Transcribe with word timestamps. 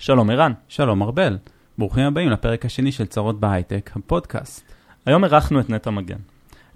שלום 0.00 0.30
ערן. 0.30 0.52
שלום 0.68 1.02
ארבל. 1.02 1.38
ברוכים 1.78 2.04
הבאים 2.04 2.30
לפרק 2.30 2.64
השני 2.64 2.92
של 2.92 3.06
צרות 3.06 3.40
בהייטק, 3.40 3.90
הפודקאסט. 3.96 4.72
היום 5.06 5.24
אירחנו 5.24 5.60
את 5.60 5.70
נטע 5.70 5.90
מגן. 5.90 6.18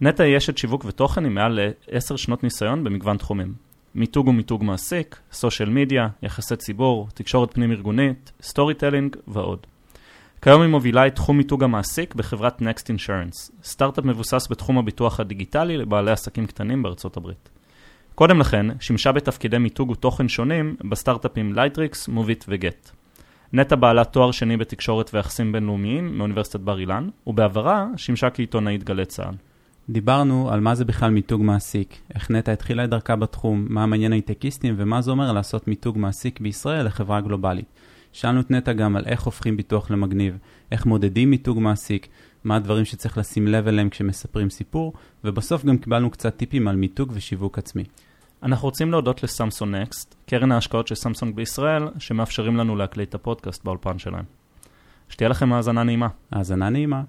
נטע 0.00 0.24
היא 0.24 0.36
אשת 0.36 0.58
שיווק 0.58 0.84
ותוכן 0.84 1.24
עם 1.26 1.34
מעל 1.34 1.60
לעשר 1.88 2.16
שנות 2.16 2.42
ניסיון 2.42 2.84
במגוון 2.84 3.16
תחומים. 3.16 3.54
מיתוג 3.94 4.28
ומיתוג 4.28 4.64
מעסיק, 4.64 5.16
social 5.32 5.68
media, 5.68 6.08
יחסי 6.22 6.56
ציבור, 6.56 7.08
תקשורת 7.14 7.54
פנים 7.54 7.70
ארגונית, 7.70 8.32
storytelling 8.42 9.16
ועוד. 9.26 9.66
כיום 10.42 10.62
היא 10.62 10.70
מובילה 10.70 11.06
את 11.06 11.14
תחום 11.14 11.36
מיתוג 11.36 11.64
המעסיק 11.64 12.14
בחברת 12.14 12.62
Next 12.62 12.84
Insurance, 12.84 13.52
סטארט-אפ 13.64 14.04
מבוסס 14.04 14.46
בתחום 14.50 14.78
הביטוח 14.78 15.20
הדיגיטלי 15.20 15.76
לבעלי 15.76 16.10
עסקים 16.10 16.46
קטנים 16.46 16.82
בארצות 16.82 17.16
הברית. 17.16 17.48
קודם 18.14 18.40
לכן, 18.40 18.66
שימשה 18.80 19.12
בתפקידי 19.12 19.58
מיתוג 19.58 19.90
ותוכן 19.90 20.28
שונים 20.28 20.76
בסטארט-אפים 20.90 21.52
לייטריקס, 21.52 22.08
מוביט 22.08 22.44
וגט. 22.48 22.92
נטע 23.54 23.76
בעלת 23.76 24.12
תואר 24.12 24.30
שני 24.30 24.56
בתקשורת 24.56 25.10
ויחסים 25.14 25.52
בינלאומיים 25.52 26.18
מאוניברסיטת 26.18 26.60
בר 26.60 26.78
אילן, 26.78 27.08
ובעברה 27.26 27.86
שימשה 27.96 28.30
כעיתונאית 28.30 28.84
גלי 28.84 29.04
צה"ל. 29.04 29.34
דיברנו 29.88 30.50
על 30.50 30.60
מה 30.60 30.74
זה 30.74 30.84
בכלל 30.84 31.10
מיתוג 31.10 31.42
מעסיק, 31.42 31.98
איך 32.14 32.30
נטע 32.30 32.52
התחילה 32.52 32.84
את 32.84 32.90
דרכה 32.90 33.16
בתחום, 33.16 33.66
מה 33.68 33.86
מעניין 33.86 34.12
הייטקיסטים 34.12 34.74
ומה 34.76 35.00
זה 35.00 35.10
אומר 35.10 35.32
לעשות 35.32 35.68
מיתוג 35.68 35.98
מעסיק 35.98 36.40
בישראל 36.40 36.86
לחברה 36.86 37.20
גלובלית. 37.20 37.66
שאלנו 38.12 38.40
את 38.40 38.50
נטע 38.50 38.72
גם 38.72 38.96
על 38.96 39.04
איך 39.06 39.22
הופכים 39.22 39.56
ביטוח 39.56 39.90
למגניב, 39.90 40.38
איך 40.72 40.86
מודדים 40.86 41.30
מיתוג 41.30 41.58
מעסיק, 41.58 42.08
מה 42.44 42.56
הדברים 42.56 42.84
שצריך 42.84 43.18
לשים 43.18 43.46
לב 43.46 43.68
אליהם 43.68 43.88
כשמספרים 43.88 44.50
סיפור, 44.50 44.92
ובסוף 45.24 45.64
גם 45.64 45.78
קיבלנו 45.78 46.10
קצת 46.10 46.36
טיפים 46.36 46.68
על 46.68 46.76
מיתוג 46.76 47.12
ושיווק 47.14 47.58
עצמי. 47.58 47.84
אנחנו 48.42 48.68
רוצים 48.68 48.90
להודות 48.90 49.22
לסמסון 49.22 49.74
נקסט, 49.74 50.14
קרן 50.26 50.52
ההשקעות 50.52 50.86
של 50.86 50.94
סמסונג 50.94 51.36
בישראל, 51.36 51.88
שמאפשרים 51.98 52.56
לנו 52.56 52.76
להקליט 52.76 53.08
את 53.08 53.14
הפודקאסט 53.14 53.64
באולפן 53.64 53.98
שלהם. 53.98 54.24
שתהיה 55.08 55.28
לכם 55.28 55.52
האזנה 55.52 55.82
נעימה. 55.82 56.08
האזנה 56.32 56.68
נעימה. 56.68 57.02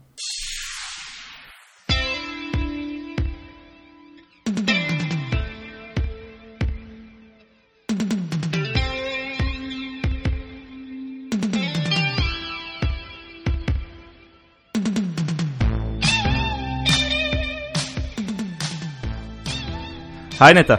היי 20.39 20.53
נטע. 20.53 20.75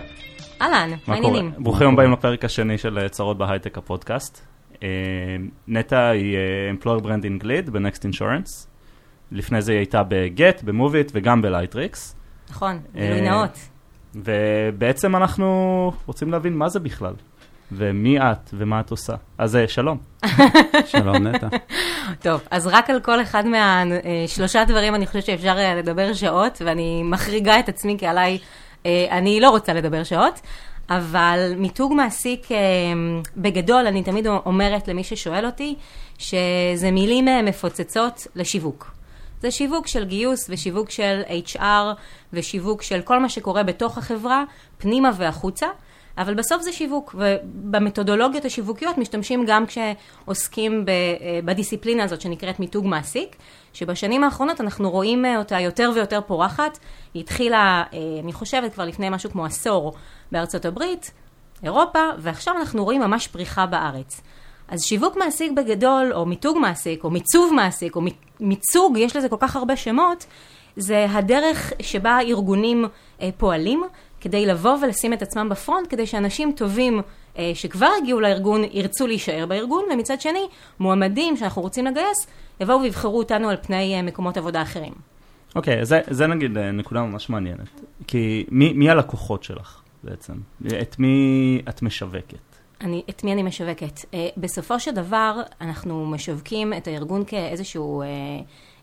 אהלן, 0.64 0.90
מה 1.06 1.14
העניינים? 1.14 1.52
ברוכים 1.58 1.88
הבאים 1.88 2.12
לפרק 2.12 2.44
השני 2.44 2.78
של 2.78 2.98
אה, 2.98 3.08
צרות 3.08 3.38
בהייטק 3.38 3.78
הפודקאסט. 3.78 4.46
אה, 4.82 4.88
נטע 5.68 6.08
היא 6.08 6.36
אה, 6.36 6.70
Employer 6.74 7.00
Branding 7.02 7.44
Lead 7.44 7.70
ב-Next 7.70 8.00
Insurance. 8.00 8.66
לפני 9.32 9.62
זה 9.62 9.72
היא 9.72 9.78
הייתה 9.78 10.02
בגט, 10.08 10.62
במוביט 10.62 11.10
וגם 11.14 11.42
בלייטריקס. 11.42 12.16
נכון, 12.50 12.78
גילוי 12.94 13.20
נאות. 13.20 13.58
ובעצם 14.14 15.16
אנחנו 15.16 15.92
רוצים 16.06 16.30
להבין 16.30 16.56
מה 16.56 16.68
זה 16.68 16.80
בכלל, 16.80 17.14
ומי 17.72 18.18
את 18.18 18.50
ומה 18.52 18.80
את 18.80 18.90
עושה. 18.90 19.14
אז 19.38 19.58
שלום. 19.66 19.98
שלום 20.92 21.26
נטע. 21.26 21.48
טוב, 22.20 22.40
אז 22.50 22.66
רק 22.66 22.90
על 22.90 23.00
כל 23.00 23.22
אחד 23.22 23.44
מהשלושה 23.46 24.64
דברים 24.64 24.94
אני 24.94 25.06
חושבת 25.06 25.24
שאפשר 25.24 25.56
לדבר 25.76 26.12
שעות, 26.12 26.62
ואני 26.64 27.02
מחריגה 27.02 27.58
את 27.58 27.68
עצמי 27.68 27.96
כי 27.98 28.06
עליי... 28.06 28.38
אה, 28.86 29.06
אני 29.10 29.40
לא 29.40 29.50
רוצה 29.50 29.72
לדבר 29.72 30.04
שעות, 30.04 30.40
אבל 30.90 31.52
מיתוג 31.56 31.92
מעסיק, 31.92 32.52
אה, 32.52 32.56
בגדול, 33.36 33.86
אני 33.86 34.02
תמיד 34.02 34.27
אומרת 34.27 34.88
למי 34.88 35.04
ששואל 35.04 35.46
אותי, 35.46 35.74
שזה 36.18 36.90
מילים 36.90 37.28
אה, 37.28 37.42
מפוצצות 37.42 38.27
לשיווק. 38.34 38.94
זה 39.40 39.50
שיווק 39.50 39.86
של 39.86 40.05
גיוס 40.05 40.46
ושיווק 40.48 40.90
של 40.90 41.22
HR 41.46 41.94
ושיווק 42.32 42.82
של 42.82 43.00
כל 43.00 43.18
מה 43.18 43.28
שקורה 43.28 43.62
בתוך 43.62 43.98
החברה, 43.98 44.45
פנימה 44.78 45.11
והחוצה. 45.16 45.66
אבל 46.18 46.34
בסוף 46.34 46.62
זה 46.62 46.72
שיווק, 46.72 47.14
ובמתודולוגיות 47.18 48.45
השיווקיות 48.45 48.98
משתמשים 48.98 49.45
גם 49.46 49.64
כשעוסקים 49.66 50.84
בדיסציפלינה 51.45 52.05
הזאת 52.05 52.20
שנקראת 52.20 52.61
מיתוג 52.61 52.86
מעסיק, 52.86 53.36
שבשנים 53.74 54.24
האחרונות 54.24 54.61
אנחנו 54.61 54.90
רואים 54.90 55.24
אותה 55.36 55.61
יותר 55.61 55.90
ויותר 55.95 56.20
פורחת. 56.20 56.79
היא 57.14 57.23
התחילה, 57.23 57.83
אה, 57.92 57.98
אני 58.23 58.33
חושבת, 58.33 58.74
כבר 58.74 58.85
לפני 58.85 59.11
משהו 59.11 59.30
כמו 59.30 59.45
עשור 59.45 59.95
בארצות 60.33 60.64
הברית, 60.64 61.11
אירופה, 61.62 62.01
ועכשיו 62.18 62.55
אנחנו 62.58 62.84
רואים 62.84 63.01
ממש 63.01 63.29
פריחה 63.29 63.67
בארץ. 63.67 64.20
אז 64.68 64.83
שיווק 64.83 65.17
מעסיק 65.17 65.52
בגדול, 65.52 66.13
או 66.13 66.27
מיתוג 66.27 66.58
מעסיק, 66.58 67.05
או 67.05 67.11
מיצוב 67.11 67.55
מעסיק, 67.55 67.96
או 67.96 68.01
מיצוג, 68.40 68.96
יש 68.98 69.17
לזה 69.17 69.29
כל 69.29 69.36
כך 69.40 69.57
הרבה 69.57 69.77
שמות, 69.77 70.27
זה 70.77 71.07
הדרך 71.11 71.73
שבה 71.83 72.18
ארגונים 72.20 72.84
אה, 73.20 73.30
פועלים 73.36 73.83
כדי 74.20 74.46
לבוא 74.46 74.77
ולשים 74.83 75.13
את 75.13 75.23
עצמם 75.23 75.48
בפרונט, 75.48 75.86
כדי 75.90 76.07
שאנשים 76.07 76.52
טובים 76.52 76.98
אה, 76.98 77.02
שכבר 77.55 77.89
הגיעו 78.02 78.20
לארגון 78.20 78.62
ירצו 78.72 79.06
להישאר 79.06 79.46
בארגון, 79.46 79.84
ומצד 79.92 80.20
שני, 80.20 80.46
מועמדים 80.80 81.36
שאנחנו 81.36 81.62
רוצים 81.62 81.86
לגייס, 81.86 82.27
יבואו 82.61 82.80
ויבחרו 82.80 83.18
אותנו 83.18 83.48
על 83.48 83.56
פני 83.62 83.95
אה, 83.96 84.02
מקומות 84.02 84.36
עבודה 84.36 84.62
אחרים. 84.62 84.92
אוקיי, 85.56 85.80
okay, 85.80 85.84
זה, 85.84 86.00
זה 86.11 86.27
נגיד 86.27 86.58
אה, 86.58 86.70
נקודה 86.70 87.02
ממש 87.02 87.30
מעניינת. 87.30 87.80
כי 88.06 88.46
מי, 88.50 88.72
מי 88.72 88.90
הלקוחות 88.90 89.42
שלך 89.42 89.80
בעצם? 90.05 90.33
את 90.83 90.98
מי 90.98 91.61
את 91.68 91.83
משווקת? 91.83 92.36
אני, 92.80 93.02
את 93.11 93.24
מי 93.24 93.33
אני 93.33 93.42
משווקת? 93.42 94.01
בסופו 94.36 94.80
של 94.80 94.90
דבר, 94.90 95.40
אנחנו 95.61 96.06
משווקים 96.06 96.72
את 96.72 96.89
הארגון 96.89 97.24
כאיזשהו... 97.24 98.02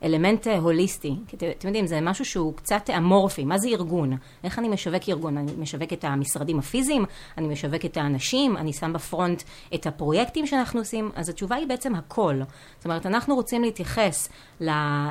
אלמנט 0.04 0.48
אה, 0.48 0.58
הוליסטי. 0.58 1.16
כי 1.28 1.36
אתם 1.36 1.68
יודעים, 1.68 1.88
זה 1.88 2.02
משהו 2.02 2.26
שהוא 2.26 2.54
קצת 2.56 2.90
אמורפי. 2.98 3.44
מה 3.46 3.58
זה 3.58 3.68
ארגון? 3.68 4.18
איך 4.44 4.60
אני 4.60 4.70
משווק 4.70 5.10
ארגון? 5.10 5.38
אני 5.38 5.52
משווק 5.58 5.94
את 5.94 6.04
המשרדים 6.04 6.60
הפיזיים, 6.60 7.06
אני 7.38 7.48
משווק 7.48 7.86
את 7.86 7.98
האנשים, 7.98 8.58
אני 8.58 8.74
שם 8.74 8.94
בפרונט 8.94 9.44
את 9.74 9.88
הפרויקטים 9.88 10.48
שאנחנו 10.48 10.80
עושים, 10.80 11.12
אז 11.16 11.30
התשובה 11.30 11.56
היא 11.56 11.68
בעצם 11.68 11.96
הכל. 11.96 12.36
זאת 12.78 12.86
אומרת, 12.86 13.06
אנחנו 13.06 13.36
רוצים 13.36 13.64
להתייחס 13.64 14.30
ל- 14.62 14.70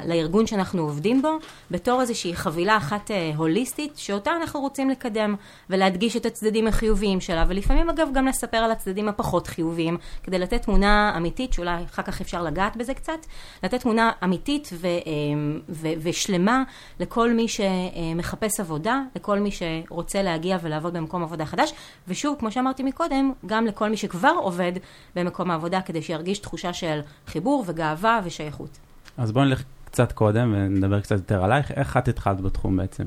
לארגון 0.09 0.47
שאנחנו 0.47 0.83
עובדים 0.83 1.22
בו 1.22 1.39
בתור 1.71 2.01
איזושהי 2.01 2.34
חבילה 2.34 2.77
אחת 2.77 3.11
אה, 3.11 3.33
הוליסטית, 3.37 3.97
שאותה 3.97 4.31
אנחנו 4.41 4.61
רוצים 4.61 4.91
לקדם 4.91 5.34
ולהדגיש 5.71 6.17
את 6.17 6.27
הצדדים 6.27 6.67
החיוביים 6.67 7.21
שלה, 7.21 7.45
ולפעמים 7.49 7.91
אגב 7.91 8.09
גם 8.15 8.27
לספר 8.27 8.57
על 8.57 8.71
הצדדים 8.71 9.09
הפחות 9.09 9.47
חיוביים, 9.47 9.97
כדי 10.22 10.39
לתת 10.39 10.62
תמונה 10.62 11.15
אמיתית, 11.17 11.53
שאולי 11.53 11.84
אחר 11.84 12.03
כך 12.03 12.21
אפשר 12.21 12.43
לגעת 12.43 12.77
בזה 12.77 12.95
קצת, 12.95 13.27
לתת 13.62 13.81
תמונה 13.81 14.11
אמיתית 14.25 14.69
ו- 14.81 15.69
ו- 15.69 15.93
ושלמה 16.03 16.63
לכל 17.01 17.33
מי 17.33 17.47
שמחפש 17.49 18.61
עבודה, 18.61 19.01
לכל 19.17 19.39
מי 19.39 19.51
שרוצה 19.51 20.23
להגיע 20.23 20.59
ולעבוד 20.63 20.93
במקום 20.93 21.23
עבודה 21.23 21.47
חדש, 21.47 21.73
ושוב, 22.09 22.37
כמו 22.39 22.51
שאמרתי 22.51 22.83
מקודם, 22.83 23.33
גם 23.47 23.67
לכל 23.67 23.89
מי 23.89 23.97
שכבר 23.97 24.35
עובד 24.37 24.73
במקום 25.17 25.51
העבודה, 25.51 25.81
כדי 25.81 26.03
שירגיש 26.03 26.39
תחושה 26.39 26.73
של 26.73 27.01
חיבור 27.27 27.65
וגאווה 27.67 28.21
ושייכות. 28.25 28.79
אז 29.17 29.33
בואו 29.33 29.45
נלך 29.45 29.63
קצת 29.85 30.13
קודם 30.13 30.55
ונדבר 30.57 31.01
קצת 31.01 31.17
יותר 31.17 31.45
עלייך. 31.45 31.71
איך 31.71 31.97
את 31.97 32.09
התחלת 32.09 32.41
בתחום 32.41 32.77
בעצם? 32.77 33.05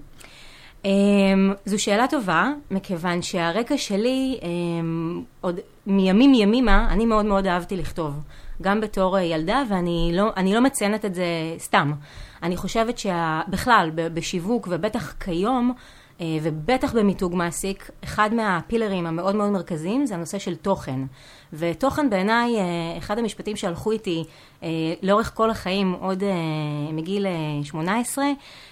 Um, 0.83 0.87
זו 1.65 1.83
שאלה 1.83 2.07
טובה, 2.07 2.51
מכיוון 2.71 3.21
שהרקע 3.21 3.77
שלי, 3.77 4.39
um, 4.41 4.45
עוד 5.41 5.59
מימים 5.87 6.33
ימימה, 6.33 6.87
אני 6.89 7.05
מאוד 7.05 7.25
מאוד 7.25 7.47
אהבתי 7.47 7.77
לכתוב. 7.77 8.13
גם 8.61 8.81
בתור 8.81 9.19
ילדה, 9.19 9.63
ואני 9.69 10.11
לא, 10.13 10.31
לא 10.53 10.61
מציינת 10.61 11.05
את 11.05 11.15
זה 11.15 11.25
סתם. 11.57 11.93
אני 12.43 12.57
חושבת 12.57 12.97
שבכלל, 12.97 13.91
בשיווק, 13.95 14.67
ובטח 14.71 15.13
כיום, 15.19 15.73
אה, 15.77 16.02
ובטח 16.41 16.93
במיתוג 16.93 17.35
מעסיק, 17.35 17.89
אחד 18.03 18.33
מהפילרים 18.33 19.05
המאוד 19.05 19.35
מאוד 19.35 19.49
מרכזיים 19.49 20.05
זה 20.05 20.15
הנושא 20.15 20.39
של 20.39 20.55
תוכן. 20.55 20.99
ותוכן 21.53 22.09
בעיניי, 22.09 22.59
אה, 22.59 22.97
אחד 22.97 23.19
המשפטים 23.19 23.55
שהלכו 23.55 23.91
איתי 23.91 24.23
אה, 24.63 24.69
לאורך 25.01 25.31
כל 25.35 25.49
החיים, 25.49 25.91
עוד 25.99 26.23
מגיל 26.93 27.25
18, 27.63 28.25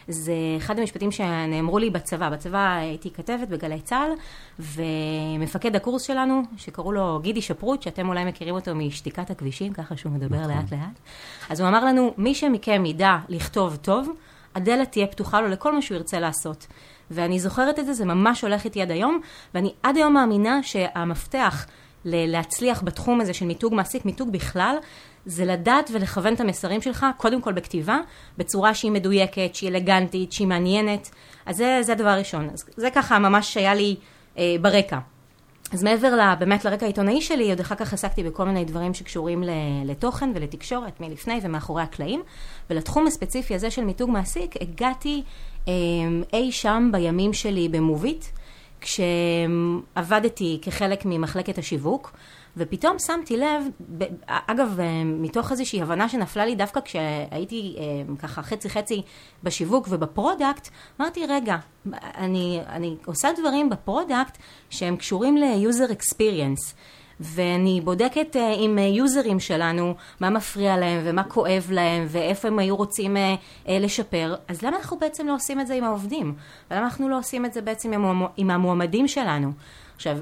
זה 0.08 0.34
אחד 0.58 0.80
המשפטים 0.80 1.12
שנאמרו 1.12 1.80
לי 1.80 1.90
בצבא. 1.90 2.30
בצבא 2.30 2.76
הייתי 2.76 3.12
כתבת 3.12 3.48
בגלי 3.48 3.82
צה"ל, 3.82 4.12
ומפקד 4.60 5.76
הקורס 5.76 6.02
שלנו, 6.02 6.42
שקראו 6.58 6.92
לו 6.92 7.20
גידי 7.24 7.42
שפרוט, 7.42 7.82
שאתם 7.82 8.10
אולי 8.10 8.26
מכירים 8.26 8.56
אותו 8.56 8.76
משתיקת 8.76 9.32
הכבישים, 9.32 9.74
ככה 9.74 9.98
שהוא 9.98 10.12
מדבר 10.12 10.38
נכון. 10.38 10.52
לאט 10.52 10.72
לאט, 10.72 11.00
אז 11.50 11.60
הוא 11.60 11.70
אמר 11.70 11.86
לנו, 11.86 12.14
מי 12.18 12.36
שמכם 12.36 12.86
ידע 12.86 13.18
לכתוב 13.30 13.76
טוב, 13.76 14.10
הדלת 14.56 14.92
תהיה 14.92 15.08
פתוחה 15.08 15.42
לו 15.42 15.48
לכל 15.48 15.74
מה 15.76 15.82
שהוא 15.82 15.96
ירצה 15.96 16.20
לעשות. 16.20 16.68
ואני 17.12 17.40
זוכרת 17.40 17.80
את 17.80 17.86
זה, 17.86 17.94
זה 17.94 18.06
ממש 18.06 18.42
הולך 18.42 18.66
איתי 18.66 18.82
עד 18.82 18.92
היום, 18.92 19.22
ואני 19.54 19.74
עד 19.84 19.98
היום 19.98 20.14
מאמינה 20.14 20.64
שהמפתח 20.64 21.66
להצליח 22.06 22.84
בתחום 22.84 23.22
הזה 23.22 23.34
של 23.34 23.46
מיתוג 23.46 23.74
מעסיק, 23.74 24.06
מיתוג 24.06 24.32
בכלל, 24.32 24.76
זה 25.26 25.46
לדעת 25.46 25.90
ולכוון 25.94 26.34
את 26.34 26.40
המסרים 26.40 26.82
שלך, 26.82 27.06
קודם 27.18 27.42
כל 27.42 27.54
בכתיבה, 27.54 27.98
בצורה 28.38 28.74
שהיא 28.74 28.92
מדויקת, 28.92 29.56
שהיא 29.56 29.70
אלגנטית, 29.70 30.32
שהיא 30.32 30.48
מעניינת. 30.48 31.10
אז 31.46 31.58
זה, 31.58 31.80
זה 31.82 31.92
הדבר 31.92 32.10
הראשון. 32.10 32.50
אז 32.54 32.66
זה 32.78 32.90
ככה 32.90 33.20
ממש 33.20 33.58
היה 33.58 33.74
לי 33.74 33.96
אה, 34.38 34.56
ברקע. 34.62 35.00
אז 35.74 35.84
מעבר 35.84 36.16
ל, 36.16 36.36
באמת 36.40 36.66
לרקע 36.66 36.86
העיתונאי 36.86 37.22
שלי, 37.22 37.50
עוד 37.50 37.60
אחר 37.60 37.76
כך 37.76 37.94
עסקתי 37.94 38.24
בכל 38.24 38.46
מיני 38.46 38.66
דברים 38.66 38.94
שקשורים 38.94 39.44
לתוכן 39.86 40.32
ולתקשורת 40.36 41.02
מלפני 41.02 41.40
ומאחורי 41.44 41.84
הקלעים. 41.84 42.22
ולתחום 42.70 43.08
הספציפי 43.08 43.56
הזה 43.56 43.72
של 43.72 43.84
מיתוג 43.84 44.10
מעסיק, 44.10 44.56
הגעתי 44.62 45.24
אי 46.34 46.52
שם 46.52 46.90
בימים 46.92 47.34
שלי 47.34 47.70
במוביט, 47.70 48.26
כשעבדתי 48.82 50.60
כחלק 50.62 51.02
ממחלקת 51.06 51.58
השיווק. 51.58 52.12
ופתאום 52.58 53.00
שמתי 53.00 53.38
לב, 53.38 53.64
אגב, 54.28 54.80
אה, 54.80 55.04
מתוך 55.06 55.52
איזושהי 55.52 55.82
הבנה 55.82 56.10
שנפלה 56.10 56.46
לי 56.46 56.56
דווקא 56.56 56.80
כשהייתי 56.80 57.76
אה, 57.78 58.16
ככה 58.20 58.42
חצי 58.44 58.70
חצי 58.70 59.02
בשיווק 59.44 59.88
וב 59.92 60.07
product, 60.07 60.70
אמרתי, 61.02 61.26
רגע, 61.26 61.58
אני, 61.94 62.62
אני 62.70 62.96
עושה 63.06 63.30
דברים 63.40 63.70
ב 63.70 63.78
product 63.78 64.38
שהם 64.70 64.98
קשורים 64.98 65.38
ל-user 65.38 65.92
experience. 65.92 66.74
ואני 67.22 67.82
בודקת 67.84 68.36
uh, 68.36 68.40
עם 68.58 68.78
יוזרים 68.78 69.40
שלנו 69.40 69.96
מה 70.20 70.30
מפריע 70.30 70.78
להם 70.78 71.02
ומה 71.04 71.24
כואב 71.24 71.68
להם 71.72 72.06
ואיפה 72.08 72.48
הם 72.48 72.60
היו 72.60 72.76
רוצים 72.76 73.18
uh, 73.18 73.70
לשפר, 73.70 74.36
אז 74.48 74.62
למה 74.62 74.78
אנחנו 74.78 75.00
בעצם 75.00 75.28
לא 75.28 75.36
עושים 75.36 75.60
את 75.60 75.68
זה 75.68 75.74
עם 75.74 75.84
העובדים? 75.84 76.36
ולמה 76.72 76.84
אנחנו 76.84 77.10
לא 77.10 77.18
עושים 77.18 77.46
את 77.46 77.54
זה 77.54 77.62
בעצם 77.62 78.06
עם, 78.38 78.52
המועמדים 78.52 79.08
שלנו? 79.08 79.52
עכשיו, 79.96 80.18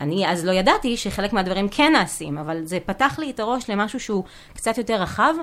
אני 0.00 0.30
אז 0.30 0.44
לא 0.44 0.52
ידעתי 0.52 0.96
שחלק 0.96 1.32
מהדברים 1.32 1.68
כן 1.68 1.92
נעשים, 1.92 2.38
אבל 2.38 2.64
זה 2.64 2.78
פתח 2.86 3.18
לי 3.18 3.30
את 3.30 3.40
הראש 3.40 3.70
למשהו 3.70 4.00
שהוא 4.00 4.24
קצת 4.54 4.78
יותר 4.78 5.02
רחב, 5.02 5.34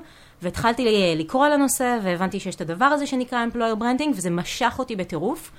והתחלתי 0.41 1.15
לקרוא 1.17 1.45
על 1.45 1.51
הנושא, 1.51 1.97
והבנתי 2.03 2.39
שיש 2.39 2.55
את 2.55 2.61
הדבר 2.61 2.85
הזה 2.85 3.07
שנקרא 3.07 3.45
employer 3.45 3.81
branding, 3.81 4.09
וזה 4.15 4.29
משך 4.29 4.75
אותי 4.79 4.95
בטירוף. 4.95 5.51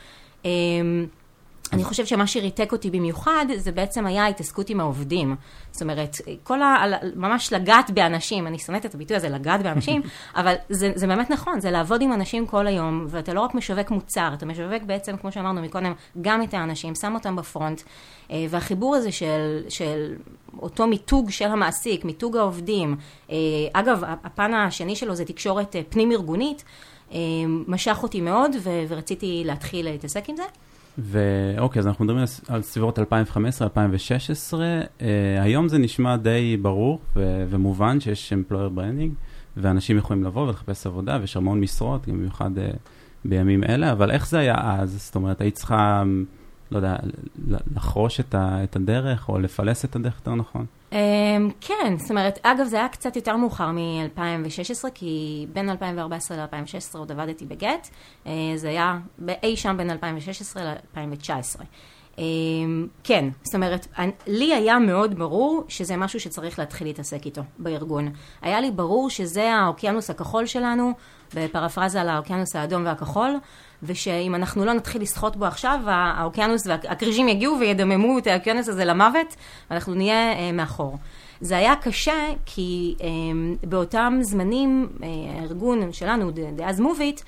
אני 1.73 1.85
חושבת 1.85 2.07
שמה 2.07 2.27
שריתק 2.27 2.73
אותי 2.73 2.91
במיוחד, 2.91 3.47
זה 3.57 3.73
בעצם 3.73 4.07
היה 4.07 4.25
ההתעסקות 4.25 4.71
עם 4.71 4.81
העובדים. 4.81 5.37
זאת 5.71 5.83
אומרת, 5.83 6.17
כל 6.43 6.63
ה... 6.63 6.85
ממש 7.17 7.53
לגעת 7.53 7.91
באנשים, 7.91 8.47
אני 8.47 8.59
שונאת 8.59 8.87
את 8.87 8.95
הביטוי 8.95 9.17
הזה, 9.17 9.29
לגעת 9.29 9.63
באנשים, 9.63 10.03
אבל 10.37 10.55
זה, 10.69 10.93
זה 10.95 11.07
באמת 11.07 11.31
נכון, 11.31 11.61
זה 11.61 11.71
לעבוד 11.71 12.03
עם 12.03 12.13
אנשים 12.13 12.47
כל 12.47 12.67
היום, 12.67 13.07
ואתה 13.09 13.35
לא 13.35 13.41
רק 13.41 13.55
משווק 13.55 13.91
מוצר, 13.91 14.31
אתה 14.35 14.47
משווק 14.47 14.83
בעצם, 14.87 15.17
כמו 15.17 15.33
שאמרנו 15.33 15.63
מקודם, 15.63 15.93
גם 16.21 16.43
את 16.43 16.55
האנשים, 16.55 16.95
שם 16.95 17.15
אותם 17.15 17.37
בפרונט, 17.37 17.83
אה, 18.31 18.47
והחיבור 18.51 18.97
הזה 18.97 19.13
של, 19.13 19.63
של 19.69 20.15
אותו 20.59 20.87
מיתוג 20.87 21.31
של 21.31 21.49
המעסיק, 21.49 22.05
מיתוג 22.05 22.37
העובדים, 22.37 22.97
אה, 23.31 23.37
אגב, 23.73 24.03
הפן 24.25 24.55
השני 24.55 24.97
שלו 24.97 25.15
זה 25.15 25.25
תקשורת 25.25 25.77
אה, 25.77 25.81
פנים-ארגונית, 25.89 26.65
משך 27.67 27.99
אותי 28.03 28.21
מאוד, 28.21 28.51
ורציתי 28.89 29.43
להתחיל 29.45 29.91
להתעסק 29.91 30.29
עם 30.29 30.37
זה. 30.37 30.43
ואוקיי, 30.99 31.81
אז 31.81 31.87
אנחנו 31.87 32.05
מדברים 32.05 32.25
על 32.49 32.63
סביבות 32.63 32.99
2015-2016. 32.99 33.03
Uh, 34.53 35.03
היום 35.41 35.69
זה 35.69 35.79
נשמע 35.79 36.17
די 36.17 36.57
ברור 36.63 37.01
ו- 37.17 37.45
ומובן 37.51 38.01
שיש 38.01 38.33
employer 38.33 38.79
branding, 38.79 39.15
ואנשים 39.57 39.99
יכולים 39.99 40.25
לבוא 40.25 40.47
ולחפש 40.47 40.87
עבודה, 40.87 41.19
ויש 41.21 41.37
המון 41.37 41.61
משרות, 41.61 42.09
במיוחד 42.09 42.51
uh, 42.59 42.61
בימים 43.25 43.65
אלה, 43.65 43.93
אבל 43.93 44.11
איך 44.11 44.29
זה 44.29 44.39
היה 44.39 44.57
אז? 44.81 45.03
זאת 45.03 45.15
אומרת, 45.15 45.41
היית 45.41 45.55
צריכה, 45.55 46.03
לא 46.71 46.77
יודע, 46.77 46.97
לחרוש 47.75 48.21
את, 48.21 48.35
ה- 48.35 48.65
את 48.65 48.77
הדרך, 48.77 49.29
או 49.29 49.39
לפלס 49.39 49.85
את 49.85 49.97
הדרך 49.97 50.15
יותר 50.19 50.35
נכון? 50.35 50.67
אמ, 50.93 51.51
כן, 51.61 51.95
זאת 51.99 52.11
אומרת, 52.11 52.39
אגב, 52.43 52.67
זה 52.67 52.77
היה 52.77 52.89
קצת 52.89 53.17
יותר 53.17 53.37
מאוחר 53.37 53.71
מ-2016, 53.71 54.91
כי 54.95 55.47
בין 55.53 55.71
2014 55.71 56.37
ל-2016 56.37 56.99
עוד 56.99 57.13
עבדתי 57.13 57.47
בגט, 57.47 57.89
אה, 58.27 58.33
זה 58.57 58.69
היה 58.69 58.99
אי 59.43 59.57
שם 59.57 59.77
בין 59.77 59.91
2016 59.91 60.65
ל-2019. 60.65 61.63
אמ, 62.19 62.87
כן, 63.05 63.29
זאת 63.43 63.55
אומרת, 63.55 63.87
לי 64.27 64.55
היה 64.55 64.79
מאוד 64.79 65.19
ברור 65.19 65.65
שזה 65.69 65.97
משהו 65.97 66.21
שצריך 66.21 66.59
להתחיל 66.59 66.87
להתעסק 66.87 67.27
איתו 67.27 67.43
בארגון. 67.59 68.13
היה 68.43 68.61
לי 68.61 68.71
ברור 68.71 69.11
שזה 69.11 69.53
האוקיינוס 69.55 70.11
הכחול 70.11 70.47
שלנו, 70.47 70.93
בפרפרזה 71.35 72.01
על 72.01 72.09
האוקיינוס 72.09 72.57
האדום 72.57 72.85
והכחול, 72.87 73.39
ושאם 73.83 74.35
אנחנו 74.35 74.65
לא 74.65 74.73
נתחיל 74.73 75.03
לשחות 75.03 75.37
בו 75.37 75.45
עכשיו, 75.45 75.81
האוקיינוס 75.87 76.67
והכרישים 76.67 77.29
יגיעו 77.29 77.57
וידממו 77.61 78.19
את 78.19 78.27
האוקיינוס 78.27 78.69
הזה 78.69 78.85
למוות, 78.85 79.37
ואנחנו 79.71 79.95
נהיה 79.95 80.33
אה, 80.33 80.53
מאחור. 80.53 80.99
זה 81.41 81.57
היה 81.57 81.77
קשה, 81.77 82.27
כי 82.47 82.95
אה, 83.01 83.07
באותם 83.69 84.19
זמנים, 84.23 84.89
אה, 85.03 85.09
הארגון 85.41 85.93
שלנו, 85.93 86.31
דאז 86.31 86.81
מוביט, 86.81 87.21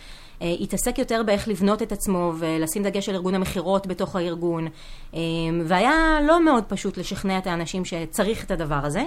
אה, 0.43 0.55
התעסק 0.61 0.99
יותר 0.99 1.23
באיך 1.23 1.49
לבנות 1.49 1.83
את 1.83 1.93
עצמו 1.93 2.33
ולשים 2.39 2.83
דגש 2.83 3.09
על 3.09 3.15
ארגון 3.15 3.35
המכירות 3.35 3.87
בתוך 3.87 4.17
הארגון, 4.17 4.69
אה, 5.15 5.21
והיה 5.65 6.19
לא 6.27 6.45
מאוד 6.45 6.65
פשוט 6.65 6.97
לשכנע 6.99 7.39
את 7.39 7.47
האנשים 7.47 7.85
שצריך 7.85 8.45
את 8.45 8.51
הדבר 8.51 8.81
הזה. 8.83 9.03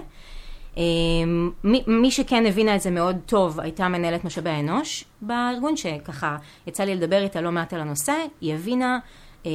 אמ, 0.77 1.51
מי, 1.87 2.11
שכן 2.11 2.45
הבינה 2.45 2.75
את 2.75 2.81
זה 2.81 2.91
מאוד 2.91 3.17
טוב 3.25 3.59
הייתה 3.59 3.87
מנהלת 3.87 4.25
משאבי 4.25 4.49
האנוש 4.49 5.05
בארגון, 5.21 5.77
שככה 5.77 6.37
יצא 6.67 6.83
לי 6.83 6.95
לדבר 6.95 7.23
איתה 7.23 7.41
לא 7.41 7.51
מעט 7.51 7.73
על 7.73 7.81
הנושא, 7.81 8.13
היא 8.41 8.53
הבינה, 8.53 8.99
אמ, 9.45 9.51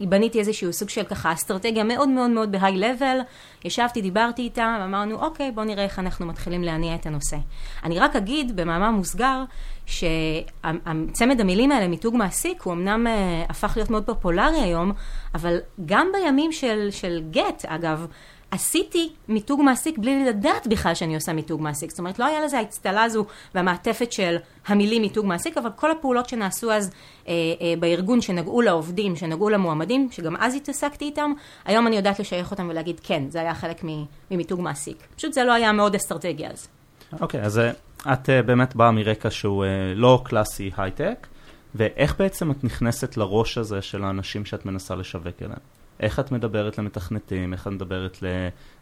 בניתי 0.00 0.38
איזשהו 0.38 0.72
סוג 0.72 0.88
של 0.88 1.04
ככה 1.04 1.32
אסטרטגיה 1.32 1.84
מאוד 1.84 2.08
מאוד 2.08 2.30
מאוד 2.30 2.52
בהיי 2.52 2.76
לבל, 2.76 3.18
ישבתי, 3.64 4.02
דיברתי 4.02 4.42
איתה, 4.42 4.76
ואמרנו, 4.80 5.16
אוקיי, 5.16 5.52
בוא 5.52 5.64
נראה 5.64 5.84
איך 5.84 5.98
אנחנו 5.98 6.26
מתחילים 6.26 6.62
להניע 6.62 6.94
את 6.94 7.06
הנושא. 7.06 7.36
אני 7.84 7.98
רק 7.98 8.16
אגיד 8.16 8.56
במאמר 8.56 8.90
מוסגר, 8.90 9.44
שצמד 9.86 11.40
המילים 11.40 11.72
האלה, 11.72 11.88
מיתוג 11.88 12.16
מעסיק, 12.16 12.62
הוא 12.62 12.72
אמנם 12.72 13.06
אה, 13.06 13.44
הפך 13.48 13.72
להיות 13.76 13.90
מאוד 13.90 14.06
פופולרי 14.06 14.60
היום, 14.60 14.92
אבל 15.34 15.58
גם 15.86 16.06
בימים 16.12 16.52
של, 16.52 16.88
של 16.90 17.22
גט, 17.30 17.64
אגב, 17.66 18.06
עשיתי 18.54 19.12
מיתוג 19.28 19.60
מעסיק 19.62 19.98
בלי 19.98 20.24
לדעת 20.24 20.66
בכלל 20.66 20.94
שאני 20.94 21.14
עושה 21.14 21.32
מיתוג 21.32 21.62
מעסיק. 21.62 21.90
זאת 21.90 21.98
אומרת, 21.98 22.18
לא 22.18 22.24
היה 22.24 22.44
לזה 22.44 22.58
האצטלה 22.58 23.02
הזו 23.02 23.24
והמעטפת 23.54 24.12
של 24.12 24.36
המילים 24.66 25.02
מיתוג 25.02 25.26
מעסיק, 25.26 25.58
אבל 25.58 25.70
כל 25.76 25.90
הפעולות 25.90 26.28
שנעשו 26.28 26.72
אז 26.72 26.90
אה, 27.28 27.32
אה, 27.32 27.74
בארגון, 27.80 28.20
שנגעו 28.20 28.60
לעובדים, 28.60 29.16
שנגעו 29.16 29.50
למועמדים, 29.50 30.08
שגם 30.10 30.36
אז 30.36 30.54
התעסקתי 30.54 31.04
איתם, 31.04 31.32
היום 31.64 31.86
אני 31.86 31.96
יודעת 31.96 32.20
לשייך 32.20 32.50
אותם 32.50 32.68
ולהגיד, 32.70 33.00
כן, 33.02 33.22
זה 33.28 33.40
היה 33.40 33.54
חלק 33.54 33.84
ממיתוג 34.30 34.60
מעסיק. 34.60 34.96
פשוט 35.16 35.32
זה 35.32 35.44
לא 35.44 35.52
היה 35.52 35.72
מאוד 35.72 35.94
אסטרטגיה 35.94 36.50
אז. 36.50 36.68
אוקיי, 37.20 37.42
okay, 37.42 37.44
אז 37.44 37.58
אה, 37.58 37.70
את 38.12 38.28
uh, 38.28 38.46
באמת 38.46 38.76
באה 38.76 38.90
מרקע 38.90 39.30
שהוא 39.30 39.64
uh, 39.64 39.68
לא 39.94 40.22
קלאסי 40.24 40.70
הייטק, 40.76 41.26
ואיך 41.74 42.14
בעצם 42.18 42.50
את 42.50 42.64
נכנסת 42.64 43.16
לראש 43.16 43.58
הזה 43.58 43.82
של 43.82 44.04
האנשים 44.04 44.44
שאת 44.44 44.66
מנסה 44.66 44.94
לשווק 44.94 45.42
אליהם? 45.42 45.73
איך 46.00 46.20
את 46.20 46.32
מדברת 46.32 46.78
למתכנתים, 46.78 47.52
איך 47.52 47.66
את 47.66 47.72
מדברת 47.72 48.18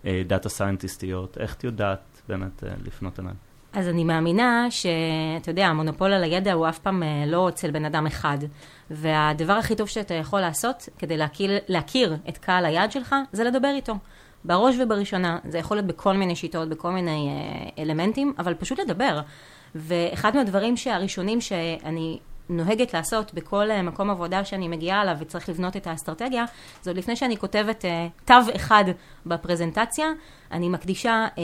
לדאטה 0.05 0.49
סיינטיסטיות, 0.49 1.39
איך 1.39 1.55
את 1.55 1.65
יודעת 1.65 2.23
באמת 2.29 2.65
אה, 2.65 2.69
לפנות 2.85 3.21
אליהם? 3.21 3.35
אז 3.73 3.89
אני 3.89 4.05
מאמינה 4.05 4.67
שאתה 4.71 5.51
יודע, 5.51 5.67
המונופול 5.67 6.13
על 6.13 6.25
הידע 6.25 6.53
הוא 6.53 6.69
אף 6.69 6.79
פעם 6.79 7.03
אה, 7.03 7.25
לא 7.27 7.49
אצל 7.49 7.71
בן 7.71 7.85
אדם 7.85 8.07
אחד. 8.07 8.39
והדבר 8.91 9.53
הכי 9.53 9.75
טוב 9.75 9.89
שאתה 9.89 10.15
יכול 10.15 10.41
לעשות 10.41 10.89
כדי 10.99 11.17
להכיר, 11.17 11.51
להכיר 11.69 12.17
את 12.29 12.39
קהל 12.39 12.65
היעד 12.65 12.93
שלך, 12.93 13.15
זה 13.33 13.45
לדבר 13.45 13.73
איתו. 13.77 13.95
בראש 14.45 14.75
ובראשונה, 14.79 15.39
זה 15.49 15.59
יכול 15.59 15.77
להיות 15.77 15.87
בכל 15.87 16.17
מיני 16.17 16.37
שיטות, 16.37 16.69
בכל 16.69 16.91
מיני 16.91 17.29
אה, 17.29 17.83
אלמנטים, 17.83 18.33
אבל 18.39 18.55
פשוט 18.55 18.79
לדבר. 18.79 19.21
ואחד 19.75 20.37
מהדברים 20.37 20.77
שהראשונים 20.77 21.41
שאני 21.41 22.19
נוהגת 22.57 22.95
לעשות 22.95 23.35
בכל 23.35 23.71
אה, 23.71 23.83
מקום 23.83 24.11
עבודה 24.11 24.45
שאני 24.45 24.69
מגיעה 24.69 25.03
אליו 25.03 25.17
וצריך 25.21 25.49
לבנות 25.49 25.77
את 25.77 25.87
האסטרטגיה, 25.87 26.45
זה 26.83 26.91
עוד 26.91 26.97
לפני 26.97 27.17
שאני 27.17 27.37
כותבת 27.37 27.85
uh, 27.85 28.27
תו 28.27 28.35
אחד 28.57 28.85
בפרזנטציה, 29.27 30.07
אני 30.53 30.69
מקדישה 30.69 31.27
um, 31.37 31.41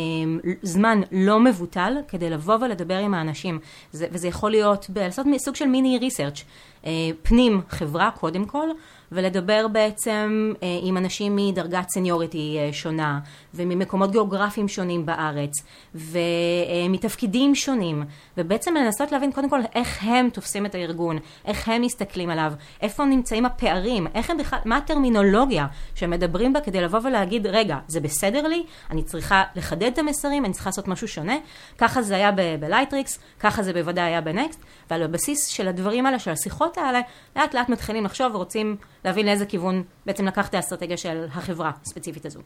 זמן 0.62 1.00
לא 1.12 1.40
מבוטל 1.40 1.92
כדי 2.08 2.30
לבוא 2.30 2.56
ולדבר 2.60 2.98
עם 2.98 3.14
האנשים. 3.14 3.58
זה, 3.92 4.06
וזה 4.12 4.28
יכול 4.28 4.50
להיות, 4.50 4.90
לעשות 4.96 5.26
סוג 5.38 5.54
של 5.54 5.66
מיני 5.66 5.98
ריסרצ' 5.98 6.44
uh, 6.82 6.86
פנים 7.22 7.60
חברה 7.68 8.10
קודם 8.10 8.44
כל, 8.44 8.68
ולדבר 9.12 9.68
בעצם 9.68 10.52
uh, 10.54 10.64
עם 10.82 10.96
אנשים 10.96 11.36
מדרגת 11.36 11.90
סניוריטי 11.90 12.58
uh, 12.58 12.74
שונה, 12.74 13.20
וממקומות 13.54 14.10
גיאוגרפיים 14.10 14.68
שונים 14.68 15.06
בארץ, 15.06 15.52
ומתפקידים 15.94 17.54
שונים, 17.54 18.02
ובעצם 18.36 18.74
לנסות 18.74 19.12
להבין 19.12 19.32
קודם 19.32 19.50
כל 19.50 19.60
איך 19.74 20.04
הם 20.04 20.30
תופסים 20.30 20.66
את 20.66 20.74
הארגון, 20.74 21.18
איך 21.44 21.68
הם 21.68 21.82
מסתכלים 21.82 22.30
עליו, 22.30 22.52
איפה 22.82 23.04
נמצאים 23.04 23.46
הפערים, 23.46 24.06
איך 24.14 24.30
הם 24.30 24.38
בכלל, 24.38 24.58
מה 24.64 24.76
הטרמינולוגיה 24.76 25.66
שהם 25.94 26.10
מדברים 26.10 26.52
בה 26.52 26.60
כדי 26.60 26.80
לבוא 26.80 27.00
ולהגיד, 27.04 27.46
רגע, 27.46 27.78
זה 27.88 28.00
בסדר 28.00 28.48
לי, 28.48 28.62
אני 28.90 28.97
צריכה 29.02 29.42
לחדד 29.56 29.90
את 29.92 29.98
המסרים, 29.98 30.44
אני 30.44 30.52
צריכה 30.52 30.70
לעשות 30.70 30.88
משהו 30.88 31.08
שונה, 31.08 31.36
ככה 31.78 32.02
זה 32.02 32.14
היה 32.16 32.30
בלייטריקס, 32.60 33.18
ככה 33.40 33.62
זה 33.62 33.72
בוודאי 33.72 34.04
היה 34.04 34.20
בנקסט, 34.20 34.60
ועל 34.90 35.02
הבסיס 35.02 35.46
של 35.46 35.68
הדברים 35.68 36.06
האלה, 36.06 36.18
של 36.18 36.30
השיחות 36.30 36.78
האלה, 36.78 37.00
לאט 37.36 37.54
לאט 37.54 37.68
מתחילים 37.68 38.04
לחשוב 38.04 38.34
ורוצים 38.34 38.76
להבין 39.04 39.26
לאיזה 39.26 39.46
כיוון 39.46 39.82
בעצם 40.06 40.26
לקחת 40.26 40.54
האסטרטגיה 40.54 40.96
של 40.96 41.26
החברה 41.32 41.70
הספציפית 41.82 42.26
הזו. 42.26 42.40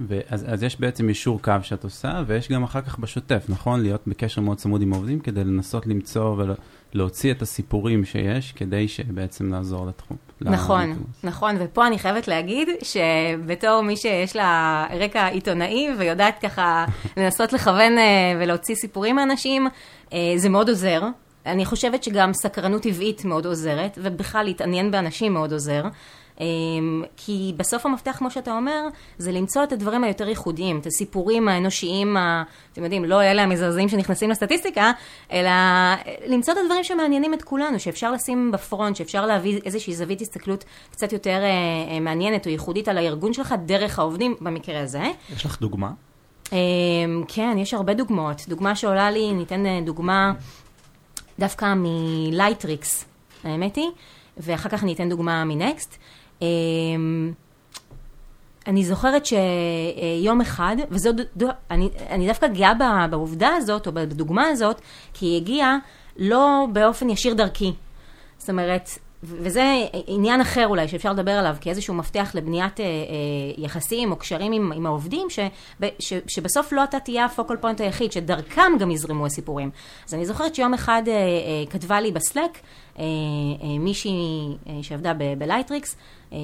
ואז, 0.00 0.44
אז 0.48 0.62
יש 0.62 0.80
בעצם 0.80 1.08
איזשהו 1.08 1.42
קו 1.42 1.52
שאת 1.62 1.84
עושה, 1.84 2.22
ויש 2.26 2.52
גם 2.52 2.62
אחר 2.62 2.80
כך 2.80 2.98
בשוטף, 2.98 3.44
נכון? 3.48 3.82
להיות 3.82 4.02
בקשר 4.06 4.40
מאוד 4.40 4.56
צמוד 4.56 4.82
עם 4.82 4.92
העובדים 4.92 5.20
כדי 5.20 5.44
לנסות 5.44 5.86
למצוא 5.86 6.36
ולהוציא 6.96 7.32
את 7.32 7.42
הסיפורים 7.42 8.04
שיש, 8.04 8.52
כדי 8.52 8.88
שבעצם 8.88 9.52
לעזור 9.52 9.86
לתחום. 9.86 10.16
נכון, 10.40 10.90
לתחום. 10.90 11.04
נכון, 11.24 11.56
ופה 11.60 11.86
אני 11.86 11.98
חייבת 11.98 12.28
להגיד 12.28 12.68
שבתור 12.82 13.80
מי 13.82 13.96
שיש 13.96 14.36
לה 14.36 14.86
רקע 15.00 15.26
עיתונאי 15.26 15.88
ויודעת 15.98 16.38
ככה 16.42 16.84
לנסות 17.16 17.52
לכוון 17.52 17.98
אה, 17.98 18.04
ולהוציא 18.40 18.74
סיפורים 18.74 19.16
מאנשים, 19.16 19.66
אה, 20.12 20.18
זה 20.36 20.48
מאוד 20.48 20.68
עוזר. 20.68 21.02
אני 21.46 21.64
חושבת 21.64 22.02
שגם 22.02 22.32
סקרנות 22.32 22.82
טבעית 22.82 23.24
מאוד 23.24 23.46
עוזרת, 23.46 23.98
ובכלל 24.02 24.44
להתעניין 24.44 24.90
באנשים 24.90 25.32
מאוד 25.32 25.52
עוזר. 25.52 25.82
אמ, 26.40 27.02
כי 27.16 27.52
בסוף 27.56 27.86
המפתח, 27.86 28.16
כמו 28.18 28.30
שאתה 28.30 28.52
אומר, 28.56 28.88
זה 29.18 29.32
למצוא 29.32 29.62
את 29.62 29.72
הדברים 29.72 30.04
היותר 30.04 30.28
ייחודיים, 30.28 30.78
את 30.78 30.86
הסיפורים 30.86 31.48
האנושיים, 31.48 32.16
ה, 32.16 32.42
אתם 32.72 32.84
יודעים, 32.84 33.04
לא 33.04 33.22
אלה 33.22 33.42
המזעזעים 33.42 33.88
שנכנסים 33.88 34.30
לסטטיסטיקה, 34.30 34.92
אלא 35.32 35.50
למצוא 36.26 36.52
את 36.54 36.58
הדברים 36.62 36.84
שמעניינים 36.84 37.34
את 37.34 37.42
כולנו, 37.42 37.80
שאפשר 37.80 38.12
לשים 38.12 38.52
בפרונט, 38.52 38.96
שאפשר 38.96 39.26
להביא 39.26 39.60
איזושהי 39.64 39.94
זווית 39.94 40.20
הסתכלות 40.20 40.64
קצת 40.90 41.12
יותר 41.12 41.40
אה, 41.42 41.48
אה, 41.94 42.00
מעניינת 42.00 42.46
או 42.46 42.50
ייחודית 42.50 42.88
על 42.88 42.98
הארגון 42.98 43.32
שלך, 43.32 43.54
דרך 43.66 43.98
העובדים 43.98 44.34
במקרה 44.40 44.80
הזה. 44.82 45.02
יש 45.36 45.44
לך 45.44 45.60
דוגמה? 45.60 45.90
אמ, 46.52 47.24
כן, 47.28 47.56
יש 47.58 47.74
הרבה 47.74 47.94
דוגמאות. 47.94 48.42
דוגמה 48.48 48.76
שעולה 48.76 49.10
לי, 49.10 49.32
ניתן 49.32 49.66
אה, 49.66 49.80
דוגמה 49.84 50.32
דווקא 51.38 51.74
מלייטריקס, 51.76 53.04
האמת 53.44 53.76
היא, 53.76 53.90
ואחר 54.36 54.68
כך 54.68 54.82
אני 54.82 54.92
אתן 54.92 55.08
דוגמה 55.08 55.44
מנקסט. 55.44 55.98
אמ, 56.42 57.32
אני 58.66 58.84
זוכרת 58.84 59.26
שיום 59.26 60.40
אחד, 60.40 60.76
וזו, 60.90 61.10
אני, 61.70 61.88
אני 62.10 62.26
דווקא 62.26 62.46
גאה 62.48 62.72
בעובדה 63.10 63.48
הזאת, 63.48 63.86
או 63.86 63.92
בדוגמה 63.92 64.46
הזאת, 64.46 64.80
כי 65.14 65.26
היא 65.26 65.36
הגיעה 65.36 65.78
לא 66.16 66.66
באופן 66.72 67.10
ישיר 67.10 67.34
דרכי. 67.34 67.72
זאת 68.38 68.50
אומרת, 68.50 68.88
וזה 69.22 69.62
עניין 70.06 70.40
אחר 70.40 70.66
אולי 70.66 70.88
שאפשר 70.88 71.12
לדבר 71.12 71.32
עליו 71.32 71.56
כאיזשהו 71.60 71.94
מפתח 71.94 72.30
לבניית 72.34 72.80
אה, 72.80 72.84
אה, 72.84 72.90
יחסים 73.58 74.10
או 74.10 74.16
קשרים 74.16 74.52
עם, 74.52 74.72
עם 74.72 74.86
העובדים, 74.86 75.30
ש, 75.30 75.38
ש, 75.98 76.12
שבסוף 76.26 76.72
לא 76.72 76.84
אתה 76.84 77.00
תהיה 77.00 77.24
ה 77.24 77.29
focal 77.29 77.56
point 77.56 77.80
היחיד, 77.80 78.12
שדרכם 78.12 78.72
גם 78.78 78.90
יזרמו 78.90 79.26
הסיפורים. 79.26 79.70
אז 80.08 80.14
אני 80.14 80.26
זוכרת 80.26 80.54
שיום 80.54 80.74
אחד 80.74 81.02
אה, 81.06 81.12
אה, 81.12 81.18
כתבה 81.70 82.00
לי 82.00 82.12
ב 82.12 82.20
Slack 82.20 82.58
אה, 82.98 83.04
אה, 83.04 83.78
מישהי 83.78 84.10
אה, 84.68 84.72
שעבדה 84.82 85.12
בלייטריקס, 85.38 85.96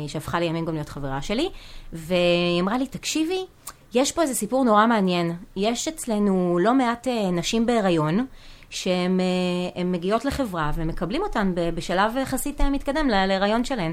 שהפכה 0.06 0.40
לימים 0.40 0.64
גם 0.64 0.74
להיות 0.74 0.88
חברה 0.88 1.22
שלי, 1.22 1.48
והיא 1.92 2.60
אמרה 2.60 2.78
לי, 2.78 2.86
תקשיבי, 2.86 3.46
יש 3.94 4.12
פה 4.12 4.22
איזה 4.22 4.34
סיפור 4.34 4.64
נורא 4.64 4.86
מעניין. 4.86 5.36
יש 5.56 5.88
אצלנו 5.88 6.58
לא 6.60 6.74
מעט 6.74 7.08
אה, 7.08 7.30
נשים 7.30 7.66
בהיריון, 7.66 8.26
שהן 8.70 9.20
אה, 9.20 9.84
מגיעות 9.84 10.24
לחברה 10.24 10.70
ומקבלים 10.74 11.22
אותן 11.22 11.52
בשלב 11.54 12.16
יחסית 12.22 12.60
אה, 12.60 12.70
מתקדם 12.70 13.08
להיריון 13.08 13.64
שלהן. 13.64 13.92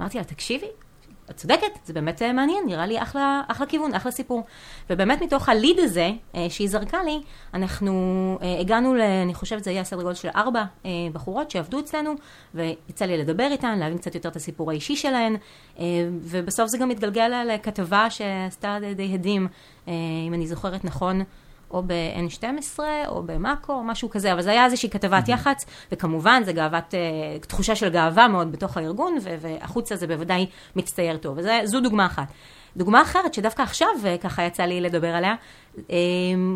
אמרתי 0.00 0.18
לה, 0.18 0.24
תקשיבי, 0.24 0.66
את 1.30 1.36
צודקת, 1.36 1.78
זה 1.84 1.92
באמת 1.92 2.22
אה, 2.22 2.32
מעניין, 2.32 2.66
נראה 2.66 2.86
לי 2.86 3.02
אחלה, 3.02 3.42
אחלה 3.48 3.66
כיוון, 3.66 3.94
אחלה 3.94 4.12
סיפור. 4.12 4.42
ובאמת 4.90 5.22
מתוך 5.22 5.48
הליד 5.48 5.78
הזה 5.78 6.10
שהיא 6.48 6.68
זרקה 6.68 7.02
לי, 7.02 7.20
אנחנו 7.54 7.92
הגענו, 8.60 8.94
ל, 8.94 9.00
אני 9.00 9.34
חושבת 9.34 9.64
זה 9.64 9.70
היה 9.70 9.84
סדר 9.84 10.02
גודל 10.02 10.14
של 10.14 10.28
ארבע 10.36 10.64
בחורות 11.12 11.50
שעבדו 11.50 11.80
אצלנו, 11.80 12.14
ויצא 12.54 13.04
לי 13.04 13.18
לדבר 13.18 13.48
איתן, 13.50 13.78
להבין 13.78 13.98
קצת 13.98 14.14
יותר 14.14 14.28
את 14.28 14.36
הסיפור 14.36 14.70
האישי 14.70 14.96
שלהן, 14.96 15.36
ובסוף 16.22 16.68
זה 16.68 16.78
גם 16.78 16.90
התגלגל 16.90 17.32
לכתבה 17.54 18.10
שעשתה 18.10 18.78
די 18.96 19.14
הדים, 19.14 19.48
אם 19.86 20.34
אני 20.34 20.46
זוכרת 20.46 20.84
נכון. 20.84 21.22
או 21.70 21.82
ב-N12 21.86 22.80
או 23.08 23.22
במאקו 23.22 23.72
או 23.72 23.84
משהו 23.84 24.10
כזה, 24.10 24.32
אבל 24.32 24.42
זה 24.42 24.50
היה 24.50 24.64
איזושהי 24.64 24.90
כתבת. 24.90 25.28
יח"צ, 25.28 25.66
וכמובן 25.92 26.42
זה 26.44 26.52
גאוות, 26.52 26.94
uh, 26.94 27.46
תחושה 27.46 27.74
של 27.76 27.88
גאווה 27.88 28.28
מאוד 28.28 28.52
בתוך 28.52 28.76
הארגון, 28.76 29.16
והחוצה 29.40 29.96
זה 29.96 30.06
בוודאי 30.06 30.46
מצטייר 30.76 31.16
טוב, 31.16 31.38
וזו 31.38 31.80
דוגמה 31.80 32.06
אחת. 32.06 32.32
דוגמה 32.76 33.02
אחרת 33.02 33.34
שדווקא 33.34 33.62
עכשיו 33.62 33.88
uh, 34.02 34.22
ככה 34.22 34.42
יצא 34.42 34.62
לי 34.62 34.80
לדבר 34.80 35.08
עליה, 35.08 35.34
uh, 35.76 35.80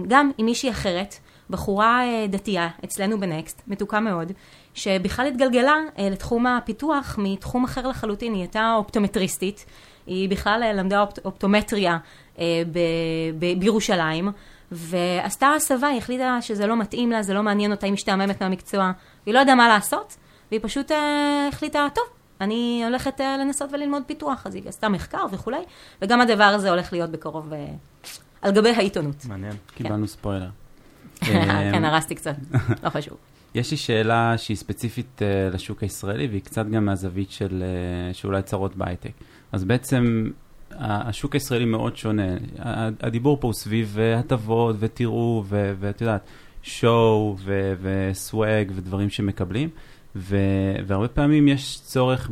גם 0.08 0.30
עם 0.38 0.46
מישהי 0.46 0.70
אחרת, 0.70 1.14
בחורה 1.50 2.00
uh, 2.02 2.30
דתייה 2.30 2.68
אצלנו 2.84 3.20
בנקסט, 3.20 3.62
מתוקה 3.66 4.00
מאוד, 4.00 4.32
שבכלל 4.74 5.26
התגלגלה 5.26 5.76
לתחום 5.98 6.46
הפיתוח 6.46 7.18
מתחום 7.18 7.64
אחר 7.64 7.88
לחלוטין, 7.88 8.34
היא 8.34 8.40
הייתה 8.40 8.74
אופטומטריסטית, 8.76 9.66
היא 10.06 10.28
בכלל 10.28 10.72
למדה 10.74 11.00
אופט, 11.00 11.18
אופטומטריה 11.24 11.98
ב, 12.38 12.78
ב, 13.38 13.58
בירושלים. 13.58 14.28
ועשתה 14.72 15.48
הסבה, 15.56 15.88
היא 15.88 15.98
החליטה 15.98 16.38
שזה 16.40 16.66
לא 16.66 16.76
מתאים 16.76 17.10
לה, 17.10 17.22
זה 17.22 17.34
לא 17.34 17.42
מעניין 17.42 17.70
אותה, 17.70 17.86
היא 17.86 17.92
משתעממת 17.92 18.42
מהמקצוע, 18.42 18.92
היא 19.26 19.34
לא 19.34 19.38
יודעה 19.38 19.54
מה 19.54 19.68
לעשות, 19.68 20.16
והיא 20.50 20.60
פשוט 20.62 20.90
uh, 20.90 20.94
החליטה, 21.52 21.86
טוב, 21.94 22.04
אני 22.40 22.82
הולכת 22.84 23.20
uh, 23.20 23.22
לנסות 23.40 23.72
וללמוד 23.72 24.02
פיתוח, 24.06 24.46
אז 24.46 24.54
היא 24.54 24.62
עשתה 24.66 24.88
מחקר 24.88 25.24
וכולי, 25.32 25.60
וגם 26.02 26.20
הדבר 26.20 26.44
הזה 26.44 26.70
הולך 26.70 26.92
להיות 26.92 27.10
בקרוב 27.10 27.52
uh, 27.52 27.56
על 28.42 28.52
גבי 28.52 28.70
העיתונות. 28.70 29.24
מעניין. 29.28 29.52
כן. 29.52 29.84
קיבלנו 29.84 30.08
ספוילר. 30.08 30.50
כן, 31.72 31.84
הרסתי 31.84 32.14
קצת, 32.14 32.34
לא 32.82 32.90
חשוב. 32.90 33.16
יש 33.54 33.70
לי 33.70 33.76
שאלה 33.76 34.38
שהיא 34.38 34.56
ספציפית 34.56 35.18
uh, 35.22 35.54
לשוק 35.54 35.82
הישראלי, 35.82 36.26
והיא 36.26 36.42
קצת 36.42 36.66
גם 36.66 36.84
מהזווית 36.84 37.30
של, 37.30 37.64
uh, 38.12 38.14
שאולי 38.14 38.42
צרות 38.42 38.76
בהייטק. 38.76 39.12
אז 39.52 39.64
בעצם 39.64 40.30
השוק 40.78 41.34
הישראלי 41.34 41.64
מאוד 41.64 41.96
שונה. 41.96 42.36
הדיבור 43.00 43.40
פה 43.40 43.46
הוא 43.46 43.54
סביב 43.54 43.96
אה, 44.00 44.18
הטבות 44.18 44.76
ותראו, 44.78 45.44
ואת 45.48 46.00
יודעת, 46.00 46.26
שואו 46.62 47.36
וסוואג 47.82 48.72
ודברים 48.74 49.10
שמקבלים. 49.10 49.68
ו- 50.16 50.76
והרבה 50.86 51.08
פעמים 51.08 51.48
יש 51.48 51.80
צורך 51.82 52.30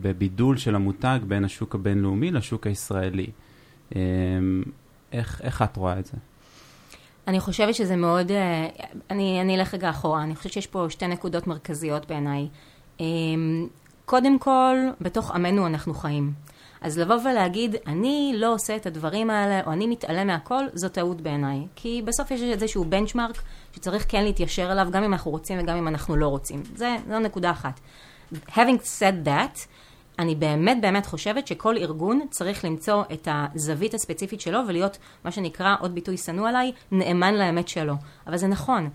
בבידול 0.00 0.56
של 0.56 0.74
המותג 0.74 1.18
בין 1.28 1.44
השוק 1.44 1.74
הבינלאומי 1.74 2.30
לשוק 2.30 2.66
הישראלי. 2.66 3.26
אמ, 3.96 4.62
איך, 5.12 5.40
איך 5.44 5.62
את 5.62 5.76
רואה 5.76 5.98
את 5.98 6.06
זה? 6.06 6.12
אני 7.26 7.40
חושבת 7.40 7.74
שזה 7.74 7.96
מאוד, 7.96 8.30
אה, 8.30 8.68
אני, 9.10 9.40
אני 9.40 9.56
אלך 9.56 9.74
רגע 9.74 9.90
אחורה, 9.90 10.22
אני 10.22 10.36
חושבת 10.36 10.52
שיש 10.52 10.66
פה 10.66 10.86
שתי 10.88 11.06
נקודות 11.06 11.46
מרכזיות 11.46 12.08
בעיניי. 12.08 12.48
אמ, 13.00 13.66
קודם 14.04 14.38
כל, 14.38 14.76
בתוך 15.00 15.30
עמנו 15.30 15.66
אנחנו 15.66 15.94
חיים. 15.94 16.32
אז 16.80 16.98
לבוא 16.98 17.14
ולהגיד, 17.24 17.76
אני 17.86 18.32
לא 18.36 18.54
עושה 18.54 18.76
את 18.76 18.86
הדברים 18.86 19.30
האלה, 19.30 19.60
או 19.66 19.72
אני 19.72 19.86
מתעלם 19.86 20.26
מהכל, 20.26 20.64
זו 20.74 20.88
טעות 20.88 21.20
בעיניי. 21.20 21.66
כי 21.76 22.02
בסוף 22.04 22.30
יש 22.30 22.42
איזשהו 22.42 22.84
בנצ'מארק 22.84 23.42
שצריך 23.72 24.06
כן 24.08 24.24
להתיישר 24.24 24.72
אליו, 24.72 24.88
גם 24.92 25.04
אם 25.04 25.12
אנחנו 25.12 25.30
רוצים 25.30 25.58
וגם 25.58 25.76
אם 25.76 25.88
אנחנו 25.88 26.16
לא 26.16 26.28
רוצים. 26.28 26.62
זה, 26.74 26.96
זו 27.08 27.18
נקודה 27.18 27.50
אחת. 27.50 27.80
Having 28.48 28.80
said 28.98 29.26
that, 29.26 29.58
אני 30.18 30.34
באמת 30.34 30.80
באמת 30.80 31.06
חושבת 31.06 31.46
שכל 31.46 31.76
ארגון 31.76 32.20
צריך 32.30 32.64
למצוא 32.64 33.02
את 33.12 33.28
הזווית 33.30 33.94
הספציפית 33.94 34.40
שלו 34.40 34.58
ולהיות, 34.68 34.98
מה 35.24 35.30
שנקרא, 35.30 35.74
עוד 35.80 35.94
ביטוי 35.94 36.16
שנוא 36.16 36.48
עליי, 36.48 36.72
נאמן 36.92 37.34
לאמת 37.34 37.68
שלו. 37.68 37.94
אבל 38.26 38.36
זה 38.36 38.46
נכון. 38.46 38.90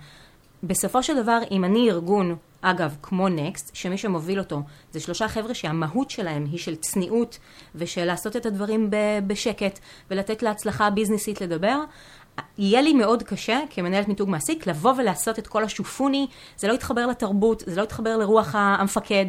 בסופו 0.63 1.03
של 1.03 1.23
דבר, 1.23 1.39
אם 1.51 1.63
אני 1.63 1.91
ארגון 1.91 2.35
אגב, 2.65 2.95
כמו 3.01 3.29
נקסט, 3.29 3.75
שמי 3.75 3.97
שמוביל 3.97 4.39
אותו 4.39 4.61
זה 4.91 4.99
שלושה 4.99 5.27
חבר'ה 5.27 5.53
שהמהות 5.53 6.09
שלהם 6.09 6.45
היא 6.51 6.59
של 6.59 6.75
צניעות 6.75 7.37
ושל 7.75 8.05
לעשות 8.05 8.35
את 8.35 8.45
הדברים 8.45 8.89
בשקט 9.27 9.79
ולתת 10.11 10.43
להצלחה 10.43 10.87
הביזנסית 10.87 11.41
לדבר, 11.41 11.79
יהיה 12.57 12.81
לי 12.81 12.93
מאוד 12.93 13.23
קשה 13.23 13.59
כמנהלת 13.69 14.07
מיתוג 14.07 14.29
מעסיק 14.29 14.67
לבוא 14.67 14.93
ולעשות 14.97 15.39
את 15.39 15.47
כל 15.47 15.63
השופוני, 15.63 16.27
זה 16.57 16.67
לא 16.67 16.73
יתחבר 16.73 17.07
לתרבות, 17.07 17.63
זה 17.65 17.75
לא 17.75 17.83
יתחבר 17.83 18.17
לרוח 18.17 18.55
המפקד, 18.55 19.25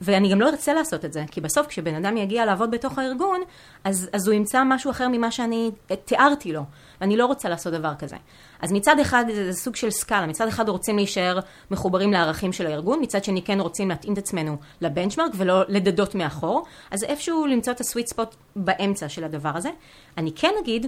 ואני 0.00 0.32
גם 0.32 0.40
לא 0.40 0.48
ארצה 0.48 0.74
לעשות 0.74 1.04
את 1.04 1.12
זה, 1.12 1.24
כי 1.30 1.40
בסוף 1.40 1.66
כשבן 1.66 1.94
אדם 1.94 2.16
יגיע 2.16 2.44
לעבוד 2.44 2.70
בתוך 2.70 2.98
הארגון, 2.98 3.40
אז, 3.84 4.10
אז 4.12 4.28
הוא 4.28 4.34
ימצא 4.34 4.62
משהו 4.66 4.90
אחר 4.90 5.08
ממה 5.08 5.30
שאני 5.30 5.70
תיארתי 6.04 6.52
לו, 6.52 6.62
ואני 7.00 7.16
לא 7.16 7.26
רוצה 7.26 7.48
לעשות 7.48 7.72
דבר 7.72 7.94
כזה. 7.94 8.16
אז 8.62 8.72
מצד 8.72 8.98
אחד 8.98 9.24
זה, 9.34 9.52
סוג 9.52 9.76
של 9.76 9.90
סקאלה, 9.90 10.26
מצד 10.26 10.48
אחד 10.48 10.68
רוצים 10.68 10.96
להישאר 10.96 11.38
מחוברים 11.70 12.12
לערכים 12.12 12.52
של 12.52 12.66
הארגון, 12.66 12.98
מצד 13.02 13.24
שני 13.24 13.42
כן 13.42 13.60
רוצים 13.60 13.88
להתאים 13.88 14.12
את 14.12 14.18
עצמנו 14.18 14.56
לבנצ'מרק 14.80 15.32
ולא 15.36 15.62
לדדות 15.68 16.14
מאחור, 16.14 16.64
אז 16.90 17.04
איפשהו 17.04 17.46
למצוא 17.46 17.72
את 17.72 17.80
הסוויט 17.80 18.06
ספוט 18.06 18.34
באמצע 18.56 19.08
של 19.08 19.24
הדבר 19.24 19.52
הזה. 19.54 19.70
אני 20.18 20.32
כן 20.32 20.52
אגיד 20.62 20.86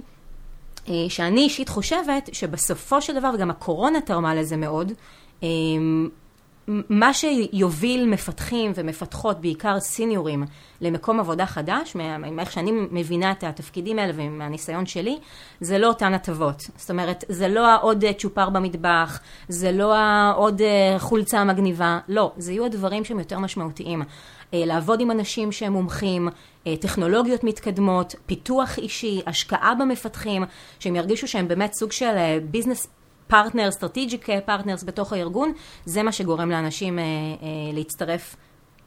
אה, 0.89 0.93
שאני 1.09 1.41
אישית 1.41 1.69
חושבת 1.69 2.29
שבסופו 2.33 3.01
של 3.01 3.19
דבר, 3.19 3.31
וגם 3.35 3.49
הקורונה 3.49 4.01
תרמה 4.01 4.35
לזה 4.35 4.57
מאוד, 4.57 4.91
אה, 5.43 5.47
מה 6.67 7.13
שיוביל 7.13 8.05
מפתחים 8.05 8.71
ומפתחות, 8.75 9.41
בעיקר 9.41 9.79
סיניורים, 9.79 10.43
למקום 10.81 11.19
עבודה 11.19 11.45
חדש, 11.45 11.95
מאיך 11.95 12.51
שאני 12.51 12.71
מבינה 12.91 13.31
את 13.31 13.43
התפקידים 13.43 13.99
האלה 13.99 14.13
ומהניסיון 14.15 14.85
שלי, 14.85 15.17
זה 15.61 15.77
לא 15.77 15.87
אותן 15.87 16.13
הטבות. 16.13 16.61
זאת 16.77 16.89
אומרת, 16.89 17.23
זה 17.29 17.47
לא 17.47 17.67
העוד 17.67 18.03
צ'ופר 18.17 18.49
במטבח, 18.49 19.19
זה 19.47 19.71
לא 19.71 19.95
העוד 19.95 20.61
חולצה 20.97 21.43
מגניבה, 21.43 21.99
לא, 22.07 22.31
זה 22.37 22.51
יהיו 22.51 22.65
הדברים 22.65 23.05
שהם 23.05 23.19
יותר 23.19 23.39
משמעותיים. 23.39 24.01
לעבוד 24.53 25.01
עם 25.01 25.11
אנשים 25.11 25.51
שהם 25.51 25.73
מומחים, 25.73 26.29
טכנולוגיות 26.79 27.43
מתקדמות, 27.43 28.15
פיתוח 28.25 28.77
אישי, 28.77 29.21
השקעה 29.27 29.75
במפתחים, 29.75 30.43
שהם 30.79 30.95
ירגישו 30.95 31.27
שהם 31.27 31.47
באמת 31.47 31.73
סוג 31.73 31.91
של 31.91 32.37
business 32.51 32.87
partner, 33.33 33.71
strategic 33.71 34.27
partners 34.45 34.83
בתוך 34.83 35.13
הארגון, 35.13 35.53
זה 35.85 36.03
מה 36.03 36.11
שגורם 36.11 36.49
לאנשים 36.49 36.99
אה, 36.99 37.03
אה, 37.03 37.07
להצטרף, 37.73 38.35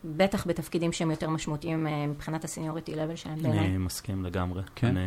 בטח 0.05 0.47
בתפקידים 0.47 0.93
שהם 0.93 1.11
יותר 1.11 1.31
משמעותיים 1.31 1.87
אה, 1.87 2.07
מבחינת 2.07 2.45
הסיניוריטי 2.45 2.95
לבל 2.95 3.17
שלהם 3.17 3.43
בעיניי. 3.43 3.59
אני 3.59 3.79
מסכים 3.79 4.25
לגמרי. 4.25 4.63
כן. 4.75 4.87
אני, 4.87 5.01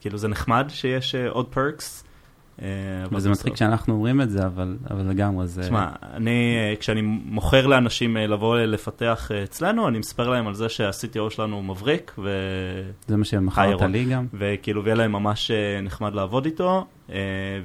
כאילו 0.00 0.18
זה 0.18 0.28
נחמד 0.28 0.66
שיש 0.68 1.14
uh, 1.14 1.30
עוד 1.30 1.46
פרקס. 1.46 2.04
וזה 3.12 3.30
מצחיק 3.30 3.56
שאנחנו 3.56 3.94
אומרים 3.94 4.20
את 4.20 4.30
זה, 4.30 4.46
אבל, 4.46 4.76
אבל 4.90 5.08
לגמרי 5.10 5.46
זה... 5.46 5.62
תשמע, 5.62 5.88
אני, 6.14 6.56
כשאני 6.80 7.00
מוכר 7.24 7.66
לאנשים 7.66 8.16
לבוא 8.16 8.58
לפתח 8.58 9.30
אצלנו, 9.44 9.88
אני 9.88 9.98
מספר 9.98 10.28
להם 10.28 10.46
על 10.46 10.54
זה 10.54 10.68
שה-CTO 10.68 11.30
שלנו 11.30 11.62
מבריק, 11.62 12.14
ו... 12.18 12.30
זה 13.06 13.16
מה 13.16 13.24
שמכרת 13.24 13.82
לי 13.82 14.04
גם. 14.04 14.26
וכאילו, 14.34 14.84
ויהיה 14.84 14.96
להם 14.96 15.12
ממש 15.12 15.50
נחמד 15.82 16.14
לעבוד 16.14 16.44
איתו, 16.44 16.86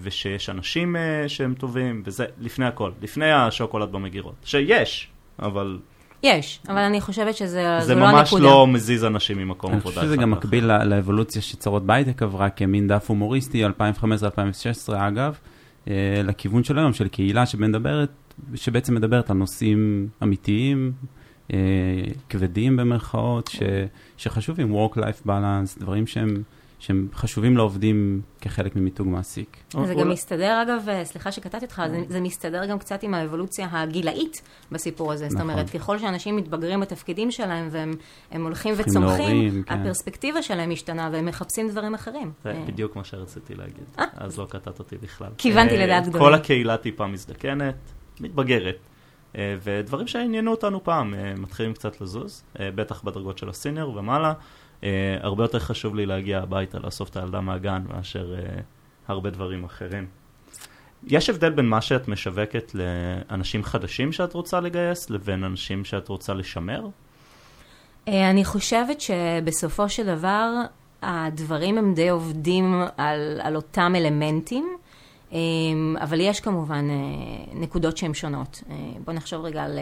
ושיש 0.02 0.50
אנשים 0.50 0.96
שהם 1.28 1.54
טובים, 1.54 2.04
וזה 2.06 2.26
לפני 2.42 2.66
הכל, 2.66 2.92
לפני 3.02 3.32
השוקולד 3.32 3.92
במגירות. 3.92 4.36
שיש, 4.44 5.10
אבל... 5.40 5.78
יש, 6.26 6.60
אבל 6.68 6.78
אני 6.78 7.02
חושבת 7.02 7.36
שזה 7.36 7.62
לא 7.62 7.68
הנקודה. 7.68 7.86
זה 7.86 7.96
ממש 7.96 8.34
לא 8.34 8.68
מזיז 8.68 9.06
אנשים 9.06 9.38
ממקום 9.38 9.72
עבודה. 9.74 9.96
אני 9.96 9.96
חושב 9.96 10.08
שזה 10.08 10.18
גם 10.18 10.32
מקביל 10.32 10.66
לאבולוציה 10.84 11.42
שצרות 11.42 11.86
בהייטק 11.86 12.24
עברה 12.24 12.50
כמין 12.50 12.88
דף 12.88 13.10
הומוריסטי, 13.10 13.66
2015-2016 13.66 13.70
אגב, 14.96 15.38
לכיוון 16.24 16.64
של 16.64 16.80
היום, 16.80 16.94
של 16.94 17.08
קהילה 17.08 17.46
שמדברת, 17.46 18.10
שבעצם 18.56 18.96
מדברת 18.96 19.30
על 19.30 19.38
נושאים 19.38 20.08
אמיתיים, 20.24 20.92
כבדים 22.30 22.78
במרכאות, 22.78 23.50
שחשובים, 24.18 24.76
work-life 24.76 25.28
balance, 25.28 25.80
דברים 25.80 26.08
שהם... 26.08 26.44
שהם 26.86 27.08
חשובים 27.14 27.58
לעובדים 27.58 28.22
כחלק 28.42 28.76
ממיתוג 28.76 29.08
מעסיק. 29.08 29.58
זה 29.86 29.96
גם 29.96 30.10
מסתדר, 30.10 30.62
אגב, 30.62 30.88
סליחה 31.04 31.32
שקטעתי 31.32 31.66
אותך, 31.66 31.82
זה 32.10 32.22
מסתדר 32.22 32.66
גם 32.66 32.80
קצת 32.80 33.04
עם 33.04 33.14
האבולוציה 33.14 33.68
הגילאית 33.72 34.42
בסיפור 34.72 35.12
הזה. 35.12 35.30
זאת 35.30 35.42
אומרת, 35.42 35.70
ככל 35.70 36.00
שאנשים 36.00 36.36
מתבגרים 36.36 36.80
בתפקידים 36.80 37.32
שלהם 37.32 37.70
והם 37.72 38.44
הולכים 38.44 38.74
וצומחים, 38.78 39.64
הפרספקטיבה 39.68 40.42
שלהם 40.42 40.70
משתנה 40.70 41.10
והם 41.14 41.26
מחפשים 41.26 41.70
דברים 41.70 41.94
אחרים. 41.94 42.32
זה 42.44 42.54
בדיוק 42.68 42.96
מה 42.96 43.04
שרציתי 43.04 43.56
להגיד, 43.56 43.86
אז 43.98 44.40
לא 44.40 44.46
קטעת 44.50 44.80
אותי 44.80 44.98
בכלל. 44.98 45.30
כיוונתי 45.38 45.78
לדעת 45.78 46.08
גדולים. 46.08 46.28
כל 46.28 46.34
הקהילה 46.34 46.78
טיפה 46.78 47.08
מזדקנת, 47.08 47.76
מתבגרת. 48.22 48.78
ודברים 49.64 50.08
שעניינו 50.08 50.52
אותנו 50.52 50.84
פעם 50.84 51.14
מתחילים 51.38 51.74
קצת 51.74 52.02
לזוז, 52.02 52.44
בטח 52.60 53.02
בדרגות 53.04 53.38
של 53.38 53.50
הסיניור 53.50 53.98
ומעלה. 53.98 54.34
Uh, 54.82 54.86
הרבה 55.22 55.44
יותר 55.44 55.60
חשוב 55.60 55.96
לי 55.96 56.06
להגיע 56.06 56.40
הביתה, 56.40 56.80
לאסוף 56.80 57.10
את 57.10 57.18
הילדה 57.18 57.42
מהגן, 57.42 57.84
מאשר 57.90 58.36
uh, 58.36 58.62
הרבה 59.08 59.30
דברים 59.30 59.64
אחרים. 59.64 60.08
יש 61.08 61.30
הבדל 61.30 61.50
בין 61.50 61.66
מה 61.66 61.82
שאת 61.82 62.08
משווקת 62.08 62.72
לאנשים 62.76 63.64
חדשים 63.64 64.12
שאת 64.12 64.34
רוצה 64.34 64.60
לגייס, 64.60 65.10
לבין 65.10 65.44
אנשים 65.44 65.86
שאת 65.86 66.08
רוצה 66.08 66.34
לשמר? 66.34 66.88
Uh, 68.06 68.10
אני 68.30 68.46
חושבת 68.46 69.02
שבסופו 69.02 69.90
של 69.90 70.06
דבר, 70.16 70.50
הדברים 71.02 71.78
הם 71.78 71.94
די 71.94 72.10
עובדים 72.10 72.84
על, 72.98 73.40
על 73.44 73.56
אותם 73.56 73.94
אלמנטים. 73.96 74.78
אבל 76.02 76.20
יש 76.22 76.40
כמובן 76.40 76.88
נקודות 77.54 77.98
שהן 77.98 78.14
שונות. 78.14 78.64
בואו 79.06 79.18
נחשוב 79.18 79.46
רגע 79.46 79.64
על 79.64 79.80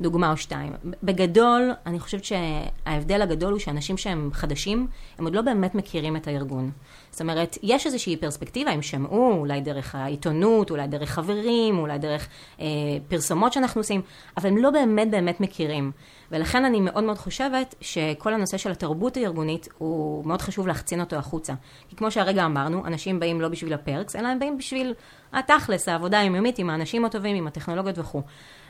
דוגמה 0.00 0.30
או 0.30 0.36
שתיים. 0.36 0.72
בגדול, 1.02 1.70
אני 1.86 2.00
חושבת 2.00 2.24
שההבדל 2.24 3.22
הגדול 3.22 3.52
הוא 3.52 3.60
שאנשים 3.60 3.96
שהם 3.96 4.30
חדשים, 4.32 4.86
הם 5.18 5.24
עוד 5.24 5.34
לא 5.34 5.42
באמת 5.42 5.74
מכירים 5.74 6.16
את 6.16 6.28
הארגון. 6.28 6.70
זאת 7.12 7.20
אומרת, 7.20 7.58
יש 7.62 7.86
איזושהי 7.86 8.16
פרספקטיבה, 8.16 8.70
הם 8.70 8.82
שמעו, 8.82 9.32
אולי 9.32 9.60
דרך 9.60 9.94
העיתונות, 9.94 10.70
אולי 10.70 10.86
דרך 10.86 11.10
חברים, 11.10 11.78
אולי 11.78 11.98
דרך 11.98 12.28
אה, 12.60 12.66
פרסומות 13.08 13.52
שאנחנו 13.52 13.80
עושים, 13.80 14.02
אבל 14.36 14.48
הם 14.48 14.56
לא 14.56 14.70
באמת 14.70 15.10
באמת 15.10 15.40
מכירים. 15.40 15.92
ולכן 16.30 16.64
אני 16.64 16.80
מאוד 16.80 17.04
מאוד 17.04 17.18
חושבת 17.18 17.74
שכל 17.80 18.34
הנושא 18.34 18.56
של 18.56 18.70
התרבות 18.70 19.16
הארגונית 19.16 19.68
הוא 19.78 20.26
מאוד 20.26 20.42
חשוב 20.42 20.66
להחצין 20.66 21.00
אותו 21.00 21.16
החוצה. 21.16 21.52
כי 21.88 21.96
כמו 21.96 22.10
שהרגע 22.10 22.44
אמרנו, 22.44 22.86
אנשים 22.86 23.20
באים 23.20 23.40
לא 23.40 23.48
בשביל 23.48 23.72
הפרקס, 23.72 24.16
אלא 24.16 24.28
הם 24.28 24.38
באים 24.38 24.58
בשביל 24.58 24.94
התכלס, 25.32 25.88
העבודה 25.88 26.18
היומיומית 26.18 26.58
עם 26.58 26.70
האנשים 26.70 27.04
הטובים, 27.04 27.36
עם 27.36 27.46
הטכנולוגיות 27.46 27.98
וכו'. 27.98 28.22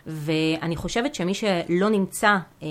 ואני 0.07 0.77
חושבת 0.77 1.15
שמי 1.15 1.35
שלא 1.35 1.88
נמצא 1.91 2.37
אה, 2.62 2.69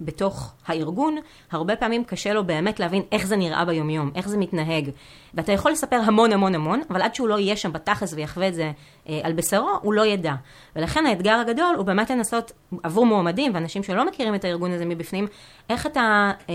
בתוך 0.00 0.54
הארגון, 0.66 1.16
הרבה 1.50 1.76
פעמים 1.76 2.04
קשה 2.04 2.32
לו 2.32 2.44
באמת 2.44 2.80
להבין 2.80 3.02
איך 3.12 3.26
זה 3.26 3.36
נראה 3.36 3.64
ביומיום, 3.64 4.10
איך 4.14 4.28
זה 4.28 4.38
מתנהג. 4.38 4.90
ואתה 5.34 5.52
יכול 5.52 5.72
לספר 5.72 5.96
המון 5.96 6.32
המון 6.32 6.54
המון, 6.54 6.82
אבל 6.90 7.02
עד 7.02 7.14
שהוא 7.14 7.28
לא 7.28 7.38
יהיה 7.38 7.56
שם 7.56 7.72
בתכלס 7.72 8.12
ויחווה 8.12 8.48
את 8.48 8.54
זה 8.54 8.72
אה, 9.08 9.20
על 9.22 9.32
בשרו, 9.32 9.70
הוא 9.82 9.94
לא 9.94 10.06
ידע. 10.06 10.34
ולכן 10.76 11.06
האתגר 11.06 11.34
הגדול 11.34 11.74
הוא 11.76 11.84
באמת 11.86 12.10
לנסות 12.10 12.52
עבור 12.82 13.06
מועמדים 13.06 13.54
ואנשים 13.54 13.82
שלא 13.82 14.06
מכירים 14.06 14.34
את 14.34 14.44
הארגון 14.44 14.72
הזה 14.72 14.84
מבפנים, 14.84 15.26
איך 15.70 15.86
אתה... 15.86 16.32
אה, 16.48 16.54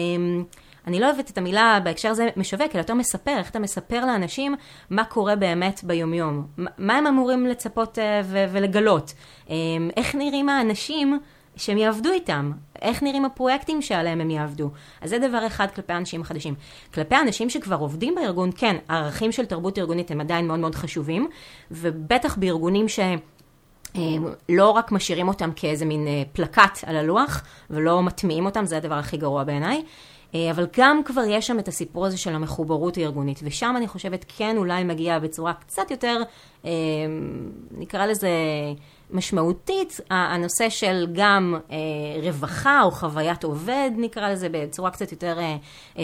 אני 0.87 0.99
לא 0.99 1.05
אוהבת 1.05 1.29
את 1.29 1.37
המילה 1.37 1.79
בהקשר 1.83 2.09
הזה 2.09 2.29
משווק, 2.37 2.71
אלא 2.75 2.81
יותר 2.81 2.93
מספר, 2.93 3.37
איך 3.37 3.49
אתה 3.49 3.59
מספר 3.59 4.05
לאנשים 4.05 4.55
מה 4.89 5.03
קורה 5.03 5.35
באמת 5.35 5.83
ביומיום. 5.83 6.47
מה 6.77 6.97
הם 6.97 7.07
אמורים 7.07 7.45
לצפות 7.45 7.97
ו- 8.23 8.45
ולגלות. 8.51 9.13
Um, 9.45 9.49
איך 9.97 10.15
נראים 10.15 10.49
האנשים 10.49 11.19
שהם 11.55 11.77
יעבדו 11.77 12.11
איתם. 12.11 12.51
איך 12.81 13.03
נראים 13.03 13.25
הפרויקטים 13.25 13.81
שעליהם 13.81 14.21
הם 14.21 14.29
יעבדו. 14.29 14.69
אז 15.01 15.09
זה 15.09 15.19
דבר 15.19 15.47
אחד 15.47 15.67
כלפי 15.75 15.93
האנשים 15.93 16.21
החדשים. 16.21 16.55
כלפי 16.93 17.15
האנשים 17.15 17.49
שכבר 17.49 17.75
עובדים 17.75 18.15
בארגון, 18.15 18.49
כן, 18.55 18.75
הערכים 18.89 19.31
של 19.31 19.45
תרבות 19.45 19.77
ארגונית 19.77 20.11
הם 20.11 20.21
עדיין 20.21 20.47
מאוד 20.47 20.59
מאוד 20.59 20.75
חשובים, 20.75 21.27
ובטח 21.71 22.37
בארגונים 22.37 22.87
ש... 22.87 22.99
לא 24.49 24.69
רק 24.69 24.91
משאירים 24.91 25.27
אותם 25.27 25.49
כאיזה 25.55 25.85
מין 25.85 26.07
אה, 26.07 26.23
פלקט 26.33 26.83
על 26.85 26.95
הלוח 26.95 27.43
ולא 27.69 28.03
מטמיעים 28.03 28.45
אותם, 28.45 28.65
זה 28.65 28.77
הדבר 28.77 28.95
הכי 28.95 29.17
גרוע 29.17 29.43
בעיניי. 29.43 29.83
אה, 30.35 30.51
אבל 30.51 30.67
גם 30.77 31.01
כבר 31.05 31.21
יש 31.27 31.47
שם 31.47 31.59
את 31.59 31.67
הסיפור 31.67 32.05
הזה 32.05 32.17
של 32.17 32.35
המחוברות 32.35 32.97
הארגונית, 32.97 33.39
ושם 33.43 33.73
אני 33.77 33.87
חושבת 33.87 34.25
כן 34.37 34.57
אולי 34.57 34.83
מגיע 34.83 35.19
בצורה 35.19 35.53
קצת 35.53 35.91
יותר, 35.91 36.21
אה, 36.65 36.71
נקרא 37.71 38.05
לזה 38.05 38.29
משמעותית, 39.11 39.99
הנושא 40.09 40.69
של 40.69 41.07
גם 41.13 41.55
אה, 41.71 41.77
רווחה 42.23 42.81
או 42.83 42.91
חוויית 42.91 43.43
עובד, 43.43 43.91
נקרא 43.97 44.29
לזה 44.31 44.47
בצורה 44.51 44.91
קצת 44.91 45.11
יותר 45.11 45.37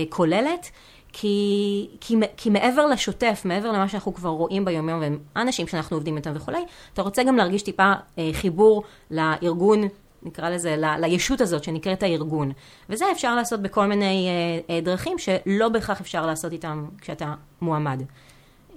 כוללת. 0.09 0.69
כי, 1.13 1.87
כי, 2.01 2.15
כי 2.37 2.49
מעבר 2.49 2.85
לשוטף, 2.85 3.41
מעבר 3.45 3.71
למה 3.71 3.89
שאנחנו 3.89 4.13
כבר 4.13 4.29
רואים 4.29 4.65
ביומיום, 4.65 5.01
ואנשים 5.35 5.67
שאנחנו 5.67 5.97
עובדים 5.97 6.17
איתם 6.17 6.31
וכולי, 6.35 6.65
אתה 6.93 7.01
רוצה 7.01 7.23
גם 7.23 7.37
להרגיש 7.37 7.61
טיפה 7.61 7.93
חיבור 8.33 8.83
לארגון 9.11 9.87
נקרא 10.23 10.49
לזה, 10.49 10.75
ל, 10.77 10.85
לישות 11.05 11.41
הזאת 11.41 11.63
שנקראת 11.63 12.03
הארגון. 12.03 12.51
וזה 12.89 13.05
אפשר 13.11 13.35
לעשות 13.35 13.61
בכל 13.61 13.85
מיני 13.85 14.27
אה, 14.27 14.75
אה, 14.75 14.81
דרכים 14.81 15.17
שלא 15.17 15.69
בהכרח 15.69 16.01
אפשר 16.01 16.25
לעשות 16.25 16.51
איתם 16.51 16.85
כשאתה 17.01 17.33
מועמד. 17.61 18.03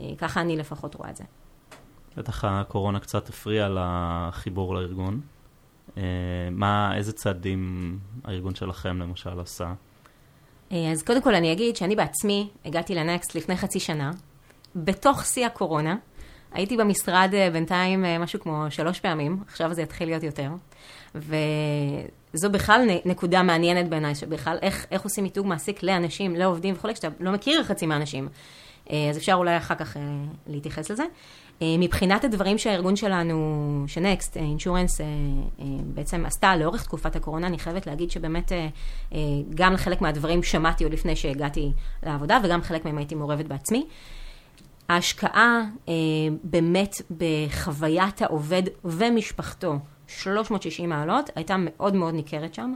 אה, 0.00 0.11
ככה 0.18 0.40
אני 0.40 0.57
לפחות 0.57 0.94
רואה 0.94 1.11
את 1.11 1.16
זה. 1.16 1.24
בטח 2.16 2.44
הקורונה 2.44 3.00
קצת 3.00 3.28
הפריעה 3.28 3.68
לחיבור 3.68 4.74
לארגון. 4.74 5.20
אה, 5.96 6.02
מה, 6.50 6.96
איזה 6.96 7.12
צעדים 7.12 7.98
הארגון 8.24 8.55
שלכם 8.55 8.98
למשל 8.98 9.40
עשה? 9.40 9.72
אה, 10.72 10.92
אז 10.92 11.02
קודם 11.02 11.22
כל 11.22 11.35
אני 11.35 11.52
אגיד 11.52 11.76
שאני 11.76 11.96
בעצמי 11.96 12.48
הגעתי 12.64 12.94
לנקסט 12.94 13.35
לפני 13.35 13.57
חצי 13.57 13.81
שנה, 13.81 14.11
בתוך 14.76 15.24
שיא 15.24 15.46
הקורונה. 15.46 15.96
הייתי 16.52 16.76
במשרד 16.76 17.31
אה, 17.35 17.50
בינתיים 17.52 18.05
אה, 18.05 18.18
משהו 18.18 18.40
כמו 18.40 18.66
שלוש 18.70 19.00
פעמים, 19.00 19.42
עכשיו 19.48 19.74
זה 19.74 19.83
יתחיל 19.83 20.09
להיות 20.09 20.22
יותר. 20.22 20.50
וזו 21.14 22.51
בכלל 22.51 22.88
נקודה 23.05 23.42
מעניינת 23.42 23.88
בעיניי, 23.88 24.14
שבכלל 24.14 24.59
איך, 24.62 24.87
איך 24.90 25.03
עושים 25.03 25.25
מיתוג 25.25 25.46
מעסיק 25.46 25.83
לאנשים, 25.83 26.37
לעובדים 26.37 26.75
וכולי, 26.75 26.94
כשאתה 26.94 27.09
לא 27.20 27.33
מכיר 27.33 27.64
חצי 27.64 27.87
מהאנשים. 27.87 28.29
אה, 28.90 29.11
אז 29.11 29.16
אפשר 29.16 29.35
אולי 29.35 29.57
אחר 29.57 29.75
כך 29.75 29.96
להתייחס 30.46 30.90
לזה. 30.90 31.05
מבחינת 31.61 32.25
הדברים 32.25 32.59
שהארגון 32.59 32.96
שלנו, 32.96 33.85
שנקסט, 33.87 34.37
אינשורנס, 34.37 35.01
בעצם 35.85 36.27
עשתה 36.27 36.57
לאורך 36.57 36.85
תקופת 36.85 37.16
הקורונה, 37.16 37.46
אני 37.46 37.59
חייבת 37.59 37.87
להגיד 37.87 38.11
שבאמת 38.11 38.53
גם 39.55 39.72
לחלק 39.72 40.01
מהדברים 40.01 40.42
שמעתי 40.42 40.85
עוד 40.85 40.92
לפני 40.92 41.16
שהגעתי 41.16 41.72
לעבודה, 42.03 42.38
וגם 42.44 42.62
חלק 42.62 42.85
מהם 42.85 42.98
הייתי 42.98 43.14
מעורבת 43.14 43.46
בעצמי. 43.46 43.87
ההשקעה 44.88 45.64
באמת 46.44 46.96
בחוויית 47.18 48.22
העובד 48.22 48.62
ומשפחתו 48.85 49.79
360 50.18 50.88
מעלות, 50.88 51.31
הייתה 51.35 51.57
מאוד 51.59 51.94
מאוד 51.94 52.14
ניכרת 52.14 52.55
שם. 52.55 52.75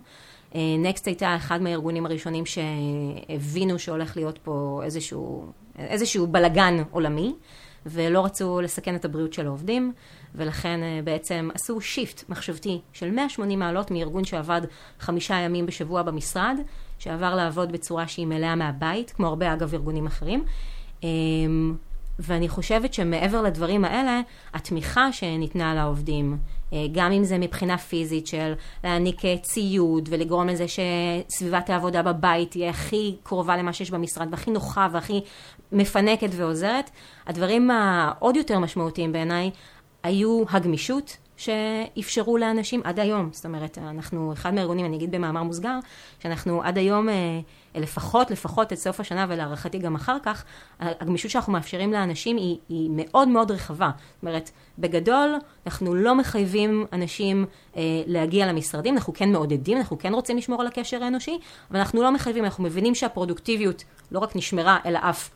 נקסט 0.54 1.06
הייתה 1.06 1.36
אחד 1.36 1.62
מהארגונים 1.62 2.06
הראשונים 2.06 2.44
שהבינו 2.46 3.78
שהולך 3.78 4.16
להיות 4.16 4.38
פה 4.38 4.80
איזשהו, 4.84 5.46
איזשהו 5.78 6.26
בלגן 6.26 6.82
עולמי. 6.90 7.34
ולא 7.86 8.24
רצו 8.24 8.60
לסכן 8.60 8.94
את 8.94 9.04
הבריאות 9.04 9.32
של 9.32 9.46
העובדים, 9.46 9.92
ולכן 10.34 10.80
אה, 10.82 11.00
בעצם 11.04 11.48
עשו 11.54 11.80
שיפט 11.80 12.28
מחשבתי 12.28 12.80
של 12.92 13.10
180 13.10 13.58
מעלות 13.58 13.90
מארגון 13.90 14.24
שעבד 14.24 14.60
חמישה 15.00 15.34
ימים 15.34 15.66
בשבוע 15.66 16.02
במשרד, 16.02 16.56
שעבר 16.98 17.34
לעבוד 17.34 17.72
בצורה 17.72 18.08
שהיא 18.08 18.26
מלאה 18.26 18.54
מהבית, 18.54 19.10
כמו 19.10 19.26
הרבה 19.26 19.52
אגב 19.52 19.74
ארגונים 19.74 20.06
אחרים. 20.06 20.44
אמ, 21.02 21.74
ואני 22.18 22.48
חושבת 22.48 22.94
שמעבר 22.94 23.42
לדברים 23.42 23.84
האלה, 23.84 24.20
התמיכה 24.54 25.12
שניתנה 25.12 25.74
לעובדים, 25.74 26.32
אה, 26.32 26.38
גם 26.92 27.12
אם 27.12 27.24
זה 27.24 27.38
מבחינה 27.38 27.78
פיזית 27.78 28.26
של 28.26 28.52
להעניק 28.84 29.24
אה, 29.24 29.36
ציוד 29.42 30.08
ולגרום 30.12 30.48
לזה 30.48 30.64
שסביבת 30.68 31.70
העבודה 31.70 32.02
בבית 32.02 32.50
תהיה 32.50 32.70
הכי 32.70 33.16
קרובה 33.22 33.56
למה 33.56 33.72
שיש 33.72 33.90
במשרד 33.90 34.28
והכי 34.30 34.50
נוחה 34.50 34.88
והכי 34.92 35.20
מפנקת 35.72 36.28
ועוזרת, 36.32 36.90
הדברים 37.26 37.70
העוד 37.70 38.36
יותר 38.36 38.58
משמעותיים 38.58 39.12
בעיניי 39.12 39.50
היו 40.02 40.44
הגמישות, 40.50 41.16
שאפשרו 41.36 42.38
לאנשים 42.38 42.80
עד 42.84 43.00
היום, 43.00 43.28
זאת 43.32 43.46
אומרת, 43.46 43.78
אנחנו 43.78 44.32
אחד 44.32 44.54
מהארגונים, 44.54 44.86
אני 44.86 44.96
אגיד 44.96 45.10
במאמר 45.10 45.42
מוסגר, 45.42 45.78
שאנחנו 46.18 46.62
עד 46.62 46.78
היום, 46.78 47.08
אה, 47.08 47.40
לפחות, 47.74 48.30
לפחות 48.30 48.72
את 48.72 48.78
סוף 48.78 49.00
השנה 49.00 49.26
ולהערכתי 49.28 49.78
גם 49.78 49.94
אחר 49.94 50.16
כך, 50.22 50.44
הגמישות 50.80 51.30
שאנחנו 51.30 51.52
מאפשרים 51.52 51.92
לאנשים 51.92 52.36
היא, 52.36 52.56
היא 52.68 52.90
מאוד 52.92 53.28
מאוד 53.28 53.50
רחבה. 53.50 53.90
זאת 53.96 54.22
אומרת, 54.22 54.50
בגדול, 54.78 55.34
אנחנו 55.66 55.94
לא 55.94 56.14
מחייבים 56.14 56.86
אנשים 56.92 57.46
אה, 57.76 57.82
להגיע 58.06 58.46
למשרדים, 58.46 58.94
אנחנו 58.94 59.12
כן 59.12 59.32
מעודדים, 59.32 59.78
אנחנו 59.78 59.98
כן 59.98 60.14
רוצים 60.14 60.36
לשמור 60.36 60.60
על 60.60 60.66
הקשר 60.66 61.04
האנושי, 61.04 61.38
אבל 61.70 61.78
אנחנו 61.78 62.02
לא 62.02 62.12
מחייבים, 62.12 62.44
אנחנו 62.44 62.64
מבינים 62.64 62.94
שהפרודוקטיביות 62.94 63.84
לא 64.12 64.18
רק 64.18 64.36
נשמרה, 64.36 64.78
אלא 64.86 64.98
אף 65.02 65.30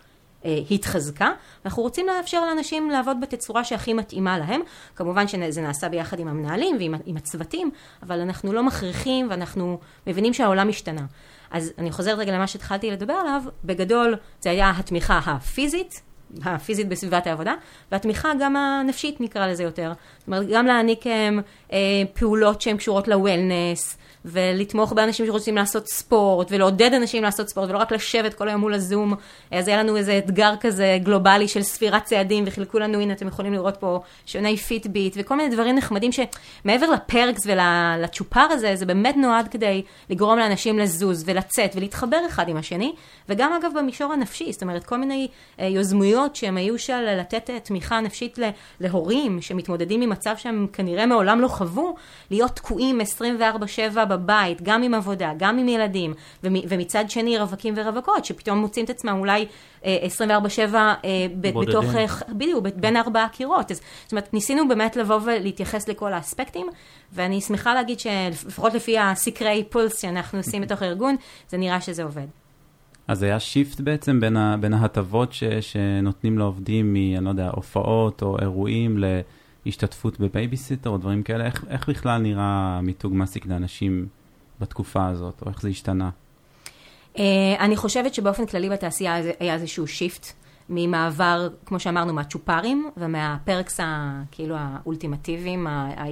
התחזקה, 0.70 1.30
ואנחנו 1.64 1.82
רוצים 1.82 2.06
לאפשר 2.06 2.44
לאנשים 2.44 2.90
לעבוד 2.90 3.16
בתצורה 3.20 3.64
שהכי 3.64 3.92
מתאימה 3.92 4.38
להם. 4.38 4.60
כמובן 4.96 5.28
שזה 5.28 5.62
נעשה 5.62 5.88
ביחד 5.88 6.18
עם 6.20 6.28
המנהלים 6.28 6.76
ועם 6.78 7.16
הצוותים, 7.16 7.70
אבל 8.02 8.20
אנחנו 8.20 8.52
לא 8.52 8.62
מכריחים 8.62 9.26
ואנחנו 9.30 9.78
מבינים 10.06 10.34
שהעולם 10.34 10.68
השתנה. 10.68 11.06
אז 11.50 11.72
אני 11.78 11.90
חוזרת 11.92 12.18
רגע 12.18 12.32
למה 12.32 12.46
שהתחלתי 12.46 12.90
לדבר 12.90 13.12
עליו, 13.12 13.42
בגדול 13.64 14.16
זה 14.40 14.50
היה 14.50 14.72
התמיכה 14.78 15.20
הפיזית, 15.26 16.02
הפיזית 16.44 16.88
בסביבת 16.88 17.26
העבודה, 17.26 17.54
והתמיכה 17.92 18.32
גם 18.40 18.56
הנפשית 18.56 19.20
נקרא 19.20 19.46
לזה 19.46 19.62
יותר. 19.62 19.92
זאת 20.18 20.26
אומרת, 20.26 20.48
גם 20.48 20.66
להעניק 20.66 21.06
הם, 21.06 21.40
אה, 21.72 21.78
פעולות 22.14 22.60
שהן 22.60 22.76
קשורות 22.76 23.08
ל-wellness, 23.08 23.96
ולתמוך 24.24 24.92
באנשים 24.92 25.26
שרוצים 25.26 25.56
לעשות 25.56 25.88
ספורט, 25.88 26.48
ולעודד 26.50 26.94
אנשים 26.94 27.22
לעשות 27.22 27.48
ספורט, 27.48 27.70
ולא 27.70 27.78
רק 27.78 27.92
לשבת 27.92 28.34
כל 28.34 28.48
היום 28.48 28.60
מול 28.60 28.74
הזום. 28.74 29.14
אז 29.50 29.68
היה 29.68 29.82
לנו 29.82 29.96
איזה 29.96 30.18
אתגר 30.18 30.54
כזה 30.60 30.98
גלובלי 31.02 31.48
של 31.48 31.62
ספירת 31.62 32.04
צעדים, 32.04 32.44
וחילקו 32.46 32.78
לנו, 32.78 33.00
הנה 33.00 33.12
אתם 33.12 33.28
יכולים 33.28 33.52
לראות 33.52 33.76
פה 33.76 34.00
שעוני 34.26 34.56
פיטביט, 34.56 35.14
וכל 35.18 35.36
מיני 35.36 35.54
דברים 35.54 35.76
נחמדים 35.76 36.10
שמעבר 36.12 36.90
לפרקס 36.90 37.46
ולצ'ופר 37.46 38.40
הזה, 38.40 38.76
זה 38.76 38.86
באמת 38.86 39.16
נועד 39.16 39.48
כדי 39.48 39.82
לגרום 40.10 40.38
לאנשים 40.38 40.78
לזוז 40.78 41.24
ולצאת 41.26 41.72
ולהתחבר 41.76 42.20
אחד 42.28 42.48
עם 42.48 42.56
השני, 42.56 42.92
וגם 43.28 43.52
אגב 43.52 43.70
במישור 43.78 44.12
הנפשי, 44.12 44.52
זאת 44.52 44.62
אומרת 44.62 44.84
כל 44.84 44.96
מיני 44.96 45.28
אה, 45.60 45.66
יוזמויות 45.66 46.36
שהם 46.36 46.56
היו 46.56 46.78
של 46.78 47.20
לתת 47.20 47.50
אה, 47.50 47.60
תמיכה 47.60 48.00
נפשית 48.00 48.38
להורים 48.80 49.40
שמתמודדים 49.42 50.02
עם 50.02 50.10
מצב 50.10 50.34
שהם 50.36 50.66
כנראה 50.72 51.06
מעולם 51.06 51.40
לא 51.40 51.48
חוו, 51.48 51.94
להיות 52.30 52.50
תקועים 52.50 53.00
24/7 53.00 54.09
בבית, 54.10 54.62
גם 54.62 54.82
עם 54.82 54.94
עבודה, 54.94 55.32
גם 55.36 55.58
עם 55.58 55.68
ילדים, 55.68 56.14
ומצד 56.42 57.10
שני 57.10 57.38
רווקים 57.38 57.74
ורווקות, 57.76 58.24
שפתאום 58.24 58.58
מוצאים 58.58 58.84
את 58.84 58.90
עצמם 58.90 59.16
אולי 59.18 59.46
24-7 59.82 59.84
אה, 59.84 60.94
אה, 61.04 61.26
בתוך, 61.40 61.84
אה, 61.94 62.06
בדיוק, 62.28 62.66
בין 62.76 62.96
ארבעה 62.96 63.28
קירות. 63.28 63.70
אז, 63.70 63.80
זאת 64.02 64.12
אומרת, 64.12 64.34
ניסינו 64.34 64.68
באמת 64.68 64.96
לבוא 64.96 65.20
ולהתייחס 65.24 65.88
לכל 65.88 66.12
האספקטים, 66.12 66.66
ואני 67.12 67.40
שמחה 67.40 67.74
להגיד 67.74 68.00
שלפחות 68.00 68.74
לפי 68.74 68.98
הסקרי 68.98 69.64
pulse 69.70 70.02
שאנחנו 70.02 70.38
עושים 70.38 70.62
בתוך 70.62 70.82
הארגון, 70.82 71.16
זה 71.48 71.56
נראה 71.56 71.80
שזה 71.80 72.02
עובד. 72.02 72.26
אז 73.08 73.22
היה 73.22 73.40
shift 73.40 73.80
בעצם 73.80 74.20
בין, 74.20 74.36
ה, 74.36 74.56
בין 74.60 74.74
ההטבות 74.74 75.32
ש, 75.32 75.44
שנותנים 75.44 76.38
לעובדים 76.38 76.92
מ, 76.92 76.96
אני 76.96 77.24
לא 77.24 77.30
יודע, 77.30 77.50
הופעות 77.54 78.22
או 78.22 78.38
אירועים 78.40 78.98
ל... 78.98 79.04
השתתפות 79.66 80.20
בבייביסיטר 80.20 80.90
או 80.90 80.98
דברים 80.98 81.22
כאלה? 81.22 81.46
איך, 81.46 81.64
איך 81.68 81.88
בכלל 81.88 82.22
נראה 82.22 82.80
מיתוג 82.82 83.14
מעסיק 83.14 83.46
לאנשים 83.46 84.06
בתקופה 84.60 85.06
הזאת, 85.06 85.42
או 85.42 85.48
איך 85.48 85.62
זה 85.62 85.68
השתנה? 85.68 86.10
Uh, 87.14 87.20
אני 87.58 87.76
חושבת 87.76 88.14
שבאופן 88.14 88.46
כללי 88.46 88.68
בתעשייה 88.70 89.14
היה 89.40 89.54
איזשהו 89.54 89.86
shift 89.86 90.26
ממעבר, 90.70 91.48
כמו 91.66 91.80
שאמרנו, 91.80 92.12
מהצ'ופרים 92.12 92.90
ומה 92.96 93.28
perks 93.28 93.80
כאילו 94.30 94.54
האולטימטיביים, 94.58 95.66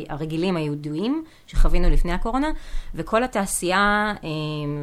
הרגילים, 0.08 0.56
הידועים, 0.56 1.24
שחווינו 1.46 1.90
לפני 1.90 2.12
הקורונה, 2.12 2.48
וכל 2.94 3.24
התעשייה, 3.24 4.14
אה, 4.24 4.28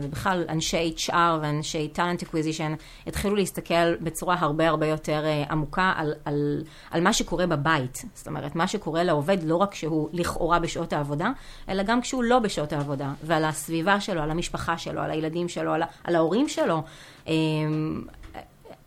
ובכלל 0.04 0.46
אנשי 0.50 0.94
HR 0.98 1.14
ואנשי 1.42 1.88
talent 1.88 2.24
acquisition, 2.24 2.74
התחילו 3.08 3.36
להסתכל 3.36 3.96
בצורה 3.96 4.36
הרבה 4.40 4.68
הרבה 4.68 4.88
יותר 4.88 5.26
אה, 5.26 5.44
עמוקה 5.50 5.94
על, 5.96 6.14
על, 6.26 6.64
על 6.92 7.02
מה 7.02 7.14
שקורה 7.14 7.48
בבית. 7.48 8.06
זאת 8.14 8.28
אומרת, 8.28 8.56
מה 8.56 8.68
שקורה 8.68 9.04
לעובד 9.04 9.38
לא 9.44 9.56
רק 9.56 9.72
כשהוא 9.72 10.10
לכאורה 10.14 10.60
בשעות 10.60 10.94
העבודה, 10.94 11.32
אלא 11.70 11.84
גם 11.84 12.02
כשהוא 12.02 12.24
לא 12.24 12.40
בשעות 12.40 12.74
העבודה, 12.74 13.14
ועל 13.24 13.46
הסביבה 13.46 14.00
שלו, 14.00 14.22
על 14.22 14.32
המשפחה 14.32 14.78
שלו, 14.78 15.02
על 15.02 15.12
הילדים 15.12 15.50
שלו, 15.50 15.74
על, 15.74 15.82
על 16.04 16.16
ההורים 16.16 16.50
שלו. 16.50 16.84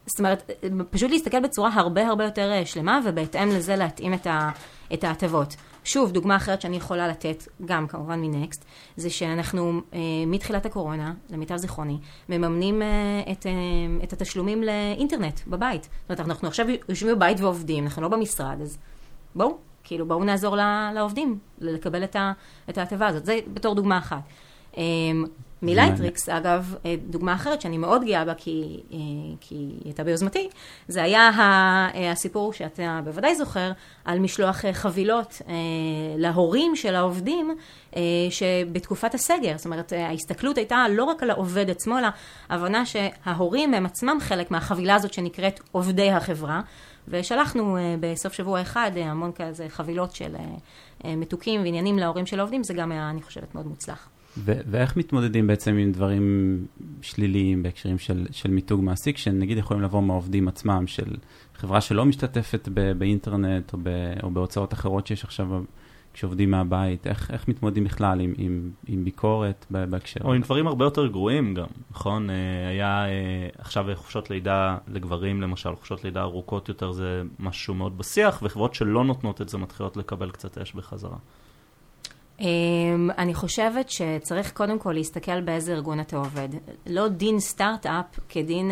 זאת 0.09 0.19
אומרת, 0.19 0.51
פשוט 0.91 1.11
להסתכל 1.11 1.41
בצורה 1.41 1.71
הרבה 1.75 2.07
הרבה 2.07 2.25
יותר 2.25 2.53
אה, 2.53 2.67
שלמה, 2.67 3.01
ובהתאם 3.05 3.49
לזה 3.49 3.77
להתאים 3.77 4.15
את 4.93 5.05
ההטבות. 5.05 5.57
שוב, 5.89 6.13
דוגמה 6.13 6.37
אחרת 6.37 6.61
שאני 6.61 6.77
יכולה 6.77 7.09
לתת, 7.09 7.49
גם 7.65 7.87
כמובן 7.87 8.21
מנקסט, 8.21 8.65
זה 8.97 9.11
שאנחנו 9.11 9.81
אה, 9.95 9.99
מתחילת 10.27 10.67
הקורונה, 10.67 11.15
למיטב 11.31 11.57
זיכרוני, 11.57 11.99
מממנים 12.29 12.83
אה, 12.83 13.33
את, 13.33 13.47
אה, 13.47 13.53
את 14.05 14.13
התשלומים 14.13 14.63
לאינטרנט 14.63 15.41
בבית. 15.47 15.83
זאת 15.83 16.11
אומרת, 16.11 16.21
אנחנו 16.21 16.49
עכשיו 16.49 16.67
יושבים 16.89 17.17
בבית 17.17 17.41
ועובדים, 17.41 17.85
אנחנו 17.85 18.03
לא 18.03 18.09
במשרד, 18.09 18.61
אז 18.63 18.79
בואו, 19.35 19.57
כאילו 19.85 20.07
בואו 20.07 20.25
נעזור 20.25 20.57
לעובדים 20.95 21.39
לקבל 21.59 22.05
את 22.05 22.79
ההטבה 22.79 23.07
הזאת. 23.07 23.27
זה 23.27 23.39
בתור 23.55 23.75
דוגמה 23.75 23.99
אחת. 23.99 24.23
אה, 24.79 24.83
מלייטריקס, 25.63 26.29
אגב, 26.29 26.75
אה, 26.85 26.95
דוגמה 27.09 27.35
אחרת 27.35 27.61
שאני 27.61 27.79
מאוד 27.79 28.05
גאה 28.05 28.25
בה, 28.25 28.35
כי, 28.35 28.81
אה, 28.93 28.99
כי 29.41 29.55
היא 29.55 29.81
הייתה 29.85 30.05
ביוזמתי, 30.05 30.49
זה 30.89 31.03
היה 31.03 31.31
אה, 31.39 32.11
הסיפור 32.11 32.53
שאתה 32.53 33.01
בוודאי 33.05 33.35
זוכר, 33.35 33.73
על 34.05 34.19
משלוח 34.19 34.65
חבילות 34.73 35.43
להורים 36.17 36.77
של 36.77 36.95
העובדים 36.95 37.57
שבתקופת 38.31 39.15
הסגר, 39.15 39.57
זאת 39.57 39.65
אומרת, 39.65 39.93
ההסתכלות 39.93 40.59
הייתה 40.59 40.85
לא 40.91 41.05
רק 41.05 41.23
על 41.23 41.31
העובד 41.31 41.71
עצמו, 41.71 41.99
אלא 41.99 42.09
הבנה 42.51 42.87
שההורים 42.87 43.75
הם 43.75 43.87
עצמם 43.87 44.17
חלק 44.21 44.51
מהחבילה 44.51 44.95
הזאת 44.95 45.13
שנקראת 45.13 45.61
עובדי 45.73 46.11
החברה. 46.11 46.61
ושלחנו 47.09 47.77
בסוף 48.01 48.33
שבוע 48.33 48.61
אחד 48.61 48.91
המון 48.97 49.33
כזה 49.33 49.67
חבילות 49.69 50.15
של 50.15 50.35
מתוקים 51.05 51.61
ועניינים 51.61 51.99
להורים 51.99 52.27
של 52.27 52.39
העובדים, 52.41 52.65
זה 52.65 52.75
גם 52.75 52.93
היה, 52.93 53.11
אני 53.11 53.23
חושבת, 53.23 53.55
מאוד 53.55 53.67
מוצלח. 53.67 54.09
ו- 54.45 54.61
ואיך 54.67 54.97
מתמודדים 54.97 55.47
בעצם 55.47 55.77
עם 55.77 55.93
דברים 55.93 56.67
שליליים 57.03 57.63
בהקשרים 57.63 57.99
של, 57.99 58.27
של 58.31 58.51
מיתוג 58.51 58.83
מעסיק, 58.83 59.17
שנגיד 59.17 59.59
יכולים 59.59 59.83
לבוא 59.83 60.03
מהעובדים 60.03 60.49
עצמם, 60.49 60.87
של 60.87 61.17
חברה 61.55 61.81
שלא 61.81 62.05
משתתפת 62.05 62.69
ב- 62.75 62.93
באינטרנט 62.93 63.73
או, 63.73 63.79
ב- 63.83 64.15
או 64.23 64.31
בהוצאות 64.31 64.73
אחרות 64.73 65.07
שיש 65.07 65.25
עכשיו 65.25 65.49
כשעובדים 66.15 66.51
מהבית, 66.51 67.07
איך, 67.07 67.31
איך 67.31 67.49
מתמודדים 67.49 67.85
בכלל 67.85 68.21
עם, 68.21 68.35
עם, 68.39 68.71
עם 68.87 69.05
ביקורת 69.05 69.67
בהקשר? 69.71 70.21
או 70.25 70.33
עם 70.33 70.43
דברים 70.43 70.67
הרבה 70.67 70.85
יותר 70.85 71.07
גרועים 71.07 71.55
גם, 71.55 71.67
נכון? 71.91 72.31
אה, 72.31 72.69
היה 72.69 73.07
אה, 73.07 73.49
עכשיו 73.59 73.87
חופשות 73.95 74.31
לידה 74.31 74.79
לגברים 74.89 75.43
למשל, 75.43 75.75
חופשות 75.75 76.05
לידה 76.05 76.23
ארוכות 76.23 76.69
יותר 76.69 76.93
זה 76.93 77.23
משהו 77.39 77.75
מאוד 77.75 77.99
בשיח, 77.99 78.39
וחברות 78.43 78.75
שלא 78.75 79.05
נותנות 79.05 79.43
את 79.43 79.49
זה 79.49 79.59
מתחילות 79.59 79.97
לקבל 79.97 80.31
קצת 80.31 80.59
אש 80.59 80.75
בחזרה. 80.75 81.17
אמ, 82.41 83.11
אני 83.19 83.35
חושבת 83.35 83.91
שצריך 83.91 84.53
קודם 84.53 84.79
כל 84.79 84.93
להסתכל 84.93 85.41
באיזה 85.41 85.73
ארגון 85.73 86.01
אתה 86.01 86.17
עובד. 86.17 86.49
לא 86.87 87.09
דין 87.09 87.41
סטארט-אפ 87.41 88.05
כדין 88.29 88.71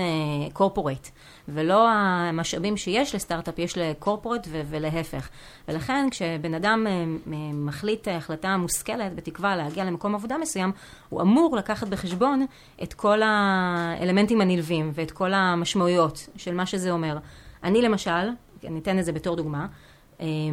קורפורט, 0.52 1.06
אה, 1.06 1.10
ולא 1.48 1.88
המשאבים 1.90 2.76
שיש 2.76 3.14
לסטארט-אפ 3.14 3.58
יש 3.58 3.78
לקורפורט 3.78 4.48
ולהפך. 4.50 5.28
ולכן 5.68 6.08
כשבן 6.10 6.54
אדם 6.54 6.86
אה, 6.86 7.04
מחליט 7.52 8.08
החלטה 8.08 8.56
מושכלת, 8.56 9.14
בתקווה 9.14 9.56
להגיע 9.56 9.84
למקום 9.84 10.14
עבודה 10.14 10.38
מסוים, 10.38 10.72
הוא 11.08 11.22
אמור 11.22 11.56
לקחת 11.56 11.88
בחשבון 11.88 12.46
את 12.82 12.94
כל 12.94 13.20
האלמנטים 13.24 14.40
הנלווים 14.40 14.90
ואת 14.94 15.10
כל 15.10 15.34
המשמעויות 15.34 16.28
של 16.36 16.54
מה 16.54 16.66
שזה 16.66 16.90
אומר. 16.90 17.18
אני 17.64 17.82
למשל, 17.82 18.30
אני 18.64 18.78
אתן 18.78 18.98
את 18.98 19.04
זה 19.04 19.12
בתור 19.12 19.36
דוגמה, 19.36 19.66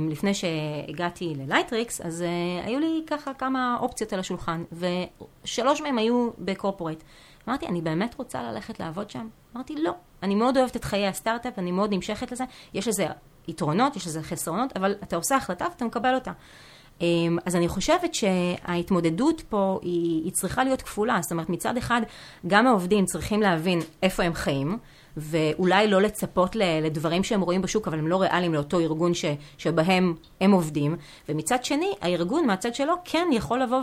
לפני 0.10 0.34
שהגעתי 0.34 1.34
ללייטריקס, 1.38 2.02
אז 2.02 2.23
היו 2.65 2.80
לי 2.80 3.04
ככה 3.08 3.34
כמה 3.34 3.78
אופציות 3.82 4.13
על 4.13 4.19
השולחן, 4.19 4.63
ושלוש 4.71 5.82
מהם 5.82 5.97
היו 5.97 6.30
ב 6.39 6.45
corporate. 6.45 7.04
אמרתי, 7.47 7.67
אני 7.67 7.82
באמת 7.82 8.15
רוצה 8.17 8.43
ללכת 8.43 8.80
לעבוד 8.80 9.10
שם? 9.10 9.28
אמרתי, 9.56 9.76
לא. 9.76 9.91
אני 10.23 10.36
מאוד 10.36 10.58
אוהבת 10.58 10.76
את 10.76 10.84
חיי 10.84 11.08
הסטארט-אפ, 11.08 11.60
אני 11.60 11.71
מאוד 11.71 11.93
נמשכת 11.93 12.32
לזה. 12.32 12.43
יש 12.73 12.88
לזה 12.88 13.08
יתרונות, 13.47 13.95
יש 13.95 14.08
לזה 14.08 14.23
חסרונות, 14.23 14.78
אבל 14.78 14.95
אתה 15.04 15.15
עושה 15.15 15.36
החלטה 15.36 15.65
ואתה 15.71 15.86
מקבל 15.86 16.15
אותה. 16.15 16.32
אמ, 17.02 17.38
אז 17.45 17.56
אני 17.56 17.67
חושבת 17.67 18.13
שההתמודדות 18.13 19.41
פה 19.41 19.80
היא, 19.82 20.23
היא 20.23 20.32
צריכה 20.32 20.63
להיות 20.63 20.82
כפולה. 20.82 21.19
זאת 21.21 21.32
אומרת, 21.32 21.49
מצד 21.49 21.78
אחד, 21.78 22.02
גם 22.47 22.67
העובדים 22.67 23.06
צריכים 23.06 23.41
להבין 23.41 23.80
איפה 24.04 24.23
הם 24.23 24.34
חיים. 24.34 24.78
ואולי 25.17 25.88
לא 25.88 26.02
לצפות 26.02 26.56
לדברים 26.56 27.23
שהם 27.23 27.41
רואים 27.41 27.62
בשוק, 27.62 27.88
אבל 27.88 27.99
הם 27.99 28.08
לא 28.08 28.21
ריאליים 28.21 28.54
לאותו 28.54 28.80
ארגון 28.80 29.13
ש, 29.13 29.26
שבהם 29.58 30.13
הם 30.41 30.52
עובדים. 30.52 30.95
ומצד 31.30 31.65
שני, 31.65 31.93
הארגון 32.02 32.47
מהצד 32.47 32.76
שלו 32.76 32.93
כן 33.06 33.28
יכול 33.32 33.62
לבוא 33.62 33.82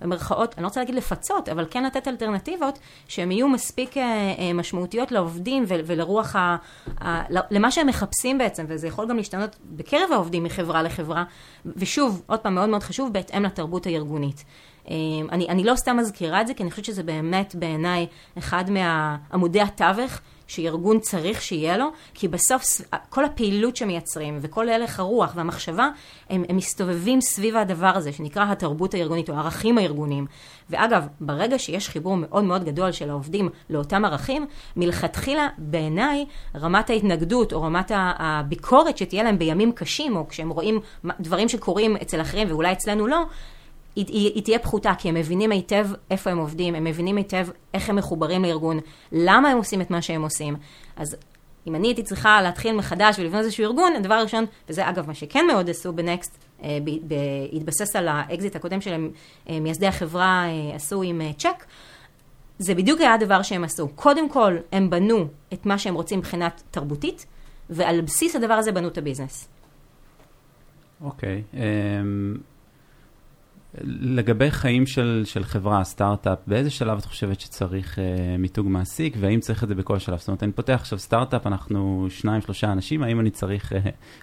ובמרכאות, 0.00 0.54
אני 0.54 0.62
לא 0.62 0.68
רוצה 0.68 0.80
להגיד 0.80 0.94
לפצות, 0.94 1.48
אבל 1.48 1.66
כן 1.70 1.84
לתת 1.84 2.08
אלטרנטיבות 2.08 2.78
שהן 3.08 3.32
יהיו 3.32 3.48
מספיק 3.48 3.96
אה, 3.96 4.02
אה, 4.38 4.52
משמעותיות 4.52 5.12
לעובדים 5.12 5.64
ולרוח, 5.66 6.36
ה, 6.36 6.56
ה, 7.00 7.22
למה 7.50 7.70
שהם 7.70 7.86
מחפשים 7.86 8.38
בעצם, 8.38 8.64
וזה 8.68 8.86
יכול 8.86 9.08
גם 9.08 9.16
להשתנות 9.16 9.56
בקרב 9.62 10.12
העובדים 10.12 10.44
מחברה 10.44 10.82
לחברה. 10.82 11.24
ושוב, 11.66 12.22
עוד 12.26 12.38
פעם, 12.38 12.54
מאוד 12.54 12.68
מאוד 12.68 12.82
חשוב, 12.82 13.12
בהתאם 13.12 13.42
לתרבות 13.42 13.86
הארגונית. 13.86 14.44
אה, 14.90 14.94
אני, 15.32 15.48
אני 15.48 15.64
לא 15.64 15.74
סתם 15.76 15.96
מזכירה 15.96 16.40
את 16.40 16.46
זה, 16.46 16.54
כי 16.54 16.62
אני 16.62 16.70
חושבת 16.70 16.84
שזה 16.84 17.02
באמת 17.02 17.54
בעיניי 17.54 18.06
אחד 18.38 18.64
מעמודי 18.70 19.60
התווך 19.60 20.20
שארגון 20.50 21.00
צריך 21.00 21.42
שיהיה 21.42 21.76
לו, 21.76 21.88
כי 22.14 22.28
בסוף 22.28 22.62
כל 23.08 23.24
הפעילות 23.24 23.76
שמייצרים 23.76 24.38
וכל 24.40 24.68
הלך 24.68 25.00
הרוח 25.00 25.32
והמחשבה, 25.36 25.88
הם, 26.30 26.44
הם 26.48 26.56
מסתובבים 26.56 27.20
סביב 27.20 27.56
הדבר 27.56 27.92
הזה 27.94 28.12
שנקרא 28.12 28.44
התרבות 28.52 28.94
הארגונית 28.94 29.30
או 29.30 29.34
הערכים 29.34 29.78
הארגוניים. 29.78 30.26
ואגב, 30.70 31.06
ברגע 31.20 31.58
שיש 31.58 31.88
חיבור 31.88 32.16
מאוד 32.16 32.44
מאוד 32.44 32.64
גדול 32.64 32.92
של 32.92 33.10
העובדים 33.10 33.48
לאותם 33.70 34.04
ערכים, 34.04 34.46
מלכתחילה 34.76 35.48
בעיניי 35.58 36.26
רמת 36.56 36.90
ההתנגדות 36.90 37.52
או 37.52 37.62
רמת 37.62 37.92
הביקורת 37.94 38.98
שתהיה 38.98 39.22
להם 39.22 39.38
בימים 39.38 39.72
קשים, 39.72 40.16
או 40.16 40.28
כשהם 40.28 40.50
רואים 40.50 40.80
דברים 41.20 41.48
שקורים 41.48 41.96
אצל 41.96 42.20
אחרים 42.20 42.48
ואולי 42.50 42.72
אצלנו 42.72 43.06
לא, 43.06 43.24
היא, 44.08 44.16
היא, 44.18 44.32
היא 44.34 44.42
תהיה 44.42 44.58
פחותה, 44.58 44.92
כי 44.98 45.08
הם 45.08 45.14
מבינים 45.14 45.52
היטב 45.52 45.86
איפה 46.10 46.30
הם 46.30 46.38
עובדים, 46.38 46.74
הם 46.74 46.84
מבינים 46.84 47.16
היטב 47.16 47.46
איך 47.74 47.90
הם 47.90 47.96
מחוברים 47.96 48.42
לארגון, 48.42 48.78
למה 49.12 49.48
הם 49.48 49.56
עושים 49.58 49.80
את 49.80 49.90
מה 49.90 50.02
שהם 50.02 50.22
עושים. 50.22 50.56
אז 50.96 51.16
אם 51.66 51.74
אני 51.74 51.88
הייתי 51.88 52.02
צריכה 52.02 52.42
להתחיל 52.42 52.76
מחדש 52.76 53.18
ולבנות 53.18 53.44
איזשהו 53.44 53.64
ארגון, 53.64 53.92
הדבר 53.96 54.14
הראשון, 54.14 54.44
וזה 54.68 54.88
אגב 54.88 55.06
מה 55.06 55.14
שכן 55.14 55.46
מאוד 55.46 55.70
עשו 55.70 55.92
בנקסט, 55.92 56.38
אה, 56.62 56.78
בהתבסס 57.02 57.96
על 57.96 58.08
האקזיט 58.08 58.56
הקודם 58.56 58.78
אה, 59.48 59.60
מייסדי 59.60 59.86
החברה 59.86 60.44
אה, 60.46 60.74
עשו 60.74 61.02
עם 61.02 61.20
צ'ק, 61.38 61.64
זה 62.58 62.74
בדיוק 62.74 63.00
היה 63.00 63.14
הדבר 63.14 63.42
שהם 63.42 63.64
עשו. 63.64 63.88
קודם 63.88 64.28
כל, 64.28 64.56
הם 64.72 64.90
בנו 64.90 65.26
את 65.52 65.66
מה 65.66 65.78
שהם 65.78 65.94
רוצים 65.94 66.18
מבחינת 66.18 66.62
תרבותית, 66.70 67.26
ועל 67.70 68.00
בסיס 68.00 68.36
הדבר 68.36 68.54
הזה 68.54 68.72
בנו 68.72 68.88
את 68.88 68.98
ה 68.98 69.03
business. 69.03 69.48
אוקיי. 71.00 71.42
Okay, 71.52 71.56
um... 71.56 72.49
לגבי 73.84 74.50
חיים 74.50 74.86
של, 74.86 75.22
של 75.24 75.44
חברה, 75.44 75.84
סטארט-אפ, 75.84 76.38
באיזה 76.46 76.70
שלב 76.70 76.98
את 76.98 77.04
חושבת 77.04 77.40
שצריך 77.40 77.98
uh, 77.98 78.00
מיתוג 78.38 78.68
מעסיק, 78.68 79.16
והאם 79.20 79.40
צריך 79.40 79.64
את 79.64 79.68
זה 79.68 79.74
בכל 79.74 79.98
שלב? 79.98 80.18
זאת 80.18 80.28
אומרת, 80.28 80.42
אני 80.42 80.52
פותח 80.52 80.78
עכשיו 80.80 80.98
סטארט-אפ, 80.98 81.46
אנחנו 81.46 82.06
שניים, 82.10 82.40
שלושה 82.40 82.72
אנשים, 82.72 83.02
האם 83.02 83.20
אני 83.20 83.30
צריך 83.30 83.72
uh, 83.72 83.74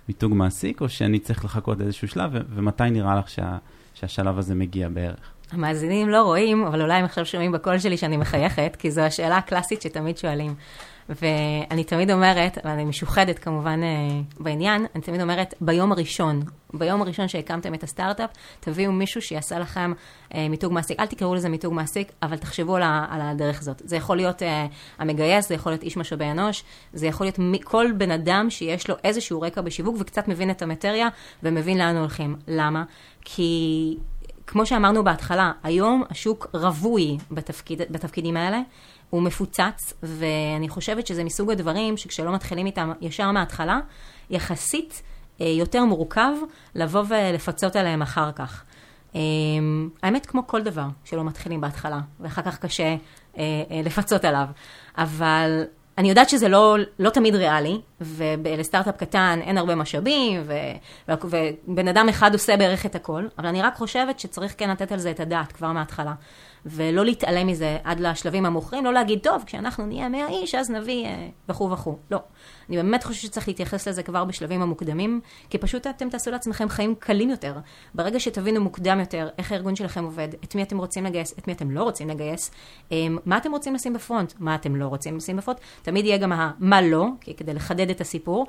מיתוג 0.07 0.33
מעסיק, 0.33 0.81
או 0.81 0.89
שאני 0.89 1.19
צריך 1.19 1.45
לחכות 1.45 1.81
איזשהו 1.81 2.07
שלב, 2.07 2.29
ו- 2.33 2.39
ומתי 2.49 2.83
נראה 2.83 3.15
לך 3.15 3.29
שה, 3.29 3.57
שהשלב 3.93 4.37
הזה 4.37 4.55
מגיע 4.55 4.89
בערך? 4.89 5.31
המאזינים 5.51 6.09
לא 6.09 6.23
רואים, 6.23 6.65
אבל 6.65 6.81
אולי 6.81 6.93
הם 6.93 7.05
עכשיו 7.05 7.25
שומעים 7.25 7.51
בקול 7.51 7.79
שלי 7.79 7.97
שאני 7.97 8.17
מחייכת, 8.17 8.75
כי 8.79 8.91
זו 8.91 9.01
השאלה 9.01 9.37
הקלאסית 9.37 9.81
שתמיד 9.81 10.17
שואלים. 10.17 10.55
ואני 11.09 11.83
תמיד 11.83 12.11
אומרת, 12.11 12.57
ואני 12.63 12.85
משוחדת 12.85 13.39
כמובן 13.39 13.79
אה, 13.83 14.19
בעניין, 14.39 14.85
אני 14.95 15.03
תמיד 15.03 15.21
אומרת, 15.21 15.53
ביום 15.61 15.91
הראשון, 15.91 16.43
ביום 16.73 17.01
הראשון 17.01 17.27
שהקמתם 17.27 17.73
את 17.73 17.83
הסטארט-אפ, 17.83 18.29
תביאו 18.59 18.91
מישהו 18.91 19.21
שיעשה 19.21 19.59
לכם 19.59 19.93
אה, 20.35 20.49
מיתוג 20.49 20.73
מעסיק. 20.73 20.99
אל 20.99 21.05
תקראו 21.05 21.35
לזה 21.35 21.49
מיתוג 21.49 21.73
מעסיק, 21.73 22.11
אבל 22.21 22.37
תחשבו 22.37 22.75
על, 22.75 22.83
על 22.83 23.21
הדרך 23.21 23.59
הזאת. 23.59 23.81
זה 23.85 23.95
יכול 23.95 24.17
להיות 24.17 24.43
אה, 24.43 24.65
המגייס, 24.99 25.47
זה 25.47 25.55
יכול 25.55 25.71
להיות 25.71 25.83
איש 25.83 25.97
משאבי 25.97 26.25
אנוש, 26.25 26.63
זה 26.93 27.07
יכול 27.07 27.25
להיות 27.25 27.63
כל 27.63 27.85
בן 27.97 28.11
אדם 28.11 28.49
שיש 28.49 28.89
לו 28.89 28.95
איזשהו 29.03 29.41
רקע 29.41 29.61
בשיווק 29.61 29.95
וקצת 29.99 30.27
מבין 30.27 30.49
את 30.49 30.61
המטריה 30.61 31.07
ומבין 31.43 31.77
לאן 31.77 31.97
הולכים. 31.97 32.35
למה? 32.47 32.83
כי... 33.21 33.97
כמו 34.47 34.65
שאמרנו 34.65 35.03
בהתחלה, 35.03 35.51
היום 35.63 36.03
השוק 36.09 36.47
רווי 36.53 37.17
בתפקיד, 37.31 37.81
בתפקידים 37.89 38.37
האלה. 38.37 38.61
הוא 39.09 39.21
מפוצץ, 39.21 39.93
ואני 40.03 40.69
חושבת 40.69 41.07
שזה 41.07 41.23
מסוג 41.23 41.51
הדברים 41.51 41.97
שכשלא 41.97 42.31
מתחילים 42.31 42.65
איתם 42.65 42.91
ישר 43.01 43.31
מההתחלה, 43.31 43.79
יחסית 44.29 45.01
אה, 45.41 45.47
יותר 45.47 45.85
מורכב 45.85 46.31
לבוא 46.75 47.03
ולפצות 47.07 47.75
עליהם 47.75 48.01
אחר 48.01 48.31
כך. 48.31 48.63
אה, 49.15 49.21
האמת, 50.03 50.25
כמו 50.25 50.47
כל 50.47 50.61
דבר 50.63 50.87
שלא 51.03 51.23
מתחילים 51.23 51.61
בהתחלה, 51.61 51.99
ואחר 52.19 52.41
כך 52.41 52.59
קשה 52.59 52.95
אה, 53.37 53.43
לפצות 53.83 54.25
עליו. 54.25 54.47
אבל 54.97 55.63
אני 55.97 56.09
יודעת 56.09 56.29
שזה 56.29 56.47
לא, 56.47 56.77
לא 56.99 57.09
תמיד 57.09 57.35
ריאלי, 57.35 57.81
ולסטארט-אפ 58.01 58.97
קטן 58.97 59.39
אין 59.41 59.57
הרבה 59.57 59.75
משאבים, 59.75 60.43
ו, 60.45 60.53
ובן 61.07 61.87
אדם 61.87 62.09
אחד 62.09 62.33
עושה 62.33 62.57
בערך 62.57 62.85
את 62.85 62.95
הכל, 62.95 63.27
אבל 63.39 63.47
אני 63.47 63.61
רק 63.61 63.75
חושבת 63.75 64.19
שצריך 64.19 64.53
כן 64.57 64.69
לתת 64.69 64.91
על 64.91 64.99
זה 64.99 65.11
את 65.11 65.19
הדעת 65.19 65.51
כבר 65.51 65.71
מההתחלה. 65.71 66.13
ולא 66.69 67.05
להתעלם 67.05 67.47
מזה 67.47 67.77
עד 67.83 67.99
לשלבים 67.99 68.45
המוכרים, 68.45 68.85
לא 68.85 68.93
להגיד, 68.93 69.19
טוב, 69.23 69.43
כשאנחנו 69.45 69.85
נהיה 69.85 70.09
100 70.09 70.27
איש, 70.27 70.55
אז 70.55 70.71
נביא 70.71 71.05
אה, 71.05 71.27
וכו' 71.49 71.71
וכו'. 71.71 71.97
לא. 72.11 72.19
אני 72.69 72.77
באמת 72.77 73.03
חושבת 73.03 73.21
שצריך 73.23 73.47
להתייחס 73.47 73.87
לזה 73.87 74.03
כבר 74.03 74.25
בשלבים 74.25 74.61
המוקדמים, 74.61 75.21
כי 75.49 75.57
פשוט 75.57 75.87
אתם 75.87 76.09
תעשו 76.09 76.31
לעצמכם 76.31 76.69
חיים 76.69 76.95
קלים 76.99 77.29
יותר. 77.29 77.55
ברגע 77.95 78.19
שתבינו 78.19 78.61
מוקדם 78.61 78.99
יותר 78.99 79.29
איך 79.37 79.51
הארגון 79.51 79.75
שלכם 79.75 80.03
עובד, 80.03 80.27
את 80.43 80.55
מי 80.55 80.63
אתם 80.63 80.77
רוצים 80.77 81.05
לגייס, 81.05 81.33
את 81.39 81.47
מי 81.47 81.53
אתם 81.53 81.71
לא 81.71 81.83
רוצים 81.83 82.09
לגייס, 82.09 82.51
אה, 82.91 82.97
מה 83.25 83.37
אתם 83.37 83.51
רוצים 83.51 83.75
לשים 83.75 83.93
בפרונט, 83.93 84.33
מה 84.39 84.55
אתם 84.55 84.75
לא 84.75 84.87
רוצים 84.87 85.17
לשים 85.17 85.37
בפרונט, 85.37 85.59
תמיד 85.81 86.05
יהיה 86.05 86.17
גם 86.17 86.31
המה 86.31 86.81
לא, 86.81 87.07
כדי 87.37 87.53
לחדד 87.53 87.89
את 87.89 88.01
הסיפור. 88.01 88.47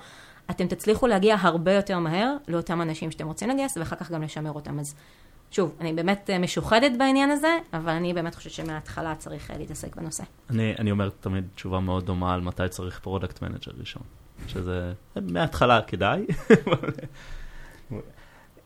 אתם 0.50 0.66
תצליחו 0.66 1.06
להגיע 1.06 1.36
הרבה 1.40 1.72
יותר 1.72 1.98
מהר 1.98 2.36
לאותם 2.48 2.82
אנשים 2.82 3.10
שאתם 3.10 3.26
רוצים 3.26 3.50
לגייס, 3.50 3.76
ואחר 3.76 3.96
כך 3.96 4.10
גם 4.10 4.22
לשמר 4.22 4.52
אותם. 4.52 4.78
אז 4.78 4.94
שוב, 5.50 5.76
אני 5.80 5.92
באמת 5.92 6.30
אה, 6.30 6.38
משוחדת 6.38 6.92
בעניין 6.98 7.30
הזה, 7.30 7.58
אבל 7.72 7.92
אני 7.92 8.14
באמת 8.14 8.34
חושבת 8.34 8.52
שמההתחלה 8.52 9.14
צריך 9.14 9.50
אה, 9.50 9.58
להתעסק 9.58 9.96
בנושא. 9.96 10.22
אני, 10.50 10.74
אני 10.78 10.90
אומר 10.90 11.10
תמיד 11.20 11.44
תשובה 11.54 11.80
מאוד 11.80 12.06
דומה 12.06 12.34
על 12.34 12.40
מתי 12.40 12.68
צריך 12.70 13.00
product 13.00 13.42
manager 13.42 13.72
ראשון. 13.78 14.02
שזה 14.46 14.92
מההתחלה 15.16 15.82
כדאי. 15.82 16.26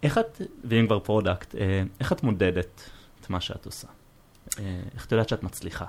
איך 0.02 0.18
את, 0.18 0.40
ואם 0.64 0.86
כבר 0.86 0.98
product, 1.00 1.54
אה, 1.54 1.82
איך 2.00 2.12
את 2.12 2.22
מודדת 2.22 2.90
את 3.20 3.30
מה 3.30 3.40
שאת 3.40 3.66
עושה? 3.66 3.88
איך 4.94 5.06
את 5.06 5.12
יודעת 5.12 5.28
שאת 5.28 5.42
מצליחה? 5.42 5.84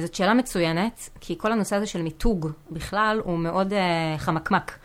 זאת 0.00 0.14
שאלה 0.14 0.34
מצוינת, 0.34 1.10
כי 1.20 1.38
כל 1.38 1.52
הנושא 1.52 1.76
הזה 1.76 1.86
של 1.86 2.02
מיתוג 2.02 2.50
בכלל 2.70 3.20
הוא 3.24 3.38
מאוד 3.38 3.72
חמקמק. 4.18 4.78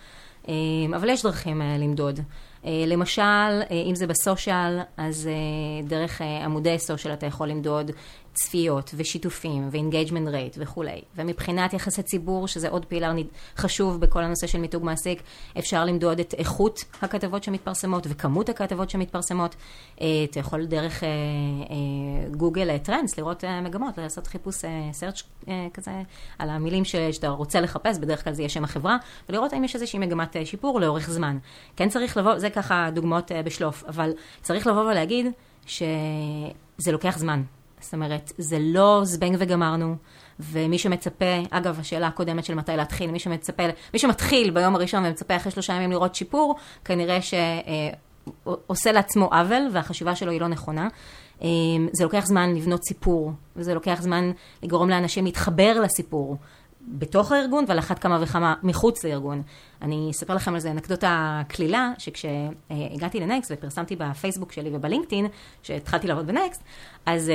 אבל 0.95 1.10
יש 1.10 1.23
דרכים 1.23 1.62
למדוד. 1.79 2.19
אה, 2.65 2.84
למשל, 2.88 3.21
אה, 3.21 3.65
אם 3.71 3.95
זה 3.95 4.08
ב 4.08 4.16
social, 4.16 4.79
אז 4.97 5.28
אה, 5.28 5.88
דרך 5.88 6.21
עמודי 6.21 6.80
social 6.79 7.13
אתה 7.13 7.25
יכול 7.25 7.47
למדוד 7.47 7.91
צפיות 8.36 8.93
ושיתופים 8.98 9.69
ו-engagement 9.71 10.28
rate 10.34 10.58
וכולי. 10.58 11.02
ומבחינת 11.15 11.74
יחסי 11.74 12.04
ציבור, 12.04 12.48
שזה 12.48 12.69
עוד 12.69 12.86
pillar 12.86 13.12
חשוב 13.58 14.00
בכל 14.00 14.24
הנושא 14.24 14.48
של 14.48 14.60
מיתוג 14.60 14.84
מעסיק, 14.84 15.24
אפשר 15.60 15.86
למדוד 15.86 16.19
את 16.19 16.34
איכות 16.38 16.84
הכתבות 17.02 17.43
שמתפרסמות 17.43 18.08
וכמות 18.10 18.50
הכתבות 18.50 18.89
שמתפרסמות. 18.89 19.56
אתה 19.95 20.39
יכול 20.39 20.65
דרך 20.65 21.04
גוגל 22.38 22.78
טרנדס 22.78 23.17
לראות 23.17 23.43
מגמות, 23.63 23.98
לעשות 23.98 24.28
חיפוש 24.28 24.56
search 25.00 25.50
כזה 25.74 25.91
על 26.39 26.50
המילים 26.50 26.86
שאתה 26.86 27.30
רוצה 27.30 27.62
לחפש, 27.62 27.98
בדרך 27.98 28.24
כלל 28.24 28.34
זה 28.34 28.41
יהיה 28.41 28.50
שם 28.50 28.63
החברה, 28.63 28.98
ולראות 29.30 29.54
האם 29.54 29.63
יש 29.63 29.76
איזושהי 29.76 30.00
מגמת 30.00 30.36
שיפור 30.45 30.80
לאורך 30.80 31.10
זמן. 31.10 31.38
כן 31.76 31.89
צריך 31.89 32.17
לבוא, 32.17 32.39
זה 32.39 32.50
ככה 32.50 32.89
דוגמאות 32.93 33.32
אה, 33.32 33.43
בשלוף, 33.43 33.84
אבל 33.88 34.13
צריך 34.41 34.67
לבוא 34.67 34.82
ולהגיד 34.82 35.26
שזה 35.65 36.91
לוקח 36.91 37.17
זמן. 37.17 37.43
זאת 37.86 37.93
אומרת, 37.93 38.32
זה 38.38 38.58
לא 38.62 39.02
זבנג 39.04 39.36
וגמרנו, 39.39 39.95
ומי 40.39 40.78
שמצפה, 40.78 41.26
אגב, 41.50 41.80
השאלה 41.80 42.08
הקודמת 42.08 42.45
של 42.45 42.56
מתי 42.56 42.71
להתחיל, 42.76 43.12
מי 43.12 43.19
שמצפה, 43.19 43.63
מי 43.93 44.00
שמתחיל 44.00 44.52
ביום 44.52 44.76
הראשון 44.76 45.06
ומצפה 45.06 45.36
אחרי 45.36 45.52
שלושה 45.52 45.74
ימים 45.74 45.91
לראות 45.91 46.15
שיפור, 46.15 46.56
כנראה 46.86 47.19
שעושה 47.21 48.91
לעצמו 48.91 49.26
עוול, 49.26 49.69
והחשיבה 49.71 50.15
שלו 50.15 50.32
היא 50.32 50.41
לא 50.41 50.48
נכונה. 50.48 50.88
אה, 51.41 51.48
זה 51.93 52.04
לוקח 52.04 52.26
זמן 52.26 52.56
לבנות 52.56 52.84
סיפור, 52.84 53.32
וזה 53.56 53.74
לוקח 53.74 54.02
זמן 54.02 54.32
לגרום 54.63 54.89
לאנשים 54.89 55.26
להתחבר 55.26 55.80
לסיפור. 55.82 56.38
בתוך 56.88 57.32
הארגון 57.32 57.65
ועל 57.67 57.80
אחת 57.80 58.00
כמה 58.00 58.17
וכמה 58.21 58.54
מחוץ 58.63 59.04
לארגון. 59.04 59.41
אני 59.86 60.12
אספר 60.12 60.36
לכם 60.36 60.54
על 60.54 60.60
זה 60.60 60.71
אנקדוטה 60.71 61.41
קלילה, 61.48 61.91
שכשהגעתי 61.98 63.19
לנקסט 63.19 63.52
ופרסמתי 63.54 63.95
בפייסבוק 63.95 64.52
שלי 64.52 64.69
ובלינקדאין, 64.74 65.28
שהתחלתי 65.63 66.08
לעבוד 66.08 66.28
בנקסט, 66.28 66.63
אז 67.06 67.32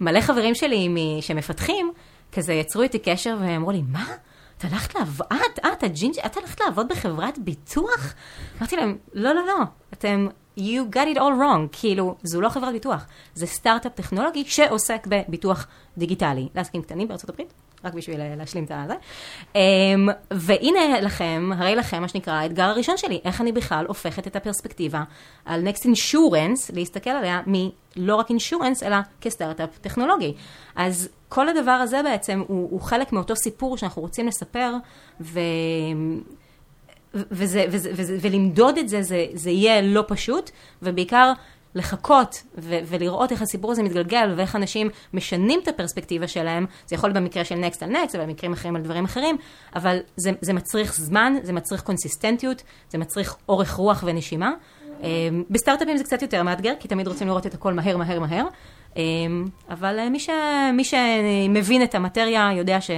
מלא 0.00 0.20
חברים 0.20 0.54
שלי 0.54 0.88
שמפתחים, 1.20 1.92
כזה 2.32 2.52
יצרו 2.52 2.82
איתי 2.82 2.98
קשר 2.98 3.36
ואמרו 3.40 3.70
לי, 3.70 3.82
מה? 3.88 4.06
את 4.58 4.64
הלכת 4.64 4.94
לעבוד, 4.94 5.26
את, 5.32 5.58
את, 5.72 5.82
הג'ינג'י, 5.82 6.20
את 6.26 6.36
הלכת 6.36 6.60
לעבוד 6.60 6.88
בחברת 6.88 7.38
ביטוח? 7.38 8.14
אמרתי 8.58 8.76
להם, 8.76 8.96
לא, 9.14 9.34
לא, 9.34 9.46
לא, 9.46 9.64
אתם, 9.92 10.28
you 10.58 10.94
got 10.94 11.14
it 11.14 11.18
all 11.18 11.40
wrong, 11.40 11.68
כאילו, 11.72 12.16
זו 12.22 12.40
לא 12.40 12.48
חברת 12.48 12.72
ביטוח, 12.72 13.06
זה 13.34 13.46
סטארט-אפ 13.46 13.92
טכנולוגי 13.94 14.44
שעוסק 14.44 15.06
בביטוח 15.06 15.66
דיגיטלי 15.98 16.48
לעסקים 16.54 16.82
קטנים 16.82 17.08
בארצות 17.08 17.30
הברית, 17.30 17.52
רק 17.84 17.94
בשביל 17.94 18.20
להשלים 18.36 18.64
את 18.64 18.70
הזה. 18.70 18.94
Um, 19.52 19.56
והנה 20.30 21.00
לכם, 21.00 21.50
הרי 21.56 21.76
לכם, 21.76 22.02
מה 22.02 22.08
שנקרא, 22.08 22.34
האתגר 22.34 22.64
הראשון 22.64 22.96
שלי, 22.96 23.20
איך 23.24 23.40
אני 23.40 23.52
בכלל 23.52 23.84
הופכת 23.88 24.26
את 24.26 24.36
הפרספקטיבה 24.36 25.02
על 25.44 25.68
Next 25.68 25.82
Insurance, 25.82 26.72
להסתכל 26.72 27.10
עליה 27.10 27.40
מלא 27.46 28.14
רק 28.14 28.30
אינשורנס, 28.30 28.82
אלא 28.82 28.96
כסטארט-אפ 29.20 29.78
טכנולוגי. 29.80 30.34
אז 30.76 31.08
כל 31.28 31.48
הדבר 31.48 31.70
הזה 31.70 32.02
בעצם 32.02 32.42
הוא, 32.46 32.68
הוא 32.70 32.80
חלק 32.80 33.12
מאותו 33.12 33.36
סיפור 33.36 33.76
שאנחנו 33.76 34.02
רוצים 34.02 34.26
לספר, 34.26 34.72
ו... 35.20 35.40
וזה, 37.14 37.64
וזה, 37.70 37.90
וזה, 37.94 38.18
ולמדוד 38.20 38.78
את 38.78 38.88
זה, 38.88 39.02
זה, 39.02 39.26
זה 39.34 39.50
יהיה 39.50 39.82
לא 39.82 40.04
פשוט, 40.08 40.50
ובעיקר 40.82 41.32
לחכות 41.76 42.42
ו- 42.58 42.78
ולראות 42.86 43.32
איך 43.32 43.42
הסיפור 43.42 43.72
הזה 43.72 43.82
מתגלגל 43.82 44.34
ואיך 44.36 44.56
אנשים 44.56 44.90
משנים 45.14 45.60
את 45.62 45.68
הפרספקטיבה 45.68 46.28
שלהם, 46.28 46.66
זה 46.86 46.94
יכול 46.94 47.08
להיות 47.08 47.16
במקרה 47.16 47.44
של 47.44 47.54
נקסט 47.54 47.82
על 47.82 47.90
נקסט, 47.90 48.14
ובמקרים 48.18 48.52
אחרים 48.52 48.76
על 48.76 48.82
דברים 48.82 49.04
אחרים, 49.04 49.36
אבל 49.74 49.98
זה, 50.16 50.30
זה 50.40 50.52
מצריך 50.52 50.94
זמן, 50.94 51.34
זה 51.42 51.52
מצריך 51.52 51.82
קונסיסטנטיות, 51.82 52.62
זה 52.90 52.98
מצריך 52.98 53.36
אורך 53.48 53.72
רוח 53.72 54.04
ונשימה. 54.06 54.52
אמ, 55.02 55.42
בסטארט-אפים 55.50 55.96
זה 55.96 56.04
קצת 56.04 56.22
יותר 56.22 56.42
מאתגר, 56.42 56.72
כי 56.80 56.88
תמיד 56.88 57.08
רוצים 57.08 57.26
לראות 57.28 57.46
את 57.46 57.54
הכל 57.54 57.72
מהר, 57.72 57.96
מהר, 57.96 58.20
מהר. 58.20 58.44
אמ, 58.96 59.44
אבל 59.70 59.98
אה, 59.98 60.10
מי, 60.10 60.20
ש, 60.20 60.30
מי 60.72 60.84
שמבין 60.84 61.82
את 61.82 61.94
המטריה 61.94 62.50
יודע 62.56 62.80
ש, 62.80 62.90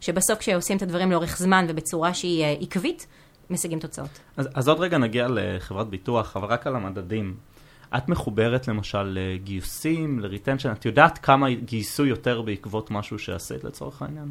שבסוף 0.00 0.38
כשעושים 0.38 0.76
את 0.76 0.82
הדברים 0.82 1.10
לאורך 1.10 1.38
זמן 1.38 1.66
ובצורה 1.68 2.14
שהיא 2.14 2.44
אה, 2.44 2.54
עקבית, 2.60 3.06
משיגים 3.50 3.78
תוצאות. 3.78 4.18
אז, 4.36 4.48
אז 4.54 4.68
עוד 4.68 4.80
רגע 4.80 4.98
נגיע 4.98 5.26
לחברת 5.30 5.88
ביטוח, 5.88 6.36
אבל 6.36 6.46
רק 6.48 6.66
על 6.66 6.76
המדדים. 6.76 7.34
את 7.96 8.08
מחוברת 8.08 8.68
למשל 8.68 9.02
לגיוסים, 9.02 10.20
ל 10.20 10.25
retention, 10.25 10.72
את 10.72 10.84
יודעת 10.84 11.18
כמה 11.18 11.50
גייסו 11.50 12.06
יותר 12.06 12.42
בעקבות 12.42 12.90
משהו 12.90 13.18
שעשית 13.18 13.64
לצורך 13.64 14.02
העניין? 14.02 14.30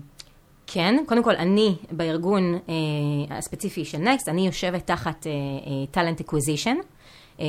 כן, 0.67 0.95
קודם 1.05 1.23
כל 1.23 1.35
אני 1.35 1.75
בארגון 1.91 2.53
אה, 2.53 3.37
הספציפי 3.37 3.85
של 3.85 3.97
נקסט, 3.97 4.29
אני 4.29 4.45
יושבת 4.45 4.87
תחת 4.87 5.27
talent 5.91 6.21
אה, 6.21 6.25
acquisition. 6.25 6.75
אה, 6.77 7.00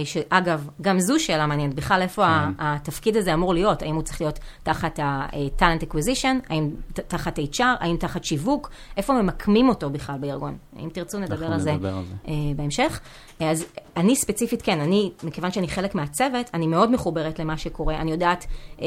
שאגב, 0.05 0.69
גם 0.81 1.01
זו 1.01 1.21
שאלה 1.21 1.47
מעניינת, 1.47 1.75
בכלל 1.75 2.03
איפה 2.03 2.25
כן. 2.25 2.53
התפקיד 2.59 3.17
הזה 3.17 3.35
אמור 3.35 3.55
להיות, 3.55 3.83
האם 3.83 3.95
הוא 3.95 4.03
צריך 4.03 4.21
להיות 4.21 4.39
תחת 4.63 4.99
ה-talent 4.99 5.83
acquisition, 5.83 6.49
האם 6.49 6.71
תחת 6.93 7.39
HR, 7.39 7.63
האם 7.81 7.97
תחת 7.97 8.25
שיווק, 8.25 8.71
איפה 8.97 9.13
ממקמים 9.13 9.69
אותו 9.69 9.91
בכלל 9.91 10.19
בארגון. 10.19 10.57
אם 10.79 10.89
תרצו 10.93 11.19
נדבר 11.19 11.53
על 11.53 11.61
זה, 11.61 11.73
על 11.73 11.79
זה 11.81 11.91
אה, 12.29 12.35
בהמשך. 12.57 13.01
אז 13.41 13.67
אני 13.97 14.17
ספציפית, 14.17 14.63
כן, 14.63 14.81
אני, 14.81 15.11
מכיוון 15.25 15.53
שאני 15.53 15.69
חלק 15.69 15.95
מהצוות, 15.95 16.51
אני 16.55 16.67
מאוד 16.67 16.91
מחוברת 16.91 17.39
למה 17.39 17.59
שקורה. 17.59 17.97
אני 17.97 18.11
יודעת 18.11 18.47
אה, 18.81 18.87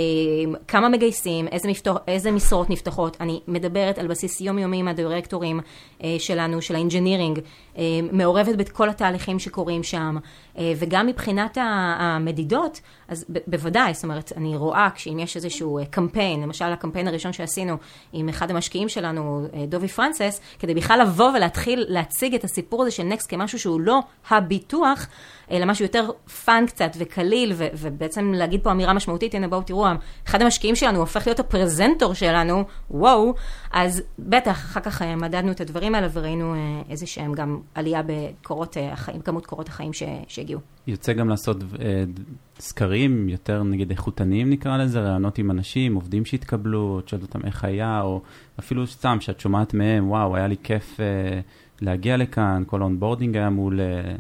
כמה 0.68 0.90
מגייסים, 0.90 1.48
איזה, 1.48 1.70
מפתור, 1.70 1.98
איזה 2.08 2.32
משרות 2.32 2.70
נפתחות. 2.70 3.18
אני 3.20 3.40
מדברת 3.48 3.98
על 3.98 4.08
בסיס 4.08 4.42
יומיומי 4.42 4.78
עם 4.78 4.88
הדירקטורים 4.88 5.60
אה, 6.04 6.16
שלנו, 6.20 6.62
של 6.62 6.76
ה 6.76 6.81
engineering, 6.81 7.40
אה, 7.78 7.84
מעורבת 8.12 8.56
בכל 8.56 8.90
התהליכים 8.90 9.40
שקורים 9.40 9.84
שם. 9.84 10.18
אה, 10.58 10.74
וגם 10.78 11.08
מבחינת 11.08 11.58
המדידות, 11.62 12.82
אז 13.08 13.26
ב- 13.30 13.40
בוודאי, 13.48 13.94
זאת 13.94 14.04
אומרת, 14.04 14.32
אני 14.38 14.58
רואה 14.58 14.90
כשאם 14.96 15.20
יש 15.20 15.36
איזשהו 15.36 15.80
אה, 15.80 15.86
קמפיין, 15.86 16.42
למשל 16.42 16.66
הקמפיין 16.66 17.08
הראשון 17.08 17.34
שעשינו 17.34 17.78
עם 18.14 18.30
אחד 18.30 18.52
המשקיעים 18.52 18.90
שלנו, 18.90 19.48
אה, 19.54 19.66
דובי 19.66 19.88
פרנסס, 19.88 20.42
כדי 20.60 20.74
בכלל 20.74 21.00
לבוא 21.02 21.32
ולהתחיל 21.36 21.86
להציג 21.88 22.36
את 22.36 22.44
הסיפור 22.44 22.82
הזה 22.82 22.92
של 22.92 23.04
נקסט 23.04 23.30
כמשהו 23.30 23.60
שהוא 23.60 23.82
לא 23.82 24.00
הביטוח, 24.30 25.08
אלא 25.52 25.66
משהו 25.66 25.86
יותר 25.86 26.10
fun 26.46 26.64
קצת 26.68 26.92
וקליל, 26.98 27.54
ו- 27.56 27.68
ובעצם 27.74 28.34
להגיד 28.36 28.64
פה 28.64 28.72
אמירה 28.72 28.94
משמעותית, 28.94 29.34
הנה 29.34 29.48
בואו 29.48 29.62
תראו, 29.62 29.86
אחד 30.28 30.42
המשקיעים 30.42 30.76
שלנו 30.76 31.00
הופך 31.00 31.28
להיות 31.28 31.40
הפרזנטור 31.40 32.14
שלנו, 32.14 32.64
וואו, 32.92 33.34
אז 33.72 34.02
בטח, 34.20 34.52
אחר 34.52 34.80
כך 34.82 35.02
אה, 35.02 35.16
מדדנו 35.16 35.52
את 35.52 35.62
הדברים 35.62 35.96
האלה 35.96 36.08
וראינו 36.14 36.56
איזה 36.90 37.08
שהם 37.08 37.34
גם 37.34 37.60
עלייה 37.76 38.02
בקורות 38.06 38.78
החיים, 38.92 39.22
כמות 39.22 39.46
קורות 39.46 39.68
החיים 39.70 39.94
ש- 39.94 40.04
שהגיעו. 40.28 40.75
יוצא 40.88 41.14
גם 41.14 41.30
לעשות 41.30 41.58
סקרים 42.60 43.30
יותר 43.30 43.64
נגיד 43.64 43.90
איכותניים 43.90 44.50
נקרא 44.50 44.78
לזה, 44.78 45.00
ראיונות 45.00 45.38
עם 45.38 45.52
אנשים, 45.52 45.96
עובדים 45.96 46.26
שהתקבלו, 46.26 47.00
את 47.00 47.10
שואלת 47.10 47.24
אותם 47.24 47.46
איך 47.46 47.64
היה, 47.64 48.02
או 48.02 48.22
אפילו 48.60 48.88
סתם 48.88 49.18
שאת 49.22 49.40
שומעת 49.40 49.74
מהם, 49.74 50.10
וואו, 50.10 50.36
היה 50.36 50.48
לי 50.48 50.56
כיף 50.64 51.00
אה, 51.00 51.40
להגיע 51.82 52.18
לכאן, 52.18 52.64
כל 52.68 52.82
ה 52.82 52.87
onboarding 52.87 53.38
היה 53.38 53.50
מול... 53.50 53.80
אה, 53.80 54.16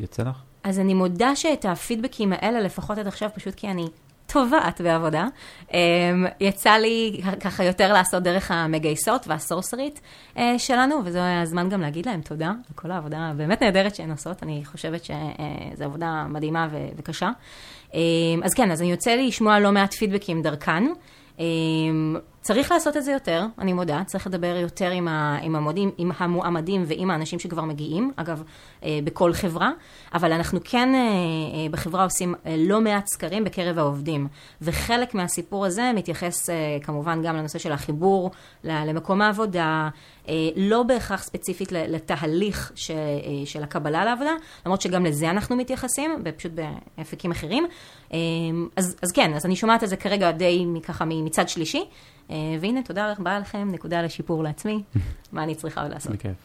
יוצא 0.00 0.22
לך? 0.22 0.36
אז 0.64 0.78
אני 0.78 0.94
מודה 0.94 1.36
שאת 1.36 1.64
הפידבקים 1.64 2.32
האלה, 2.32 2.60
לפחות 2.60 2.98
עד 2.98 3.06
עכשיו, 3.06 3.28
פשוט 3.34 3.54
כי 3.54 3.68
אני 3.68 3.86
טובעת 4.32 4.80
בעבודה. 4.80 5.26
אמ, 5.72 5.78
יצא 6.40 6.70
לי 6.70 7.20
ככה 7.40 7.64
יותר 7.64 7.92
לעשות 7.92 8.22
דרך 8.22 8.50
המגייסות 8.50 9.28
והסורסרית 9.28 10.00
אה, 10.38 10.58
שלנו, 10.58 11.00
וזה 11.04 11.40
הזמן 11.40 11.68
גם 11.68 11.80
להגיד 11.80 12.06
להם 12.06 12.20
תודה 12.20 12.46
על 12.48 12.74
כל 12.74 12.90
העבודה 12.90 13.18
הבאמת 13.18 13.62
נהדרת 13.62 13.94
שהן 13.94 14.10
עושות, 14.10 14.42
אני 14.42 14.62
חושבת 14.64 15.04
שזו 15.04 15.84
עבודה 15.84 16.26
מדהימה 16.28 16.68
וקשה. 16.96 17.30
אמ, 17.94 18.00
אז 18.44 18.54
כן, 18.54 18.70
אז 18.70 18.80
אני 18.82 18.90
יוצא 18.90 19.10
לי 19.10 19.26
לשמוע 19.26 19.58
לא 19.58 19.72
מעט 19.72 19.94
פידבקים 19.94 20.42
דרכן. 20.42 20.84
צריך 22.42 22.72
לעשות 22.72 22.96
את 22.96 23.04
זה 23.04 23.12
יותר, 23.12 23.46
אני 23.58 23.72
מודה, 23.72 24.02
צריך 24.06 24.26
לדבר 24.26 24.56
יותר 24.56 24.90
עם, 24.90 25.08
ה, 25.08 25.38
עם, 25.42 25.56
המודים, 25.56 25.90
עם 25.98 26.10
המועמדים 26.16 26.84
ועם 26.86 27.10
האנשים 27.10 27.38
שכבר 27.38 27.62
מגיעים, 27.62 28.12
אגב, 28.16 28.42
אה, 28.84 28.98
בכל 29.04 29.32
חברה, 29.32 29.70
אבל 30.14 30.32
אנחנו 30.32 30.60
כן 30.64 30.94
אה, 30.94 31.00
אה, 31.00 31.68
בחברה 31.70 32.04
עושים 32.04 32.34
לא 32.58 32.80
מעט 32.80 33.06
סקרים 33.06 33.44
בקרב 33.44 33.78
העובדים, 33.78 34.28
וחלק 34.62 35.14
מהסיפור 35.14 35.66
הזה 35.66 35.90
מתייחס 35.94 36.48
כמובן 36.82 37.22
גם 37.22 37.36
לנושא 37.36 37.58
של 37.58 37.72
החיבור 37.72 38.30
למקום 38.64 39.22
העבודה, 39.22 39.88
לא 40.56 40.82
בהכרח 40.82 41.22
ספציפית 41.22 41.72
לתהליך 41.72 42.72
של, 42.74 42.94
של 43.44 43.62
הקבלה 43.62 44.04
לעבודה, 44.04 44.32
למרות 44.66 44.80
שגם 44.80 45.06
לזה 45.06 45.30
אנחנו 45.30 45.56
מתייחסים, 45.56 46.22
ופשוט 46.24 46.52
באפיקים 46.52 47.30
אחרים. 47.30 47.66
אז, 48.76 48.96
אז 49.02 49.12
כן, 49.12 49.34
אז 49.34 49.46
אני 49.46 49.56
שומעת 49.56 49.84
את 49.84 49.88
זה 49.88 49.96
כרגע 49.96 50.30
די 50.30 50.66
ככה 50.82 51.04
מצד 51.04 51.48
שלישי. 51.48 51.84
אה, 52.30 52.36
והנה, 52.60 52.82
תודה 52.82 53.12
רבה 53.18 53.38
לכם, 53.38 53.68
נקודה 53.72 54.02
לשיפור 54.02 54.42
לעצמי, 54.42 54.82
מה 55.32 55.42
אני 55.42 55.54
צריכה 55.54 55.82
עוד 55.82 55.90
לעשות. 55.90 56.12
בכיף. 56.12 56.36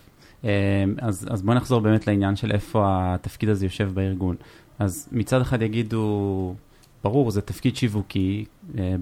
אה, 0.46 0.84
אז, 1.02 1.28
אז 1.32 1.42
בואו 1.42 1.58
נחזור 1.58 1.80
באמת 1.82 2.08
לעניין 2.08 2.36
של 2.36 2.52
איפה 2.52 2.84
התפקיד 2.86 3.50
הזה 3.50 3.66
יושב 3.66 3.92
בארגון. 3.94 4.36
אז 4.80 5.10
מצד 5.12 5.42
אחד 5.42 5.62
יגידו, 5.62 6.56
ברור, 7.04 7.32
זה 7.32 7.42
תפקיד 7.42 7.76
שיווקי, 7.76 8.46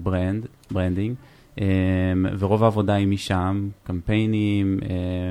brand, 0.02 0.46
branding, 0.70 1.16
ורוב 2.38 2.64
העבודה 2.64 2.94
היא 2.94 3.06
משם, 3.06 3.68
קמפיינים, 3.82 4.80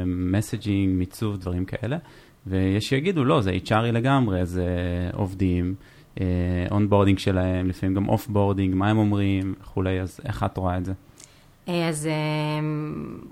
messaging, 0.05 0.95
מיצוב, 0.97 1.37
דברים 1.37 1.65
כאלה. 1.65 1.97
ויש 2.47 2.89
שיגידו, 2.89 3.23
לא, 3.23 3.41
זה 3.41 3.51
HR 3.65 3.83
י 3.83 3.91
לגמרי, 3.91 4.45
זה 4.45 4.67
עובדים, 5.13 5.75
onboarding 6.71 7.19
שלהם, 7.19 7.67
לפעמים 7.67 7.95
גם 7.95 8.09
off-boarding, 8.09 8.75
מה 8.75 8.89
הם 8.89 8.97
אומרים 8.97 9.53
וכולי, 9.61 10.01
אז 10.01 10.19
איך 10.25 10.43
את 10.43 10.57
רואה 10.57 10.77
את 10.77 10.85
זה? 10.85 10.93
אה, 11.67 11.89
אז 11.89 12.07
אה, 12.07 12.11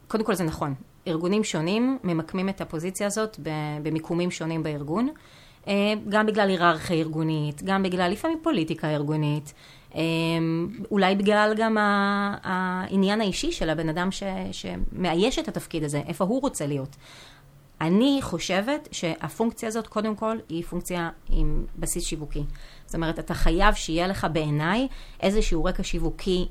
קודם 0.08 0.24
כל 0.24 0.34
זה 0.36 0.43
נכון. 0.43 0.74
ארגונים 1.08 1.43
שונים 1.43 1.98
ממקמים 2.04 2.50
את 2.50 2.62
הפוזיציה 2.62 3.08
הזאת 3.08 3.39
במיקומים 3.84 4.32
שונים 4.32 4.63
בארגון, 4.63 5.10
אה, 5.67 5.93
גם 6.10 6.26
בגלל 6.26 6.50
היררכיה 6.50 6.96
ארגונית, 6.96 7.63
גם 7.63 7.84
בגלל 7.84 8.12
לפעמים 8.12 8.39
פוליטיקה 8.43 8.89
ארגונית, 8.89 9.54
אולי 10.91 11.15
בגלל 11.15 11.54
גם 11.58 11.78
העניין 12.43 13.22
האישי 13.22 13.52
של 13.52 13.69
הבן 13.69 13.89
אדם 13.89 14.12
ש, 14.12 14.24
שמאייש 14.52 15.39
את 15.39 15.48
התפקיד 15.48 15.84
הזה, 15.84 16.02
איפה 16.08 16.24
הוא 16.24 16.41
רוצה 16.41 16.67
להיות. 16.67 16.96
אני 17.82 18.19
חושבת 18.22 18.89
שהפונקציה 18.91 19.69
הזאת, 19.69 19.88
קודם 19.88 20.15
כל, 20.15 20.38
היא 20.50 20.63
פונקציה 20.63 21.10
עם 21.30 21.65
בסיס 21.76 22.04
שיווקי. 22.04 22.43
זאת 22.86 22.96
אומרת, 22.96 23.19
אתה 23.19 23.34
חייב 23.34 23.74
שיהיה 23.74 24.08
לך 24.08 24.28
בעיניי 24.34 24.88
איזשהו 25.22 25.63
רקע 25.63 25.84
שיווקי, 25.84 26.48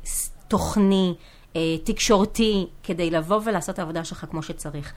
תוכני, 0.49 1.15
אה, 1.19 1.42
תקשורתי, 1.85 2.67
כדי 2.83 3.11
לבוא 3.11 3.41
ולעשות 3.45 3.75
את 3.75 3.79
העבודה 3.79 4.05
שלך 4.05 4.25
כמו 4.31 4.43
שצריך. 4.43 4.93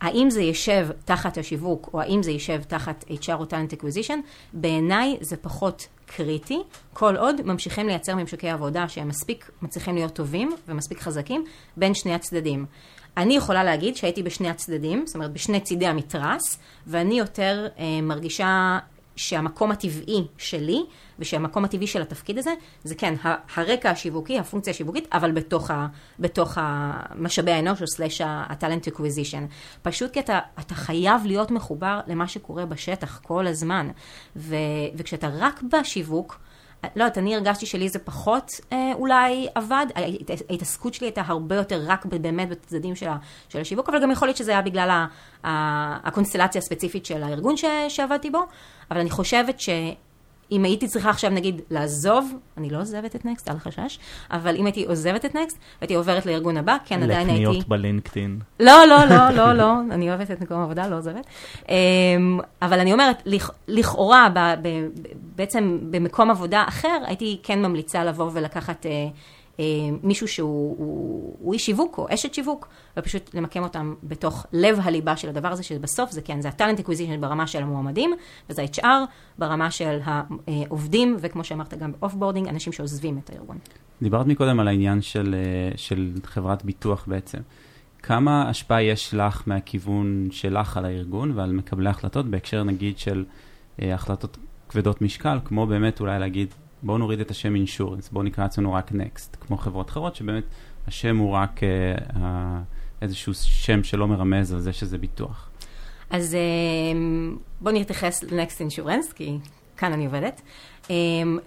האם 0.00 0.30
זה 0.30 0.42
יישב 0.42 0.88
תחת 1.04 1.38
השיווק, 1.38 1.90
או 1.94 2.00
האם 2.00 2.22
זה 2.22 2.30
יישב 2.30 2.62
תחת 2.62 3.04
HR 3.08 3.32
או 3.32 3.44
Talent 3.44 3.74
Acquisition, 3.74 4.16
בעיניי 4.52 5.16
זה 5.20 5.36
פחות 5.36 5.86
קריטי, 6.06 6.58
כל 6.92 7.16
עוד 7.16 7.42
ממשיכים 7.42 7.86
לייצר 7.86 8.14
ממשקי 8.14 8.48
עבודה 8.48 8.88
שהם 8.88 9.08
מספיק 9.08 9.50
מצליחים 9.62 9.94
להיות 9.94 10.12
טובים 10.12 10.52
ומספיק 10.68 11.00
חזקים 11.00 11.44
בין 11.76 11.94
שני 11.94 12.14
הצדדים. 12.14 12.66
אני 13.16 13.36
יכולה 13.36 13.64
להגיד 13.64 13.96
שהייתי 13.96 14.22
בשני 14.22 14.48
הצדדים, 14.48 15.06
זאת 15.06 15.14
אומרת 15.14 15.32
בשני 15.32 15.60
צידי 15.60 15.86
המתרס, 15.86 16.58
ואני 16.86 17.18
יותר 17.18 17.66
אה, 17.78 18.00
מרגישה 18.02 18.78
שהמקום 19.16 19.70
הטבעי 19.70 20.24
שלי, 20.38 20.84
ושהמקום 21.18 21.64
הטבעי 21.64 21.86
של 21.86 22.02
התפקיד 22.02 22.38
הזה, 22.38 22.54
זה 22.84 22.94
כן, 22.94 23.14
הרקע 23.56 23.90
השיווקי, 23.90 24.38
הפונקציה 24.38 24.70
השיווקית, 24.70 25.08
אבל 25.12 25.32
בתוך, 25.32 25.70
ה, 25.70 25.86
בתוך 26.18 26.58
המשאבי 26.60 27.50
האנוש, 27.50 27.82
או 27.82 27.86
slash 27.86 28.20
ה 28.24 28.33
talent 28.33 28.88
acquisition. 28.88 29.46
פשוט 29.82 30.12
כי 30.12 30.20
אתה, 30.20 30.38
אתה 30.60 30.74
חייב 30.74 31.26
להיות 31.26 31.50
מחובר 31.50 32.00
למה 32.06 32.28
שקורה 32.28 32.66
בשטח 32.66 33.20
כל 33.22 33.46
הזמן. 33.46 33.88
ו, 34.36 34.56
וכשאתה 34.94 35.28
רק 35.38 35.62
בשיווק, 35.62 36.40
לא 36.84 37.02
יודעת, 37.02 37.18
אני 37.18 37.34
הרגשתי 37.34 37.66
שלי 37.66 37.88
זה 37.88 37.98
פחות 37.98 38.52
אה, 38.72 38.92
אולי 38.94 39.48
עבד, 39.54 39.86
ההתעסקות 40.50 40.94
שלי 40.94 41.06
הייתה 41.06 41.22
הרבה 41.26 41.56
יותר 41.56 41.82
רק 41.86 42.06
באמת 42.06 42.48
בצדדים 42.48 42.96
של, 42.96 43.06
של 43.48 43.60
השיווק, 43.60 43.88
אבל 43.88 44.02
גם 44.02 44.10
יכול 44.10 44.28
להיות 44.28 44.36
שזה 44.36 44.50
היה 44.50 44.62
בגלל 44.62 44.90
ה, 44.90 45.06
ה, 45.46 46.08
הקונסטלציה 46.08 46.58
הספציפית 46.58 47.06
של 47.06 47.22
הארגון 47.22 47.56
ש, 47.56 47.64
שעבדתי 47.88 48.30
בו, 48.30 48.46
אבל 48.90 49.00
אני 49.00 49.10
חושבת 49.10 49.60
ש... 49.60 49.68
אם 50.52 50.64
הייתי 50.64 50.88
צריכה 50.88 51.10
עכשיו 51.10 51.30
נגיד 51.30 51.60
לעזוב, 51.70 52.32
אני 52.56 52.70
לא 52.70 52.80
עוזבת 52.80 53.16
את 53.16 53.24
נקסט, 53.24 53.48
אל 53.48 53.58
חשש, 53.58 53.98
אבל 54.30 54.56
אם 54.56 54.66
הייתי 54.66 54.84
עוזבת 54.84 55.24
את 55.24 55.34
נקסט, 55.34 55.58
והייתי 55.80 55.94
עוברת 55.94 56.26
לארגון 56.26 56.56
הבא, 56.56 56.76
כן 56.84 57.02
עדיין 57.02 57.28
הייתי... 57.28 57.44
לקניות 57.44 57.68
בלינקדאין. 57.68 58.38
לא, 58.60 58.86
לא, 58.86 59.04
לא, 59.04 59.30
לא, 59.30 59.52
לא, 59.52 59.72
אני 59.90 60.08
אוהבת 60.08 60.30
את 60.30 60.40
מקום 60.40 60.60
העבודה, 60.60 60.88
לא 60.88 60.96
עוזבת. 60.96 61.26
אמ, 61.68 62.40
אבל 62.62 62.80
אני 62.80 62.92
אומרת, 62.92 63.22
לכאורה, 63.68 64.28
בעצם 65.36 65.78
במקום 65.90 66.30
עבודה 66.30 66.64
אחר, 66.68 66.98
הייתי 67.06 67.38
כן 67.42 67.62
ממליצה 67.62 68.04
לבוא 68.04 68.30
ולקחת 68.32 68.86
אה, 68.86 69.08
מישהו 70.02 70.28
שהוא 70.28 71.52
איש 71.52 71.66
שיווק 71.66 71.98
או 71.98 72.06
אשת 72.14 72.34
שיווק, 72.34 72.68
ופשוט 72.96 73.34
למקם 73.34 73.62
אותם 73.62 73.94
בתוך 74.02 74.46
לב 74.52 74.78
הליבה 74.82 75.16
של 75.16 75.28
הדבר 75.28 75.48
הזה, 75.48 75.62
שבסוף 75.62 76.10
זה 76.10 76.22
כן, 76.22 76.40
זה 76.40 76.48
ה 76.48 76.53
talent 76.53 76.80
acquisition 76.80 77.20
ברמה 77.20 77.46
של 77.46 77.62
המועמדים, 77.62 78.14
וזה 78.50 78.62
ה-HR 78.62 79.06
ברמה 79.38 79.70
של 79.70 79.98
העובדים, 80.46 81.16
וכמו 81.20 81.44
שאמרת 81.44 81.74
גם 81.74 81.92
off 82.02 82.14
boarding, 82.14 82.48
אנשים 82.48 82.72
שעוזבים 82.72 83.18
את 83.24 83.30
הארגון. 83.30 83.58
דיברת 84.02 84.26
מקודם 84.26 84.60
על 84.60 84.68
העניין 84.68 85.02
של, 85.02 85.34
אה, 85.34 85.76
של 85.76 86.12
חברת 86.24 86.64
ביטוח 86.64 87.04
בעצם. 87.06 87.38
כמה 88.02 88.48
השפעה 88.48 88.82
יש 88.82 89.14
לך 89.14 89.42
מהכיוון 89.46 90.28
שלך 90.30 90.76
על 90.76 90.84
הארגון 90.84 91.32
ועל 91.34 91.52
מקבלי 91.52 91.88
החלטות, 91.88 92.26
בהקשר 92.26 92.64
נגיד 92.64 92.98
של 92.98 93.24
אה, 93.82 93.94
החלטות 93.94 94.38
כבדות 94.68 95.02
משקל, 95.02 95.38
כמו 95.44 95.66
באמת 95.66 96.00
אולי 96.00 96.18
להגיד, 96.18 96.54
בואו 96.82 96.98
נוריד 96.98 97.20
את 97.20 97.30
השם 97.30 97.54
אינשורנס, 97.54 98.08
בואו 98.08 98.24
נקרא 98.24 98.46
אצלנו 98.46 98.72
רק 98.72 98.92
נקסט, 98.92 99.36
כמו 99.40 99.56
חברות 99.56 99.88
אחרות 99.90 100.16
שבאמת 100.16 100.44
השם 100.86 101.16
הוא 101.16 101.30
רק 101.30 101.60
uh, 101.60 102.12
uh, 102.12 102.16
איזשהו 103.02 103.34
שם 103.34 103.84
שלא 103.84 104.08
מרמז 104.08 104.52
על 104.52 104.60
זה 104.60 104.72
שזה 104.72 104.98
ביטוח. 104.98 105.50
אז 106.10 106.34
uh, 106.34 107.38
בואו 107.60 107.74
נתייחס 107.74 108.22
לנקסט 108.22 108.60
אינשורנס, 108.60 109.12
כי 109.12 109.38
כאן 109.76 109.92
אני 109.92 110.06
עובדת. 110.06 110.40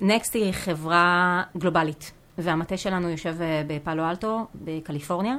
נקסט 0.02 0.36
היא 0.36 0.52
חברה 0.52 1.44
גלובלית, 1.58 2.12
והמטה 2.38 2.78
שלנו 2.78 3.10
יושב 3.10 3.36
בפאלו 3.68 4.10
אלטו, 4.10 4.48
בקליפורניה, 4.56 5.36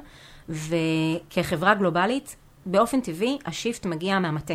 וכחברה 0.49 1.75
גלובלית, 1.75 2.37
באופן 2.67 3.01
טבעי 3.01 3.39
ה 3.47 3.53
shift 3.53 3.87
מגיע 3.87 4.19
מהמטה. 4.19 4.55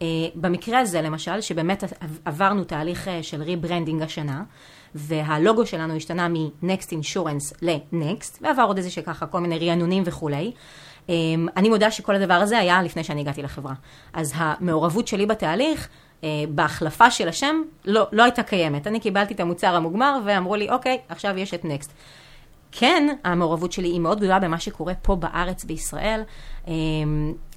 Uh, 0.00 0.02
במקרה 0.34 0.78
הזה 0.78 1.02
למשל, 1.02 1.40
שבאמת 1.40 1.84
עברנו 2.24 2.64
תהליך 2.64 3.08
uh, 3.08 3.10
של 3.22 3.42
rebranding 3.42 4.02
השנה, 4.02 4.42
והלוגו 4.94 5.66
שלנו 5.66 5.96
השתנה 5.96 6.28
מ-Next 6.28 6.88
Insurance 6.90 7.54
ל-Next, 7.62 8.38
ועבר 8.40 8.62
עוד 8.62 8.76
איזה 8.76 8.90
שככה 8.90 9.26
כל 9.26 9.40
מיני 9.40 9.68
רענונים 9.68 10.02
וכולי. 10.06 10.52
Um, 11.06 11.10
אני 11.56 11.68
מודה 11.68 11.90
שכל 11.90 12.14
הדבר 12.14 12.34
הזה 12.34 12.58
היה 12.58 12.82
לפני 12.82 13.04
שאני 13.04 13.20
הגעתי 13.20 13.42
לחברה. 13.42 13.74
אז 14.12 14.32
המעורבות 14.36 15.08
שלי 15.08 15.26
בתהליך, 15.26 15.88
uh, 16.20 16.24
בהחלפה 16.48 17.10
של 17.10 17.28
השם, 17.28 17.62
לא, 17.84 18.06
לא 18.12 18.22
הייתה 18.22 18.42
קיימת. 18.42 18.86
אני 18.86 19.00
קיבלתי 19.00 19.34
את 19.34 19.40
המוצר 19.40 19.76
המוגמר 19.76 20.18
ואמרו 20.24 20.56
לי, 20.56 20.70
אוקיי, 20.70 20.98
עכשיו 21.08 21.38
יש 21.38 21.54
את 21.54 21.64
Next. 21.64 21.90
כן, 22.78 23.16
המעורבות 23.24 23.72
שלי 23.72 23.88
היא 23.88 24.00
מאוד 24.00 24.18
גדולה 24.18 24.38
במה 24.38 24.60
שקורה 24.60 24.94
פה 24.94 25.16
בארץ, 25.16 25.64
בישראל. 25.64 26.22
Um, 26.64 26.68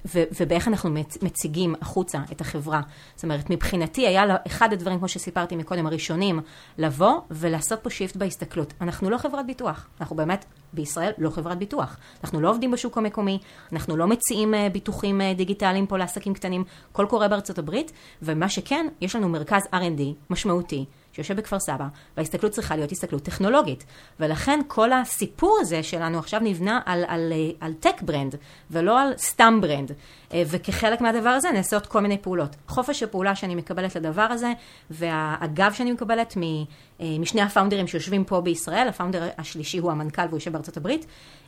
ו- 0.06 0.24
ובאיך 0.40 0.68
אנחנו 0.68 0.90
מציגים 1.22 1.76
החוצה 1.82 2.20
את 2.32 2.42
החברה. 2.42 2.82
זאת 3.16 3.24
אומרת, 3.24 3.50
מבחינתי 3.50 4.08
היה 4.08 4.24
אחד 4.48 4.74
הדברים, 4.74 4.98
כמו 5.00 5.08
שסיפרתי 5.08 5.56
מקודם, 5.56 5.86
הראשונים, 5.86 6.40
לבוא 6.78 7.14
ולעשות 7.32 7.80
פה 7.84 7.90
שיפט 7.90 8.16
בהסתכלות. 8.16 8.74
אנחנו 8.82 9.10
לא 9.10 9.18
חברת 9.18 9.46
ביטוח, 9.46 9.88
אנחנו 10.02 10.16
באמת 10.16 10.46
בישראל 10.74 11.12
לא 11.18 11.30
חברת 11.30 11.58
ביטוח. 11.58 11.98
אנחנו 12.24 12.42
לא 12.42 12.50
עובדים 12.50 12.72
בשוק 12.72 12.98
המקומי, 12.98 13.40
אנחנו 13.74 13.98
לא 13.98 14.08
מציעים 14.08 14.54
uh, 14.54 14.58
ביטוחים 14.74 15.22
uh, 15.22 15.38
דיגיטליים 15.38 15.88
פה 15.88 15.98
לעסקים 15.98 16.34
קטנים, 16.34 16.64
הכל 16.92 17.06
קורה 17.10 17.28
בארצות 17.28 17.58
הברית, 17.60 17.92
ומה 18.22 18.50
שכן, 18.50 18.88
יש 19.02 19.16
לנו 19.16 19.30
מרכז 19.30 19.62
R&D 19.74 20.02
משמעותי. 20.30 20.86
שיושב 21.14 21.38
בכפר 21.38 21.60
סבא, 21.60 21.88
וההסתכלות 22.18 22.52
צריכה 22.52 22.76
להיות 22.76 22.92
הסתכלות 22.92 23.24
טכנולוגית. 23.24 23.86
ולכן 24.20 24.60
כל 24.68 24.94
הסיפור 24.94 25.58
הזה 25.62 25.84
שלנו 25.84 26.20
עכשיו 26.20 26.40
נבנה 26.44 26.80
על, 26.86 27.04
על, 27.08 27.34
על 27.60 27.74
tech 27.74 28.02
brand, 28.02 28.36
ולא 28.72 29.02
על 29.02 29.14
סתם 29.18 29.60
brand. 29.62 29.92
אה, 30.34 30.44
וכחלק 30.48 31.02
מהדבר 31.02 31.30
הזה 31.30 31.52
נעשות 31.52 31.86
כל 31.86 32.00
מיני 32.00 32.18
פעולות. 32.18 32.56
חופש 32.68 33.04
הפעולה 33.04 33.36
שאני 33.36 33.56
מקבלת 33.56 33.96
לדבר 33.96 34.22
הזה, 34.22 34.54
והגב 34.90 35.74
שאני 35.74 35.92
מקבלת 35.92 36.38
אה, 37.02 37.06
משני 37.20 37.42
ה 37.42 37.46
founder 37.46 37.78
ים 37.78 37.88
שיושבים 37.88 38.24
פה 38.24 38.42
בישראל, 38.42 38.88
ה 38.88 38.93
founder 38.93 39.30
השלישי 39.38 39.78
הוא 39.78 39.92
המנכ"ל 39.92 40.22
והוא 40.22 40.38
יושב 40.38 40.54
בארצות 40.54 40.78
הברית, 40.78 41.06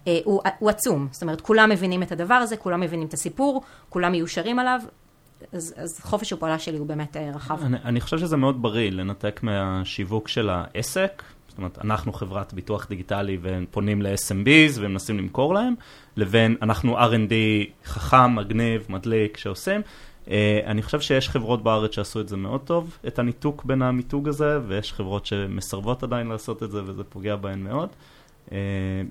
אה, 0.07 0.20
הוא, 0.24 0.41
הוא 0.59 0.70
עצום. 0.70 1.07
זאת 1.12 1.22
אומרת, 1.22 1.41
כולם 1.41 1.70
מבינים 1.70 2.03
את 2.03 2.12
הדבר 2.12 2.34
הזה, 2.34 2.57
כולם 2.57 2.80
מבינים 2.80 3.07
את 3.07 3.14
הסיפור, 3.14 3.62
כולם 3.89 4.12
מיושרים 4.12 4.59
עליו, 4.59 4.82
אז, 5.53 5.73
אז 5.77 5.99
חופש 5.99 6.33
הפעולה 6.33 6.59
שלי 6.59 6.77
הוא 6.77 6.87
באמת 6.87 7.17
אה, 7.17 7.31
רחב. 7.35 7.63
אני, 7.63 7.77
אני 7.85 8.01
חושב 8.01 8.17
שזה 8.17 8.37
מאוד 8.37 8.61
בריא 8.61 8.91
לנתק 8.91 9.39
מהשיווק 9.43 10.27
של 10.27 10.49
העסק, 10.49 11.23
זאת 11.51 11.57
אומרת, 11.57 11.79
אנחנו 11.83 12.13
חברת 12.13 12.53
ביטוח 12.53 12.87
דיגיטלי 12.89 13.37
והם 13.41 13.65
פונים 13.71 14.01
ל-SMBs 14.01 14.73
ומנסים 14.75 15.17
למכור 15.17 15.53
להם, 15.53 15.73
לבין 16.17 16.55
אנחנו 16.61 16.99
R&D 16.99 17.33
חכם, 17.85 18.35
מגניב, 18.35 18.85
מדליק, 18.89 19.37
שעושים. 19.37 19.81
Uh, 20.25 20.29
אני 20.65 20.81
חושב 20.81 21.01
שיש 21.01 21.29
חברות 21.29 21.63
בארץ 21.63 21.95
שעשו 21.95 22.21
את 22.21 22.27
זה 22.27 22.37
מאוד 22.37 22.61
טוב, 22.61 22.97
את 23.07 23.19
הניתוק 23.19 23.63
בין 23.65 23.81
המיתוג 23.81 24.27
הזה, 24.27 24.59
ויש 24.67 24.93
חברות 24.93 25.25
שמסרבות 25.25 26.03
עדיין 26.03 26.27
לעשות 26.27 26.63
את 26.63 26.71
זה 26.71 26.83
וזה 26.85 27.03
פוגע 27.03 27.35
בהן 27.35 27.59
מאוד. 27.59 27.89
אה, 28.51 28.57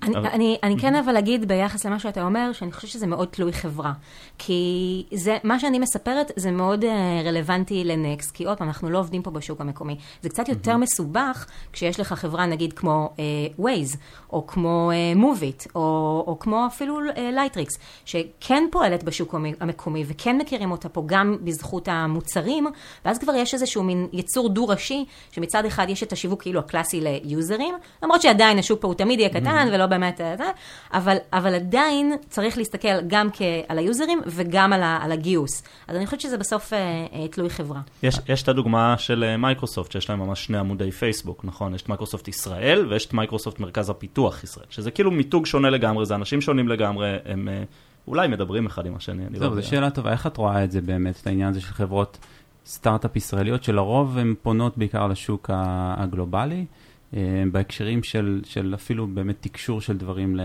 אני, 0.03 0.17
אבל... 0.17 0.27
אני, 0.27 0.57
אני 0.63 0.79
כן 0.79 0.95
אבל 0.95 1.17
אגיד 1.17 1.47
ביחס 1.47 1.85
למה 1.85 1.99
שאתה 1.99 2.23
אומר, 2.23 2.53
שאני 2.53 2.71
חושבת 2.71 2.91
שזה 2.91 3.07
מאוד 3.07 3.27
תלוי 3.27 3.53
חברה. 3.53 3.93
כי 4.37 5.03
זה, 5.13 5.37
מה 5.43 5.59
שאני 5.59 5.79
מספרת 5.79 6.31
זה 6.35 6.51
מאוד 6.51 6.83
uh, 6.83 6.87
רלוונטי 7.25 7.83
ל 7.83 7.91
Next, 7.91 8.31
כי 8.31 8.45
עוד 8.45 8.57
פעם, 8.57 8.67
אנחנו 8.67 8.89
לא 8.89 8.99
עובדים 8.99 9.21
פה 9.21 9.31
בשוק 9.31 9.61
המקומי. 9.61 9.95
זה 10.21 10.29
קצת 10.29 10.49
יותר 10.49 10.77
מסובך 10.77 11.45
כשיש 11.73 11.99
לך 11.99 12.13
חברה 12.13 12.45
נגיד 12.45 12.73
כמו 12.73 13.09
uh, 13.15 13.61
Waze, 13.61 13.97
או 14.33 14.47
כמו 14.47 14.91
uh, 14.91 15.19
Moovit, 15.19 15.71
או, 15.75 15.81
או 16.27 16.39
כמו 16.39 16.67
אפילו 16.67 16.99
Lightricks, 17.33 17.75
uh, 17.75 17.79
שכן 18.05 18.63
פועלת 18.71 19.03
בשוק 19.03 19.35
המקומי 19.59 20.03
וכן 20.07 20.37
מכירים 20.37 20.71
אותה 20.71 20.89
פה 20.89 21.03
גם 21.05 21.37
בזכות 21.43 21.87
המוצרים, 21.87 22.67
ואז 23.05 23.17
כבר 23.17 23.35
יש 23.35 23.53
איזשהו 23.53 23.83
מין 23.83 24.07
יצור 24.13 24.49
דו-ראשי, 24.49 25.05
שמצד 25.31 25.65
אחד 25.65 25.89
יש 25.89 26.03
את 26.03 26.11
השיווק 26.11 26.41
כאילו 26.41 26.59
הקלאסי 26.59 27.01
ל 27.01 27.10
user 27.10 27.47
ים, 27.47 27.75
למרות 28.03 28.21
שעדיין 28.21 28.59
השוק 28.59 28.81
פה 28.81 28.87
הוא 28.87 28.95
תמיד 28.95 29.20
קטן 29.29 29.67
mm-hmm. 29.67 29.73
ולא 29.75 29.85
באמת 29.85 30.21
אה, 30.21 30.37
זה, 30.37 30.51
אבל, 30.93 31.17
אבל 31.33 31.55
עדיין 31.55 32.15
צריך 32.29 32.57
להסתכל 32.57 33.01
גם 33.07 33.29
על 33.67 33.77
ה 33.77 33.83
user 33.83 34.08
ים 34.08 34.21
וגם 34.27 34.73
על, 34.73 34.83
ה, 34.83 34.99
על 35.01 35.11
הגיוס. 35.11 35.63
אז 35.87 35.95
אני 35.95 36.05
חושבת 36.05 36.21
שזה 36.21 36.37
בסוף 36.37 36.73
אה, 36.73 36.79
אה, 37.13 37.27
תלוי 37.27 37.49
חברה. 37.49 37.81
יש, 38.03 38.19
יש 38.27 38.43
את 38.43 38.47
הדוגמה 38.47 38.95
של 38.97 39.23
אה, 39.23 39.37
מייקרוסופט, 39.37 39.91
שיש 39.91 40.09
להם 40.09 40.19
ממש 40.19 40.45
שני 40.45 40.57
עמודי 40.57 40.91
פייסבוק, 40.91 41.45
נכון? 41.45 41.75
יש 41.75 41.81
את 41.81 41.89
מייקרוסופט 41.89 42.27
ישראל 42.27 42.85
ויש 42.89 43.05
את 43.05 43.13
מייקרוסופט 43.13 43.59
מרכז 43.59 43.89
הפיתוח 43.89 44.43
ישראל, 44.43 44.65
שזה 44.69 44.91
כאילו 44.91 45.11
מיתוג 45.11 45.45
שונה 45.45 45.69
לגמרי, 45.69 46.05
זה 46.05 46.15
אנשים 46.15 46.41
שונים 46.41 46.67
לגמרי, 46.67 47.15
הם 47.25 47.49
אה, 47.49 47.63
אולי 48.07 48.27
מדברים 48.27 48.65
אחד 48.65 48.85
עם 48.85 48.95
השני, 48.95 49.25
אני 49.25 49.39
לא 49.39 49.45
יודע. 49.45 49.61
זו 49.61 49.67
שאלה 49.67 49.89
טובה, 49.89 50.11
איך 50.11 50.27
את 50.27 50.37
רואה 50.37 50.63
את 50.63 50.71
זה 50.71 50.81
באמת, 50.81 51.19
את 51.21 51.27
העניין 51.27 51.49
הזה 51.49 51.61
של 51.61 51.73
חברות 51.73 52.17
סטארט-אפ 52.65 53.15
ישראליות, 53.15 53.63
שלרוב 53.63 54.17
הן 54.17 54.35
פונות 54.41 54.77
בעיקר 54.77 55.07
לשוק 55.07 55.49
הגלובלי? 55.53 56.65
אה, 57.15 57.43
בהקשרים 57.51 58.03
של, 58.03 58.41
של 58.45 58.73
אפילו 58.75 59.07
באמת 59.07 59.35
תקשור 59.39 59.81
של 59.81 59.97
דברים 59.97 60.35
ל, 60.35 60.41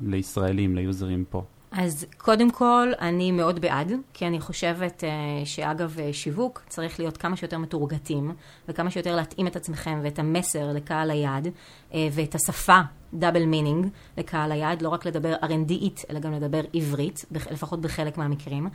לישראלים, 0.00 0.76
ל 0.76 0.83
user 0.83 1.10
ים 1.10 1.24
פה. 1.30 1.44
אז 1.76 2.06
קודם 2.18 2.50
כל, 2.50 2.92
אני 3.00 3.32
מאוד 3.32 3.60
בעד, 3.60 3.92
כי 4.12 4.26
אני 4.26 4.40
חושבת 4.40 5.04
uh, 5.04 5.46
שאגב 5.46 5.96
uh, 5.96 6.12
שיווק 6.12 6.62
צריך 6.68 7.00
להיות 7.00 7.16
כמה 7.16 7.36
שיותר 7.36 7.58
מתורגטים, 7.58 8.32
וכמה 8.68 8.90
שיותר 8.90 9.16
להתאים 9.16 9.46
את 9.46 9.56
עצמכם 9.56 10.00
ואת 10.02 10.18
המסר 10.18 10.72
לקהל 10.72 11.10
היעד, 11.10 11.46
uh, 11.46 11.94
ואת 12.12 12.34
השפה, 12.34 12.80
double 13.14 13.44
meaning, 13.44 13.86
לקהל 14.18 14.52
היעד, 14.52 14.82
לא 14.82 14.88
רק 14.88 15.06
לדבר 15.06 15.34
R&D 15.42 15.73
ית, 15.73 16.04
אלא 16.10 16.20
גם 16.20 16.32
לדבר 16.32 16.60
עברית, 16.74 17.24
לפחות 17.50 17.80
בחלק 17.80 18.18
מהמקרים. 18.18 18.68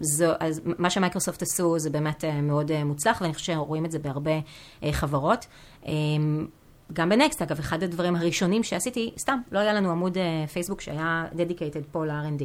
זו, 0.00 0.32
אז 0.40 0.60
מה 0.64 0.90
שמייקרוסופט 0.90 1.42
עשו 1.42 1.78
זה 1.78 1.90
באמת 1.90 2.24
מאוד 2.42 2.84
מוצלח, 2.84 3.20
ואני 3.20 3.34
חושבת 3.34 3.54
שרואים 3.54 3.84
את 3.84 3.90
זה 3.90 3.98
בהרבה 3.98 4.30
חברות. 4.92 5.46
גם 6.92 7.08
בנקסט, 7.08 7.42
אגב, 7.42 7.58
אחד 7.58 7.82
הדברים 7.82 8.16
הראשונים 8.16 8.62
שעשיתי, 8.62 9.10
סתם, 9.18 9.38
לא 9.52 9.58
היה 9.58 9.72
לנו 9.72 9.90
עמוד 9.90 10.18
פייסבוק 10.52 10.80
שהיה 10.80 11.24
dedicated 11.36 11.84
פה 11.92 12.06
ל-R&D. 12.06 12.44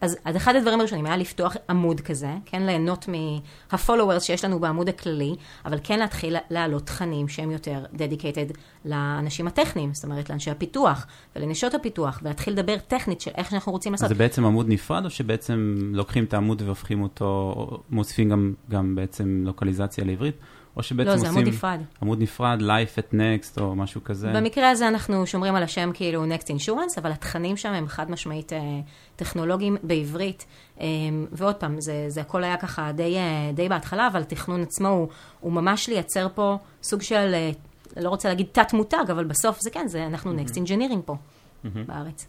אז, 0.00 0.16
אז 0.24 0.36
אחד 0.36 0.56
הדברים 0.56 0.80
הראשונים 0.80 1.06
היה 1.06 1.16
לפתוח 1.16 1.56
עמוד 1.70 2.00
כזה, 2.00 2.34
כן, 2.46 2.62
ליהנות 2.62 3.08
מה-followers 3.08 4.20
שיש 4.20 4.44
לנו 4.44 4.58
בעמוד 4.58 4.88
הכללי, 4.88 5.34
אבל 5.64 5.78
כן 5.82 5.98
להתחיל 5.98 6.36
להעלות 6.50 6.86
תכנים 6.86 7.28
שהם 7.28 7.50
יותר 7.50 7.84
dedicated 7.94 8.58
לאנשים 8.84 9.46
הטכניים, 9.46 9.94
זאת 9.94 10.04
אומרת 10.04 10.30
לאנשי 10.30 10.50
הפיתוח 10.50 11.06
ולנשות 11.36 11.74
הפיתוח, 11.74 12.20
ולהתחיל 12.22 12.52
לדבר 12.52 12.78
טכנית 12.78 13.20
של 13.20 13.30
איך 13.36 13.50
שאנחנו 13.50 13.72
רוצים 13.72 13.92
לעשות. 13.92 14.04
אז 14.04 14.08
זה 14.08 14.14
בעצם 14.14 14.44
עמוד 14.44 14.68
נפרד, 14.68 15.04
או 15.04 15.10
שבעצם 15.10 15.76
לוקחים 15.92 16.24
את 16.24 16.34
העמוד 16.34 16.62
והופכים 16.62 17.02
אותו, 17.02 17.54
מוסיפים 17.90 18.28
גם, 18.28 18.54
גם 18.70 18.94
בעצם 18.94 19.42
לוקליזציה 19.46 20.04
לעברית? 20.04 20.36
או 20.76 20.82
שבעצם 20.82 21.08
לא, 21.08 21.14
עושים... 21.14 21.26
לא, 21.26 21.32
זה 21.32 21.38
עמוד 21.38 21.54
נפרד. 21.54 21.80
עמוד 22.02 22.22
נפרד, 22.22 22.58
Life 22.60 22.98
at 22.98 23.14
Next 23.14 23.60
או 23.60 23.74
משהו 23.74 24.04
כזה. 24.04 24.32
במקרה 24.34 24.70
הזה 24.70 24.88
אנחנו 24.88 25.26
שומרים 25.26 25.54
על 25.54 25.62
השם 25.62 25.90
כאילו 25.94 26.24
Next 26.24 26.46
Insurance, 26.46 26.98
אבל 26.98 27.12
התכנים 27.12 27.56
שם 27.56 27.72
הם 27.72 27.88
חד 27.88 28.10
משמעית 28.10 28.52
אה, 28.52 28.58
טכנולוגיים 29.16 29.76
בעברית. 29.82 30.46
אה, 30.80 30.86
ועוד 31.32 31.54
פעם, 31.54 31.80
זה, 31.80 32.04
זה 32.08 32.20
הכל 32.20 32.44
היה 32.44 32.56
ככה 32.56 32.92
די, 32.92 33.16
אה, 33.16 33.50
די 33.54 33.68
בהתחלה, 33.68 34.06
אבל 34.06 34.20
התכנון 34.20 34.62
עצמו 34.62 34.88
הוא, 34.88 35.08
הוא 35.40 35.52
ממש 35.52 35.88
לייצר 35.88 36.28
פה 36.34 36.58
סוג 36.82 37.02
של, 37.02 37.50
לא 37.96 38.08
רוצה 38.08 38.28
להגיד 38.28 38.46
תת 38.52 38.72
מותג, 38.72 39.04
אבל 39.10 39.24
בסוף 39.24 39.60
זה 39.60 39.70
כן, 39.70 39.88
זה 39.88 40.06
אנחנו 40.06 40.32
mm-hmm. 40.32 40.48
Next 40.48 40.54
Engineering 40.54 41.02
פה, 41.04 41.14
mm-hmm. 41.14 41.68
בארץ. 41.86 42.26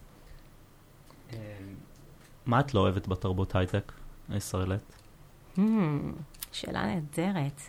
מה 2.46 2.60
את 2.60 2.74
לא 2.74 2.80
אוהבת 2.80 3.08
בתרבות 3.08 3.56
הייטק 3.56 3.92
הישראלית? 4.30 4.82
Hmm, 5.58 5.62
שאלה 6.52 6.86
נהדרת. 6.86 7.62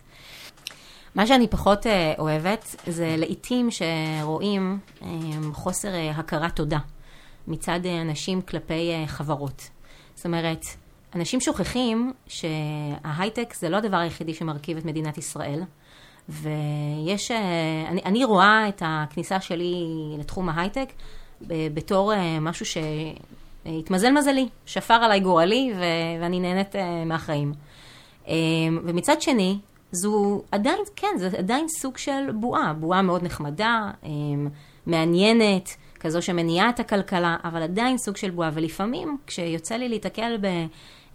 מה 1.15 1.27
שאני 1.27 1.47
פחות 1.47 1.87
אה, 1.87 2.13
אוהבת 2.19 2.75
זה 2.87 3.15
לעיתים 3.17 3.69
שרואים 3.71 4.79
אה, 5.01 5.07
חוסר 5.53 5.93
אה, 5.93 6.11
הכרת 6.11 6.55
תודה 6.55 6.77
מצד 7.47 7.79
אנשים 8.01 8.41
כלפי 8.41 8.91
חברות. 9.07 9.69
זאת 10.15 10.25
אומרת, 10.25 10.61
אנשים 11.15 11.41
שוכחים 11.41 12.13
שההייטק 12.27 13.53
זה 13.53 13.69
לא 13.69 13.77
הדבר 13.77 13.97
היחידי 13.97 14.33
שמרכיב 14.33 14.77
את 14.77 14.85
מדינת 14.85 15.17
ישראל. 15.17 15.63
ויש, 16.29 17.31
אני, 17.87 18.01
אני 18.05 18.25
רואה 18.25 18.69
את 18.69 18.81
הכניסה 18.85 19.41
שלי 19.41 19.85
לתחום 20.19 20.49
ההייטק 20.49 20.93
בתור 21.41 22.13
משהו 22.41 22.65
שהתמזל 22.65 24.11
מזלי, 24.11 24.47
שפר 24.65 24.93
עליי 24.93 25.19
גורלי 25.19 25.73
ו- 25.75 26.21
ואני 26.21 26.39
נהנית 26.39 26.75
מהחיים. 27.05 27.53
ומצד 28.83 29.21
שני, 29.21 29.57
זו 29.93 30.41
עדיין, 30.51 30.77
כן, 30.95 31.15
זה 31.17 31.29
עדיין 31.37 31.67
סוג 31.67 31.97
של 31.97 32.31
בועה, 32.31 32.73
בועה 32.73 33.01
מאוד 33.01 33.23
נחמדה, 33.23 33.91
אמ, 34.03 34.47
מעניינת, 34.85 35.69
כזו 35.99 36.21
שמניעה 36.21 36.69
את 36.69 36.79
הכלכלה, 36.79 37.37
אבל 37.43 37.63
עדיין 37.63 37.97
סוג 37.97 38.17
של 38.17 38.31
בועה. 38.31 38.49
ולפעמים, 38.53 39.17
כשיוצא 39.27 39.75
לי 39.75 39.89
להתקל 39.89 40.37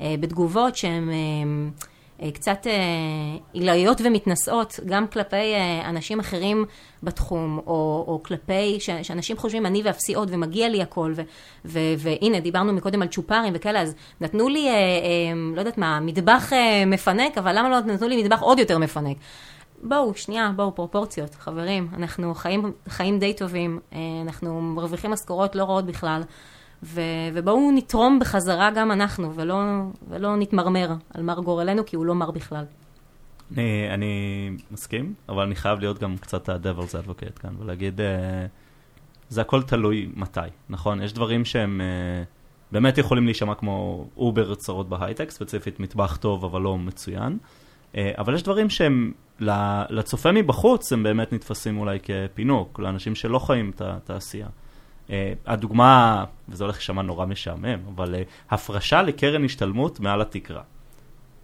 אה, 0.00 0.14
בתגובות 0.20 0.76
שהן... 0.76 1.10
אה, 2.22 2.30
קצת 2.30 2.66
אה, 2.66 2.72
עילאיות 3.52 4.00
ומתנשאות, 4.04 4.80
גם 4.86 5.06
כלפי 5.06 5.36
אה, 5.36 5.88
אנשים 5.88 6.20
אחרים 6.20 6.64
בתחום, 7.02 7.60
או, 7.66 8.04
או 8.08 8.20
כלפי, 8.22 8.80
ש, 8.80 8.90
שאנשים 9.02 9.36
חושבים, 9.36 9.66
אני 9.66 9.82
ואפסי 9.84 10.14
עוד 10.14 10.28
ומגיע 10.32 10.68
לי 10.68 10.82
הכל, 10.82 11.12
ו, 11.16 11.22
ו, 11.64 11.78
והנה, 11.98 12.40
דיברנו 12.40 12.72
מקודם 12.72 13.02
על 13.02 13.08
צ'ופרים 13.08 13.52
וכאלה, 13.56 13.82
אז 13.82 13.94
נתנו 14.20 14.48
לי, 14.48 14.68
לא 15.54 15.60
יודעת 15.60 15.78
מה, 15.78 16.00
מטבח 16.00 16.52
מפנק, 16.86 17.38
אבל 17.38 17.58
למה 17.58 17.68
לא 17.68 17.80
נתנו 17.80 18.08
לי 18.08 18.22
מטבח 18.22 18.40
עוד 18.40 18.58
יותר 18.58 18.78
מפנק? 18.78 19.16
בואו, 19.82 20.14
שנייה, 20.14 20.52
בואו, 20.56 20.74
פרופורציות, 20.74 21.34
חברים, 21.34 21.88
אנחנו 21.96 22.34
חיים, 22.34 22.72
חיים 22.88 23.18
די 23.18 23.34
טובים, 23.34 23.78
אנחנו 24.26 24.60
מרוויחים 24.60 25.10
משכורות 25.10 25.56
לא 25.56 25.64
רעות 25.64 25.86
בכלל. 25.86 26.22
ו, 26.82 27.00
ובואו 27.34 27.70
נתרום 27.74 28.18
בחזרה 28.18 28.70
גם 28.70 28.92
אנחנו, 28.92 29.34
ולא, 29.34 29.56
ולא 30.08 30.36
נתמרמר 30.36 30.94
על 31.14 31.22
מר 31.22 31.40
גורלנו, 31.40 31.86
כי 31.86 31.96
הוא 31.96 32.06
לא 32.06 32.14
מר 32.14 32.30
בכלל. 32.30 32.64
אני, 33.52 33.90
אני 33.94 34.50
מסכים, 34.70 35.14
אבל 35.28 35.42
אני 35.42 35.54
חייב 35.54 35.78
להיות 35.78 35.98
גם 35.98 36.16
קצת 36.16 36.48
ה-Devil's 36.48 37.06
Advocate 37.06 37.40
כאן, 37.40 37.50
ולהגיד, 37.58 38.00
uh, 38.00 38.02
זה 39.28 39.40
הכל 39.40 39.62
תלוי 39.62 40.08
מתי, 40.16 40.40
נכון? 40.68 41.02
יש 41.02 41.12
דברים 41.12 41.44
שהם 41.44 41.80
uh, 41.80 42.26
באמת 42.72 42.98
יכולים 42.98 43.24
להישמע 43.24 43.54
כמו 43.54 44.06
over 44.16 44.54
צרות 44.54 44.88
בהייטק, 44.88 45.30
ספציפית 45.30 45.80
מטבח 45.80 46.16
טוב 46.16 46.44
אבל 46.44 46.60
לא 46.60 46.78
מצוין, 46.78 47.38
uh, 47.92 47.96
אבל 48.18 48.34
יש 48.34 48.42
דברים 48.42 48.70
שהם 48.70 49.12
לצופה 49.90 50.32
מבחוץ, 50.32 50.92
הם 50.92 51.02
באמת 51.02 51.32
נתפסים 51.32 51.78
אולי 51.78 51.98
כפינוק, 52.00 52.78
לאנשים 52.78 53.14
שלא 53.14 53.38
חיים 53.38 53.70
את 53.74 53.80
התעשייה. 53.80 54.48
Uh, 55.08 55.10
הדוגמה, 55.46 56.24
וזה 56.48 56.64
הולך 56.64 56.76
להישמע 56.76 57.02
נורא 57.02 57.26
משעמם, 57.26 57.78
אבל 57.94 58.14
uh, 58.14 58.54
הפרשה 58.54 59.02
לקרן 59.02 59.44
השתלמות 59.44 60.00
מעל 60.00 60.20
התקרה. 60.20 60.62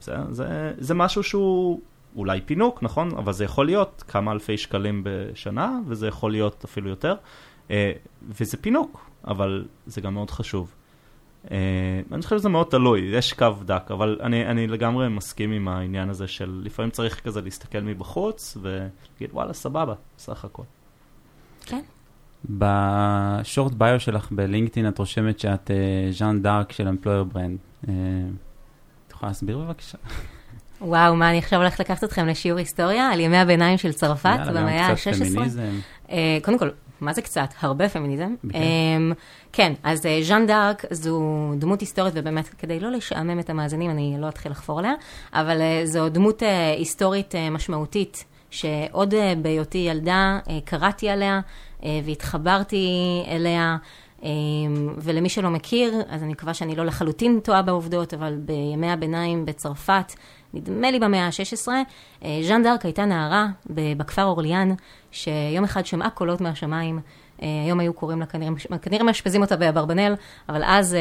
זה, 0.01 0.17
זה, 0.31 0.73
זה 0.79 0.95
משהו 0.95 1.23
שהוא 1.23 1.81
אולי 2.17 2.41
פינוק, 2.41 2.83
נכון? 2.83 3.11
אבל 3.17 3.33
זה 3.33 3.45
יכול 3.45 3.67
להיות 3.67 4.05
כמה 4.09 4.33
אלפי 4.33 4.59
שקלים 4.59 5.03
בשנה, 5.05 5.79
וזה 5.87 6.09
יכול 6.09 6.31
להיות 6.31 6.65
אפילו 6.65 6.89
יותר. 6.89 7.17
Uh, 7.69 7.71
וזה 8.23 8.57
פינוק, 8.57 9.11
אבל 9.27 9.67
זה 9.87 10.01
גם 10.01 10.15
מאוד 10.15 10.31
חשוב. 10.31 10.75
אני 12.13 12.23
חושב 12.23 12.39
שזה 12.39 12.49
מאוד 12.49 12.67
תלוי, 12.67 13.01
יש 13.01 13.33
קו 13.33 13.49
דק, 13.65 13.91
אבל 13.91 14.19
אני, 14.23 14.47
אני 14.47 14.67
לגמרי 14.67 15.09
מסכים 15.09 15.53
עם 15.53 15.69
העניין 15.69 16.11
הזה 16.11 16.29
של 16.29 16.61
לפעמים 16.65 16.91
צריך 16.91 17.21
כזה 17.21 17.41
להסתכל 17.41 17.81
מבחוץ 17.81 18.57
ולהגיד 18.61 19.31
וואלה 19.33 19.53
סבבה, 19.53 19.95
סך 20.19 20.45
הכל. 20.45 20.63
כן. 21.67 21.83
בשורט 22.51 23.73
ביו 23.73 24.01
שלך 24.01 24.29
בלינקדאין 24.31 24.89
את 24.89 24.99
רושמת 24.99 25.39
שאת 25.39 25.71
אה, 25.71 26.13
ז'אן 26.13 26.43
דארק 26.43 26.73
של 26.73 26.89
אמפלויר 26.89 27.25
ברנד. 27.25 27.59
אה, 27.89 27.93
את 29.07 29.13
יכולה 29.13 29.31
להסביר 29.31 29.59
בבקשה? 29.59 29.99
וואו, 30.81 31.17
מה, 31.17 31.31
אני 31.31 31.39
עכשיו 31.39 31.59
הולכת 31.59 31.81
לקחת 31.81 32.05
אתכם 32.05 32.27
לשיעור 32.27 32.59
היסטוריה 32.59 33.11
על 33.11 33.21
ימי 33.21 33.37
הביניים 33.37 33.79
של 33.79 33.93
צרפת 33.93 34.39
במאה 34.49 34.87
ה-16? 34.87 34.87
יאללה, 34.87 34.89
גם 34.89 34.95
קצת 34.97 35.31
פמיניזם. 35.31 35.79
אה, 36.11 36.39
קודם 36.43 36.59
כל, 36.59 36.69
מה 37.01 37.13
זה 37.13 37.23
קצת? 37.23 37.49
הרבה 37.61 37.89
פמיניזם. 37.89 38.35
כן, 39.53 39.73
אז 39.83 40.07
ז'אן 40.23 40.47
דארק 40.47 40.85
זו 40.91 41.23
דמות 41.59 41.81
היסטורית, 41.81 42.15
ובאמת, 42.17 42.49
כדי 42.49 42.81
לא 42.81 42.91
לשעמם 42.91 43.39
את 43.39 43.51
המאזינים, 43.51 43.91
אני 43.91 44.17
לא 44.19 44.29
אתחיל 44.29 44.53
לחפור 44.53 44.79
עליה, 44.79 44.93
אבל 45.33 45.61
זו 45.85 46.09
דמות 46.09 46.43
היסטורית 46.77 47.35
משמעותית, 47.51 48.25
שעוד 48.55 49.15
בהיותי 49.43 49.79
ילדה 49.79 50.39
קראתי 50.65 51.09
עליה, 51.09 51.41
אה, 51.85 52.01
והתחברתי 52.05 52.89
אליה. 53.29 53.77
אה, 54.25 54.31
ולמי 54.99 55.29
שלא 55.29 55.51
מכיר, 55.51 55.95
אז 56.09 56.23
אני 56.23 56.33
מקווה 56.33 56.55
שאני 56.55 56.77
לא 56.77 56.85
לחלוטין 56.85 57.41
טועה 57.41 57.63
בעובדות, 57.63 58.15
אבל 58.15 58.37
בימי 58.39 58.91
הביניים 58.91 59.45
בצרפת, 59.45 60.13
נדמה 60.55 60.91
לי 60.91 60.99
במאה 60.99 61.27
ה-16, 61.27 61.69
אה, 62.25 62.41
ז'אן 62.43 62.63
דארק 62.63 62.85
הייתה 62.85 63.05
נערה 63.05 63.47
בכפר 63.71 64.25
אורליאן, 64.25 64.75
שיום 65.11 65.65
אחד 65.65 65.87
שמעה 65.87 66.11
קולות 66.11 66.41
מהשמיים. 66.41 67.01
היום 67.39 67.81
היו 67.81 67.93
קוראים 67.93 68.21
לה, 68.21 68.27
כנראה, 68.27 68.53
כנראה 68.83 69.05
מאשפזים 69.05 69.43
אותה 69.43 69.57
באברבנל, 69.57 70.15
אבל 70.49 70.63
אז 70.65 70.97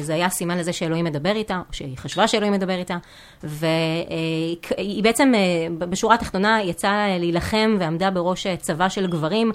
זה 0.00 0.14
היה 0.14 0.28
סימן 0.28 0.58
לזה 0.58 0.72
שאלוהים 0.72 1.04
מדבר 1.04 1.36
איתה, 1.36 1.56
או 1.68 1.74
שהיא 1.74 1.98
חשבה 1.98 2.28
שאלוהים 2.28 2.52
מדבר 2.52 2.78
איתה, 2.78 2.96
והיא 3.42 5.02
בעצם 5.02 5.32
בשורה 5.78 6.14
התחתונה 6.14 6.62
יצאה 6.62 7.18
להילחם 7.18 7.76
ועמדה 7.78 8.10
בראש 8.10 8.46
צבא 8.46 8.88
של 8.88 9.06
גברים 9.06 9.48
אה, 9.48 9.52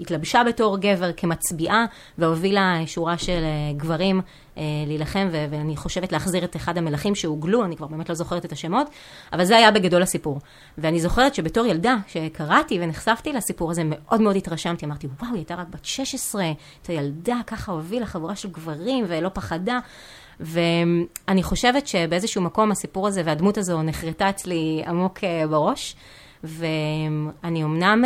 התלבשה 0.00 0.42
בתור 0.44 0.78
גבר 0.78 1.12
כמצביעה 1.16 1.84
והובילה 2.18 2.80
שורה 2.86 3.18
של 3.18 3.42
אה, 3.42 3.72
גברים 3.76 4.20
אה, 4.58 4.62
להילחם, 4.86 5.28
ואני 5.32 5.76
חושבת 5.76 6.12
להחזיר 6.12 6.44
את 6.44 6.56
אחד 6.56 6.78
המלכים 6.78 7.14
שהוגלו, 7.14 7.64
אני 7.64 7.76
כבר 7.76 7.86
באמת 7.86 8.08
לא 8.08 8.14
זוכרת 8.14 8.44
את 8.44 8.52
השמות, 8.52 8.90
אבל 9.32 9.44
זה 9.44 9.56
היה 9.56 9.70
בגדול 9.70 10.02
הסיפור. 10.02 10.40
ואני 10.78 11.00
זוכרת 11.00 11.34
שבתור 11.34 11.66
ילדה, 11.66 11.96
שקראתי 12.06 12.78
ונחשפתי 12.80 13.32
לסיפור 13.32 13.70
הזה, 13.70 13.82
מאוד 13.84 14.20
מאוד 14.20 14.36
התרשמתי, 14.36 14.86
אמרתי, 14.86 15.06
וואו, 15.20 15.30
היא 15.30 15.38
הייתה 15.38 15.54
רק 15.54 15.66
בת 15.70 15.84
16, 15.84 16.42
הייתה 16.42 16.92
ילדה, 16.92 17.36
ככה 17.46 17.72
הובילה 17.72 18.06
חבורה 18.06 18.36
של 18.36 18.48
גברים 18.50 19.04
ולא 19.08 19.28
פחדה. 19.28 19.78
ואני 20.40 21.42
חושבת 21.42 21.86
שבאיזשהו 21.86 22.42
מקום 22.42 22.70
הסיפור 22.70 23.06
הזה 23.06 23.22
והדמות 23.24 23.58
הזו 23.58 23.82
נחרטה 23.82 24.30
אצלי 24.30 24.82
עמוק 24.86 25.18
בראש, 25.50 25.96
ואני 26.44 27.64
אמנם... 27.64 28.04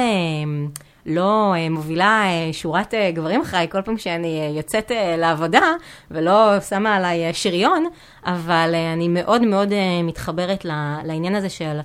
לא 1.06 1.54
אה, 1.54 1.68
מובילה 1.70 2.22
אה, 2.24 2.52
שורת 2.52 2.94
אה, 2.94 3.10
גברים 3.10 3.40
אחריי 3.40 3.68
כל 3.70 3.82
פעם 3.82 3.98
שאני 3.98 4.52
יוצאת 4.56 4.92
לעבודה, 5.18 5.72
ולא 6.10 6.60
שמה 6.60 6.96
עליי 6.96 7.34
שריון, 7.34 7.84
אבל 8.24 8.74
אני 8.94 9.08
מאוד 9.08 9.42
מאוד 9.42 9.72
מתחברת 10.04 10.64
לעניין 11.04 11.34
הזה 11.34 11.48
של... 11.48 11.78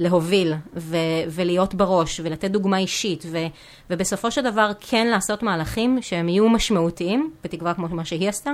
להוביל 0.00 0.54
ו- 0.76 0.96
ולהיות 1.30 1.74
בראש 1.74 2.20
ולתת 2.24 2.50
דוגמה 2.50 2.78
אישית 2.78 3.24
ו- 3.30 3.46
ובסופו 3.90 4.30
של 4.30 4.42
דבר 4.42 4.70
כן 4.80 5.06
לעשות 5.06 5.42
מהלכים 5.42 5.98
שהם 6.02 6.28
יהיו 6.28 6.48
משמעותיים, 6.48 7.30
בתקווה 7.44 7.74
כמו 7.74 7.88
מה 7.88 8.04
שהיא 8.04 8.28
עשתה, 8.28 8.50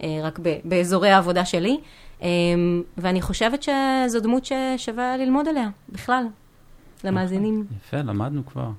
רק 0.00 0.38
ב- 0.42 0.58
באזורי 0.64 1.10
העבודה 1.10 1.44
שלי, 1.44 1.80
ואני 2.98 3.22
חושבת 3.22 3.62
שזו 3.62 4.20
דמות 4.20 4.44
ששווה 4.44 5.16
ללמוד 5.16 5.48
עליה 5.48 5.68
בכלל, 5.88 6.24
למאזינים. 7.04 7.64
יפה, 7.76 7.96
למדנו 7.96 8.46
כבר. 8.46 8.70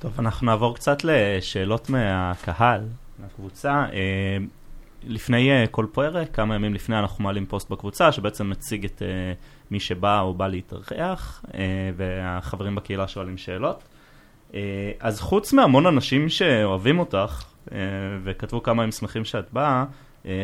טוב, 0.00 0.12
אנחנו 0.18 0.46
נעבור 0.46 0.74
קצת 0.74 0.98
לשאלות 1.04 1.90
מהקהל, 1.90 2.80
מהקבוצה. 3.18 3.84
אה, 3.92 4.36
לפני 5.02 5.50
אה, 5.50 5.66
כל 5.70 5.86
פרק, 5.92 6.34
כמה 6.34 6.54
ימים 6.54 6.74
לפני, 6.74 6.98
אנחנו 6.98 7.24
מעלים 7.24 7.46
פוסט 7.46 7.70
בקבוצה 7.70 8.12
שבעצם 8.12 8.50
מציג 8.50 8.84
את 8.84 9.02
אה, 9.02 9.32
מי 9.70 9.80
שבא 9.80 10.20
או 10.20 10.34
בא 10.34 10.48
להתארח, 10.48 11.44
והחברים 11.96 12.74
בקהילה 12.74 13.08
שואלים 13.08 13.36
שאלות. 13.36 13.84
אז 15.00 15.20
חוץ 15.20 15.52
מהמון 15.52 15.86
אנשים 15.86 16.28
שאוהבים 16.28 16.98
אותך, 16.98 17.44
וכתבו 18.24 18.62
כמה 18.62 18.82
הם 18.82 18.90
שמחים 18.90 19.24
שאת 19.24 19.52
באה, 19.52 19.84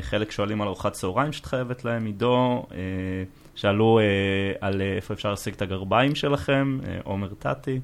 חלק 0.00 0.30
שואלים 0.30 0.62
על 0.62 0.68
ארוחת 0.68 0.92
צהריים 0.92 1.32
שאת 1.32 1.46
חייבת 1.46 1.84
להם, 1.84 2.06
עידו, 2.06 2.66
שאלו 3.54 4.00
על 4.60 4.82
איפה 4.82 5.14
אפשר 5.14 5.30
להשיג 5.30 5.54
את 5.54 5.62
הגרביים 5.62 6.14
שלכם, 6.14 6.78
עומר 7.04 7.34
טאטי. 7.34 7.80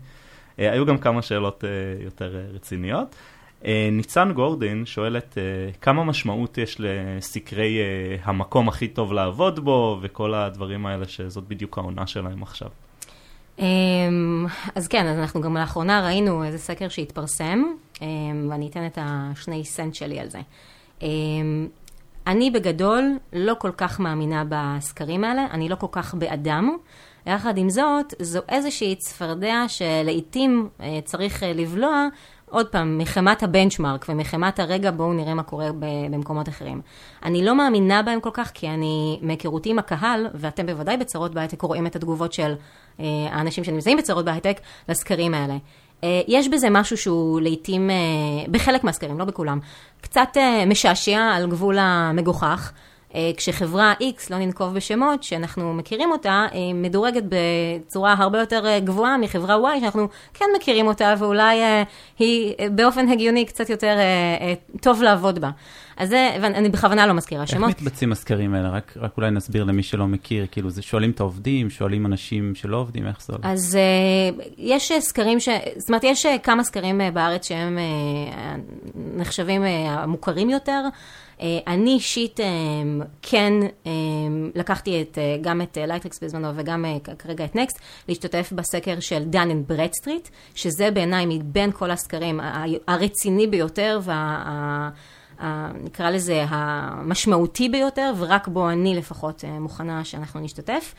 אה, 0.59 0.73
היו 0.73 0.87
גם 0.87 0.99
כמה 0.99 1.23
שאלות 1.23 1.65
אה, 1.65 2.05
יותר 2.05 2.37
אה, 2.37 2.43
רציניות. 2.55 3.15
ניצן 3.93 4.33
גורדין 4.33 4.87
שואלת 4.87 5.39
כמה 5.81 6.05
משמעות 6.05 6.59
יש 6.59 6.77
לסקרי 6.79 7.79
המקום 8.23 8.69
הכי 8.69 8.89
טוב 8.89 9.13
לעבוד 9.13 9.65
בו 9.65 9.99
וכל 10.03 10.35
הדברים 10.35 10.87
האלה 10.87 11.09
שזאת 11.09 11.45
בדיוק 11.49 11.79
העונה 11.79 12.07
שלהם 12.07 12.43
עכשיו. 12.43 12.69
אמ, 13.61 14.47
אז 14.75 14.89
כן, 14.89 15.07
אז 15.07 15.19
אנחנו 15.19 15.41
גם 15.41 15.57
לאחרונה 15.57 16.07
ראינו 16.07 16.45
איזה 16.45 16.59
סקר 16.59 16.89
שהתפרסם, 16.89 17.63
אמ, 18.03 18.07
ואני 18.51 18.69
אתן 18.69 18.87
את 18.87 18.99
השני 19.03 19.65
סנט 19.65 19.95
שלי 19.95 20.21
על 20.21 20.29
זה. 20.29 20.41
אמ, 21.03 21.69
אני 22.27 22.51
בגדול 22.51 23.19
לא 23.33 23.55
כל 23.59 23.71
כך 23.77 24.01
מאמינה 24.01 24.45
בסקרים 24.49 25.25
האלה, 25.25 25.47
אני 25.51 25.69
לא 25.69 25.75
כל 25.75 25.87
כך 25.93 26.15
באדם. 26.15 26.77
יחד 27.27 27.59
עם 27.59 27.71
זאת, 27.71 28.15
זו 28.19 28.41
איזושהי 28.49 28.97
צפרדע 28.97 29.65
שלעיתים 29.69 30.69
אה, 30.81 30.99
צריך 31.05 31.43
אה, 31.43 31.53
לבלוע, 31.53 32.07
עוד 32.51 32.67
פעם, 32.67 32.99
מחמת 32.99 33.43
הבנצ'מארק 33.43 34.07
ומחמת 34.09 34.61
הרגע 34.61 34.91
בואו 34.91 35.13
נראה 35.13 35.35
מה 35.35 35.43
קורה 35.43 35.69
במקומות 36.11 36.49
אחרים. 36.49 36.81
אני 37.23 37.45
לא 37.45 37.55
מאמינה 37.55 38.03
בהם 38.03 38.21
כל 38.21 38.31
כך, 38.33 38.51
כי 38.55 38.69
אני, 38.69 39.19
מהיכרותי 39.23 39.71
עם 39.71 39.79
הקהל, 39.79 40.27
ואתם 40.35 40.67
בוודאי 40.67 40.97
בצרות 40.97 41.35
בהייטק 41.35 41.63
רואים 41.63 41.87
את 41.87 41.97
התגובות 41.97 42.33
של 42.33 42.55
אה, 43.01 43.05
האנשים 43.31 43.65
שנמצאים 43.65 43.99
בצרות 43.99 44.25
בהייטק 44.25 44.61
לסקרים 44.89 45.35
האלה. 45.35 45.57
יש 46.29 46.49
בזה 46.49 46.71
משהו 46.71 46.97
שהוא 46.97 47.41
לעיתים, 47.41 47.91
בחלק 48.51 48.85
מהסקרים, 48.85 49.19
לא 49.19 49.25
בכולם, 49.25 49.59
קצת 50.01 50.37
משעשע 50.67 51.21
על 51.21 51.51
גבול 51.51 51.79
המגוחך. 51.79 52.73
אה, 53.15 53.31
כשחברה 53.37 53.95
X, 54.01 54.27
לא 54.31 54.39
ננקוב 54.39 54.75
בשמות, 54.75 55.23
שאנחנו 55.23 55.75
מכירים 55.75 56.11
אותה, 56.11 56.47
היא 56.53 56.75
מדורגת 56.75 57.23
בצורה 57.29 58.15
הרבה 58.19 58.41
יותר 58.41 58.67
אה, 58.67 58.81
גבוהה 58.81 59.19
מחברה 59.19 59.57
Y, 59.77 59.81
שאנחנו 59.81 60.09
כן 60.35 60.45
מכירים 60.57 60.87
אותה, 60.87 61.15
ואולי 61.19 61.63
אה, 61.63 61.83
היא 62.19 62.55
באופן 62.73 63.09
הגיוני 63.09 63.45
קצת 63.45 63.71
יותר 63.71 63.97
טוב 64.81 65.03
לעבוד 65.03 65.39
בה. 65.39 65.51
אז 65.97 66.09
זה, 66.09 66.31
ואני 66.43 66.69
בכוונה 66.69 67.07
לא 67.07 67.13
מזכירה 67.13 67.47
שמות. 67.47 67.69
איך 67.69 67.79
מתבצעים 67.83 68.13
הסקרים 68.13 68.55
האלה? 68.55 68.69
רק, 68.69 68.95
רק 68.97 69.17
אולי 69.17 69.31
נסביר 69.31 69.65
למי 69.65 69.83
שלא 69.83 70.07
מכיר, 70.07 70.47
כאילו, 70.51 70.71
זה 70.71 70.83
שואלים 70.83 71.11
את 71.11 71.21
העובדים, 71.21 71.71
שואלים 71.71 72.07
אנשים 72.07 72.55
שלא 72.55 72.77
עובדים, 72.77 73.07
איך 73.07 73.23
זה 73.23 73.33
הולך? 73.33 73.47
אז 73.47 73.79
uh, 73.79 74.43
יש 74.59 74.93
סקרים, 74.99 75.41
ש... 75.41 75.49
זאת 75.77 75.89
אומרת, 75.89 76.05
יש 76.05 76.27
כמה 76.43 76.65
סקרים 76.65 77.01
בארץ 77.15 77.49
שהם 77.49 77.79
uh, 77.79 78.35
נחשבים 79.17 79.63
המוכרים 79.63 80.49
uh, 80.49 80.53
יותר. 80.53 80.81
אה, 81.43 81.59
אני 81.67 81.91
אישית 81.91 82.41
אה, 82.41 82.47
כן 83.23 83.53
אה, 83.87 83.93
לקחתי 84.55 85.03
את, 85.03 85.19
גם 85.41 85.63
את 85.63 85.79
Lightricks 85.87 86.23
בזמנו 86.23 86.49
וגם 86.55 86.85
כרגע 87.19 87.45
את 87.45 87.57
Next, 87.57 87.79
להשתתף 88.09 88.53
בסקר 88.53 89.01
של 89.01 89.25
Dun & 89.25 89.69
Bradstreet, 89.69 90.29
שזה 90.55 90.91
בעיניי 90.91 91.27
מבין 91.29 91.73
כל 91.73 91.91
הסקרים 91.91 92.41
הרציני 92.87 93.47
ביותר 93.47 94.01
וה... 94.03 94.91
נקרא 95.85 96.11
לזה 96.11 96.45
המשמעותי 96.49 97.69
ביותר, 97.69 98.13
ורק 98.19 98.49
בו 98.49 98.71
אני 98.71 98.95
לפחות 98.95 99.45
מוכנה 99.61 100.05
שאנחנו 100.05 100.41
נשתתף. 100.41 100.95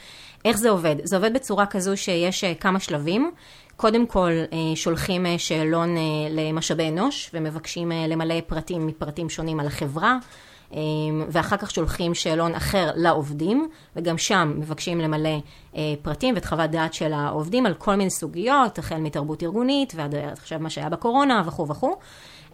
איך 0.46 0.58
זה 0.58 0.70
עובד? 0.70 0.96
זה 1.04 1.16
עובד 1.16 1.34
בצורה 1.34 1.66
כזו 1.66 1.98
שיש 1.98 2.44
כמה 2.44 2.80
שלבים. 2.80 3.32
קודם 3.76 4.06
כל 4.06 4.32
שולחים 4.76 5.26
שאלון 5.38 5.96
למשאבי 6.30 6.90
אנוש 6.90 7.32
ומבקשים 7.34 7.92
למלא 8.08 8.42
פרטים 8.48 8.88
מפרטים 8.88 9.30
שונים 9.30 9.60
על 9.60 9.68
החברה. 9.68 10.18
ואחר 11.30 11.58
כך 11.58 11.72
שולחים 11.72 12.14
שאלון 12.14 12.56
אחר 12.56 12.92
לעובדים, 12.96 13.70
וגם 13.96 14.18
שם 14.18 14.54
מבקשים 14.56 15.00
למלא 15.00 15.40
פרטים 16.02 16.36
ואת 16.36 16.46
חוות 16.46 16.72
דעת 16.72 16.94
של 16.94 17.14
העובדים 17.14 17.66
על 17.66 17.74
כל 17.74 17.96
מיני 17.96 18.10
סוגיות, 18.10 18.80
החל 18.80 18.98
מתרבות 18.98 19.44
ארגונית 19.44 19.94
ועד 19.96 20.16
עכשיו 20.16 20.60
מה 20.60 20.70
שהיה 20.70 20.90
בקורונה 20.90 21.44
וכו' 21.46 21.68
וכו'. 21.68 21.96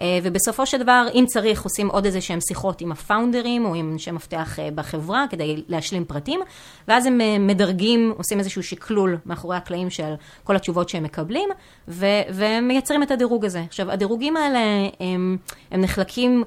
אה, 0.01 0.19
ובסופו 0.23 0.65
של 0.65 0.77
דבר, 0.77 1.07
אם 1.13 1.25
צריך, 1.27 1.63
עושים 1.63 1.87
עוד 1.87 2.05
איזה 2.05 2.21
שהם 2.21 2.39
שיחות 2.47 2.81
עם 2.81 2.91
הפאונדרים 2.91 3.65
או 3.65 3.75
עם 3.75 3.93
אנשי 3.93 4.11
מפתח 4.11 4.59
אה, 4.59 4.69
בחברה 4.75 5.25
כדי 5.29 5.63
להשלים 5.67 6.05
פרטים, 6.05 6.39
ואז 6.87 7.05
הם 7.05 7.21
אה, 7.21 7.39
מדרגים, 7.39 8.13
עושים 8.17 8.39
איזשהו 8.39 8.63
שקלול 8.63 9.17
מאחורי 9.25 9.57
הקלעים 9.57 9.89
של 9.89 10.13
כל 10.43 10.55
התשובות 10.55 10.89
שהם 10.89 11.03
מקבלים, 11.03 11.49
ו- 11.87 12.21
ומייצרים 12.29 13.03
את 13.03 13.11
הדירוג 13.11 13.45
הזה. 13.45 13.61
עכשיו, 13.67 13.91
הדירוגים 13.91 14.37
האלה 14.37 14.59
הם, 14.99 15.37
הם 15.71 15.81
נחלקים 15.81 16.43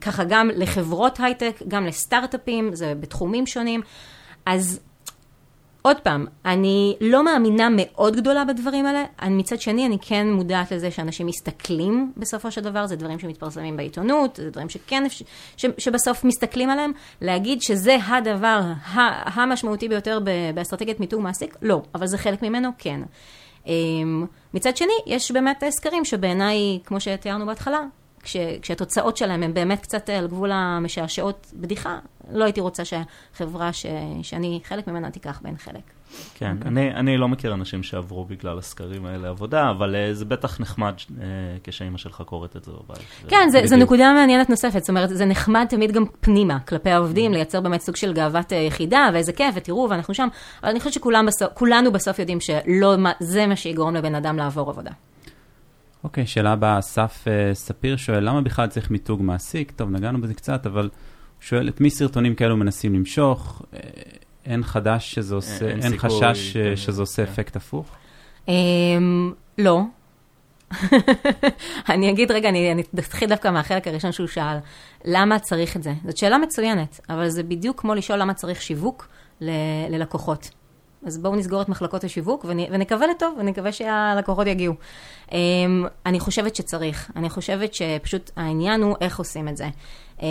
ככה 0.00 0.24
גם 0.24 0.50
לחברות 0.54 1.20
הייטק, 1.20 1.62
גם 1.68 1.86
לסטארט-אפים, 1.86 2.74
זה 2.74 2.94
בתחומים 3.00 3.46
שונים. 3.46 3.80
אז 4.46 4.80
עוד 5.88 6.00
פעם, 6.00 6.26
אני 6.44 6.96
לא 7.00 7.24
מאמינה 7.24 7.68
מאוד 7.76 8.16
גדולה 8.16 8.44
בדברים 8.44 8.86
האלה, 8.86 9.04
מצד 9.30 9.60
שני 9.60 9.86
אני 9.86 9.96
כן 10.00 10.30
מודעת 10.30 10.72
לזה 10.72 10.90
שאנשים 10.90 11.26
מסתכלים 11.26 12.12
בסופו 12.16 12.50
של 12.50 12.60
דבר, 12.60 12.86
זה 12.86 12.96
דברים 12.96 13.18
שמתפרסמים 13.18 13.76
בעיתונות, 13.76 14.36
זה 14.36 14.50
דברים 14.50 14.68
שכן, 14.68 15.04
ש, 15.08 15.22
שבסוף 15.78 16.24
מסתכלים 16.24 16.70
עליהם, 16.70 16.92
להגיד 17.20 17.62
שזה 17.62 17.96
הדבר 18.06 18.60
המשמעותי 19.34 19.88
ביותר 19.88 20.18
באסטרטגיית 20.54 21.00
מיתוג 21.00 21.20
מעסיק, 21.20 21.56
לא, 21.62 21.82
אבל 21.94 22.06
זה 22.06 22.18
חלק 22.18 22.42
ממנו, 22.42 22.68
כן. 22.78 23.00
אמ, 23.66 24.26
מצד 24.54 24.76
שני, 24.76 24.92
יש 25.06 25.30
באמת 25.30 25.64
סקרים 25.70 26.04
שבעיניי, 26.04 26.78
כמו 26.84 27.00
שתיארנו 27.00 27.46
בהתחלה, 27.46 27.80
כש, 28.28 28.36
כשהתוצאות 28.62 29.16
שלהם 29.16 29.42
הן 29.42 29.54
באמת 29.54 29.80
קצת 29.80 30.08
על 30.10 30.26
גבול 30.26 30.50
המשעשעות 30.52 31.46
בדיחה, 31.54 31.98
לא 32.32 32.44
הייתי 32.44 32.60
רוצה 32.60 32.82
שהחברה 32.84 33.72
ש, 33.72 33.86
שאני 34.22 34.60
חלק 34.64 34.86
ממנה 34.86 35.10
תיקח 35.10 35.40
בין 35.42 35.56
חלק. 35.56 35.80
כן, 36.34 36.56
okay. 36.62 36.68
אני, 36.68 36.94
אני 36.94 37.16
לא 37.16 37.28
מכיר 37.28 37.54
אנשים 37.54 37.82
שעברו 37.82 38.24
בגלל 38.24 38.58
הסקרים 38.58 39.06
האלה 39.06 39.28
עבודה, 39.28 39.70
אבל 39.70 39.94
uh, 39.94 40.14
זה 40.14 40.24
בטח 40.24 40.60
נחמד 40.60 40.94
uh, 41.08 41.12
כשאימא 41.64 41.98
שלך 41.98 42.22
קוראת 42.26 42.56
את 42.56 42.64
זה 42.64 42.72
בבית. 42.72 42.98
כן, 43.28 43.48
זה, 43.50 43.60
זה 43.64 43.76
נקודה 43.76 44.12
מעניינת 44.12 44.50
נוספת, 44.50 44.80
זאת 44.80 44.88
אומרת, 44.88 45.08
זה 45.08 45.24
נחמד 45.24 45.66
תמיד 45.68 45.92
גם 45.92 46.04
פנימה, 46.20 46.58
כלפי 46.60 46.90
העובדים, 46.90 47.30
mm. 47.30 47.34
לייצר 47.34 47.60
באמת 47.60 47.80
סוג 47.80 47.96
של 47.96 48.12
גאוות 48.12 48.52
uh, 48.52 48.54
יחידה, 48.54 49.08
ואיזה 49.12 49.32
כיף, 49.32 49.54
ותראו, 49.54 49.86
ואנחנו 49.90 50.14
שם, 50.14 50.28
אבל 50.62 50.70
אני 50.70 50.80
חושבת 50.80 50.92
שכולנו 50.92 51.92
בסוף 51.92 52.18
יודעים 52.18 52.38
שזה 52.40 53.46
מה 53.46 53.56
שיגרום 53.56 53.94
לבן 53.94 54.14
אדם 54.14 54.36
לעבור 54.36 54.70
עבודה. 54.70 54.90
אוקיי, 56.04 56.24
okay, 56.24 56.26
שאלה 56.26 56.52
הבאה, 56.52 56.78
אסף 56.78 57.24
uh, 57.24 57.54
ספיר 57.54 57.96
שואל, 57.96 58.28
למה 58.28 58.40
בכלל 58.40 58.66
צריך 58.66 58.90
מיתוג 58.90 59.22
מעסיק? 59.22 59.70
טוב, 59.70 59.90
נגענו 59.90 60.20
בזה 60.20 60.34
קצת, 60.34 60.66
אבל 60.66 60.82
הוא 60.82 60.90
שואל, 61.40 61.68
את 61.68 61.80
מי 61.80 61.90
סרטונים 61.90 62.34
כאלו 62.34 62.56
מנסים 62.56 62.94
למשוך? 62.94 63.62
Uh, 63.62 63.76
אין 64.44 64.64
חדש 64.64 65.14
שזה 65.14 65.34
עושה, 65.34 65.68
אין, 65.68 65.82
אין 65.82 65.90
סיכוי, 65.90 66.10
חשש 66.10 66.56
כן, 66.56 66.76
שזה 66.76 67.02
עושה 67.02 67.26
כן. 67.26 67.32
אפקט 67.32 67.56
הפוך? 67.56 67.90
Um, 68.46 68.50
לא. 69.58 69.82
אני 71.88 72.10
אגיד, 72.10 72.30
רגע, 72.30 72.48
אני, 72.48 72.72
אני 72.72 72.82
אתחיל 72.98 73.28
דווקא 73.28 73.48
מהחלק 73.48 73.88
הראשון 73.88 74.12
שהוא 74.12 74.26
שאל, 74.26 74.56
למה 75.04 75.38
צריך 75.38 75.76
את 75.76 75.82
זה? 75.82 75.92
זאת 76.04 76.16
שאלה 76.16 76.38
מצוינת, 76.38 77.00
אבל 77.10 77.28
זה 77.28 77.42
בדיוק 77.42 77.80
כמו 77.80 77.94
לשאול 77.94 78.18
למה 78.18 78.34
צריך 78.34 78.62
שיווק 78.62 79.08
ל, 79.40 79.50
ללקוחות. 79.90 80.50
אז 81.06 81.18
בואו 81.18 81.36
נסגור 81.36 81.62
את 81.62 81.68
מחלקות 81.68 82.04
השיווק 82.04 82.44
ונקווה 82.48 83.06
לטוב, 83.06 83.34
ונקווה 83.38 83.72
שהלקוחות 83.72 84.46
יגיעו. 84.46 84.74
Um, 85.28 85.32
אני 86.06 86.20
חושבת 86.20 86.56
שצריך, 86.56 87.10
אני 87.16 87.30
חושבת 87.30 87.74
שפשוט 87.74 88.30
העניין 88.36 88.82
הוא 88.82 88.96
איך 89.00 89.18
עושים 89.18 89.48
את 89.48 89.56
זה. 89.56 89.68
Um, 90.18 90.22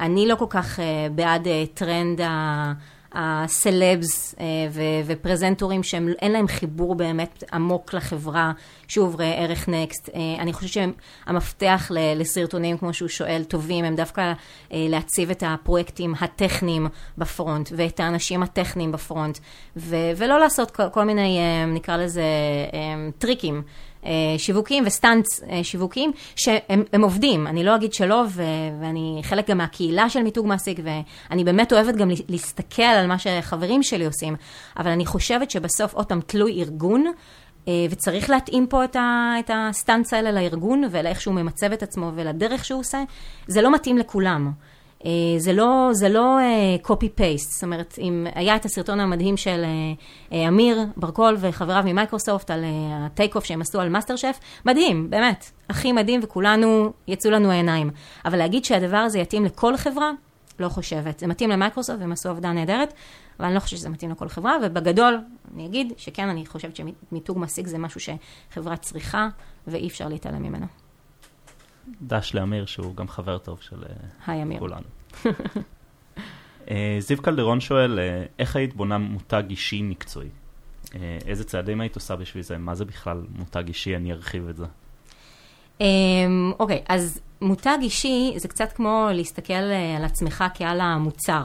אני 0.00 0.26
לא 0.26 0.34
כל 0.34 0.46
כך 0.48 0.78
uh, 0.78 0.82
בעד 1.14 1.46
uh, 1.46 1.50
טרנד 1.74 2.20
ה... 2.20 2.72
הסלבס 3.14 4.34
אה, 4.40 4.44
ו 5.06 5.12
presenter 5.12 5.69
ים 5.69 5.82
שאין 5.82 6.32
להם 6.32 6.48
חיבור 6.48 6.94
באמת 6.94 7.44
עמוק 7.52 7.94
לחברה, 7.94 8.52
שוב, 8.88 9.20
ראה 9.20 9.34
ערך 9.34 9.68
Next. 9.68 10.08
אה, 10.14 10.42
אני 10.42 10.52
חושבת 10.52 10.88
שהמפתח 11.26 11.90
לסרטונים, 11.94 12.78
כמו 12.78 12.94
שהוא 12.94 13.08
שואל, 13.08 13.44
טובים, 13.48 13.84
הם 13.84 13.96
דווקא 13.96 14.20
אה, 14.72 14.86
להציב 14.88 15.30
את 15.30 15.42
הפרויקטים 15.46 16.14
הטכניים 16.20 16.88
ב 17.18 17.25
front, 17.25 17.68
ואת 17.76 18.00
האנשים 18.00 18.42
הטכניים 18.42 18.92
ב 18.92 18.99
front, 18.99 19.38
ולא 20.16 20.38
לעשות 20.38 20.70
כל, 20.70 20.88
כל 20.92 21.04
מיני, 21.04 21.38
נקרא 21.66 21.96
לזה, 21.96 22.24
טריקים. 23.18 23.62
אה, 24.06 24.10
שיווקים 24.38 24.84
ו 24.86 24.91
stunts 24.91 25.24
אה, 25.50 25.64
שיווקים 25.64 26.12
שהם 26.36 27.02
עובדים, 27.02 27.46
אני 27.46 27.64
לא 27.64 27.76
אגיד 27.76 27.92
שלא, 27.92 28.24
ו, 28.28 28.42
ואני 28.80 29.20
חלק 29.22 29.50
גם 29.50 29.58
מהקהילה 29.58 30.10
של 30.10 30.22
מיתוג 30.22 30.46
מעסיק, 30.46 30.78
ואני 30.84 31.44
באמת 31.44 31.72
אוהבת 31.72 31.96
גם 31.96 32.10
להסתכל 32.28 32.82
על 32.82 33.06
מה 33.06 33.18
שחברים 33.18 33.82
שלי 33.82 34.06
עושים, 34.06 34.36
אבל 34.76 34.90
אני 34.90 35.06
חושבת 35.06 35.50
שבסוף, 35.50 35.94
עוד 35.94 36.06
פעם, 36.06 36.20
תלוי 36.26 36.62
ארגון. 36.62 37.12
אה, 37.68 37.86
וצריך 37.90 38.30
להתאים 38.30 38.66
פה 38.66 38.84
את, 38.84 38.96
ה, 38.96 39.34
את 39.38 39.50
ה 39.54 39.62
stunts 39.62 40.12
האלה 40.12 40.32
לארגון 40.32 40.84
ולאיך 40.90 41.20
שהוא 41.20 41.34
ממצב 41.34 41.72
את 41.72 41.82
עצמו 41.82 42.10
ולדרך 42.14 42.64
שהוא 42.64 42.80
עושה, 42.80 43.02
זה 43.46 43.62
לא 43.62 43.74
מתאים 43.74 43.98
לכולם. 43.98 44.52
אה, 45.04 45.10
זה 45.38 45.52
לא, 45.52 45.88
זה 45.92 46.08
לא 46.08 46.38
copy-paste, 46.84 47.50
זאת 47.50 47.62
אומרת, 47.64 47.94
אם 47.98 48.26
היה 48.34 48.56
את 48.56 48.64
הסרטון 48.64 49.00
המדהים 49.00 49.36
של 49.36 49.64
אמיר 50.48 50.80
ברקול 50.96 51.36
וחבריו 51.40 51.82
ממייקרוסופט 51.86 52.50
על 52.50 52.64
ה 52.90 53.36
take-off 53.36 53.44
שהם 53.44 53.60
עשו 53.60 53.80
על 53.80 53.88
מאסטר 53.88 54.16
שף, 54.16 54.38
מדהים, 54.66 55.10
באמת, 55.10 55.50
הכי 55.68 55.92
מדהים 55.92 56.20
וכולנו, 56.22 56.92
יצאו 57.08 57.30
לנו 57.30 57.50
העיניים. 57.50 57.90
אבל 58.24 58.38
להגיד 58.38 58.64
שהדבר 58.64 58.96
הזה 58.96 59.18
יתאים 59.18 59.44
לכל 59.44 59.76
חברה, 59.76 60.10
לא 60.60 60.68
חושבת. 60.68 61.18
זה 61.18 61.26
מתאים 61.26 61.50
למייקרוסופט 61.50 62.00
והם 62.00 62.12
עשו 62.12 62.28
עבודה 62.28 62.52
נהדרת, 62.52 62.94
אבל 63.38 63.46
אני 63.46 63.54
לא 63.54 63.60
חושבת 63.60 63.78
שזה 63.78 63.88
מתאים 63.88 64.10
לכל 64.10 64.28
חברה, 64.28 64.56
ובגדול, 64.62 65.20
אני 65.54 65.66
אגיד 65.66 65.92
שכן, 65.96 66.28
אני 66.28 66.46
חושבת 66.46 66.76
שמיתוג 66.76 67.38
מעסיק 67.38 67.66
זה 67.66 67.78
משהו 67.78 68.00
שחברה 68.00 68.76
צריכה, 68.76 69.28
ואי 69.66 69.88
אפשר 69.88 70.08
להתעלם 70.08 70.42
ממנו. 70.42 70.66
דש 72.02 72.34
לאמיר, 72.34 72.66
שהוא 72.66 72.96
גם 72.96 73.08
חבר 73.08 73.38
טוב 73.38 73.58
של 73.60 73.84
אה, 73.84 73.94
היי, 74.26 74.42
אמיר. 74.42 74.58
כולנו. 74.58 74.86
אה, 76.70 76.96
זיו 76.98 77.22
קלדרון 77.22 77.60
שואל, 77.60 77.98
אה, 77.98 78.24
איך 78.38 78.56
היית 78.56 78.74
בונה 78.74 78.98
מותג 78.98 79.42
אישי 79.50 79.82
מקצועי? 79.82 80.28
איזה 81.26 81.44
צעדים 81.44 81.80
היית 81.80 81.94
עושה 81.94 82.16
בשביל 82.16 82.42
זה? 82.42 82.58
מה 82.58 82.74
זה 82.74 82.84
בכלל 82.84 83.22
מותג 83.38 83.68
אישי? 83.68 83.96
אני 83.96 84.12
ארחיב 84.12 84.48
את 84.48 84.56
זה. 84.56 84.66
אמ, 85.80 86.52
אוקיי, 86.58 86.82
אז 86.88 87.20
מותג 87.40 87.78
אישי 87.82 88.34
זה 88.36 88.48
קצת 88.48 88.72
כמו 88.72 89.08
להסתכל 89.12 89.52
על 89.96 90.04
עצמך 90.04 90.44
כעל 90.54 90.80
המוצר. 90.80 91.44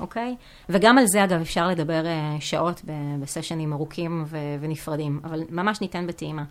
אוקיי? 0.00 0.36
וגם 0.68 0.98
על 0.98 1.06
זה, 1.06 1.24
אגב, 1.24 1.40
אפשר 1.40 1.68
לדבר 1.68 2.06
אה, 2.06 2.36
שעות 2.40 2.82
בסשנים 3.20 3.72
ארוכים 3.72 4.24
ונפרדים, 4.60 5.20
אבל 5.24 5.40
ממש 5.50 5.80
ניתן 5.80 6.06
בטעימה. 6.06 6.44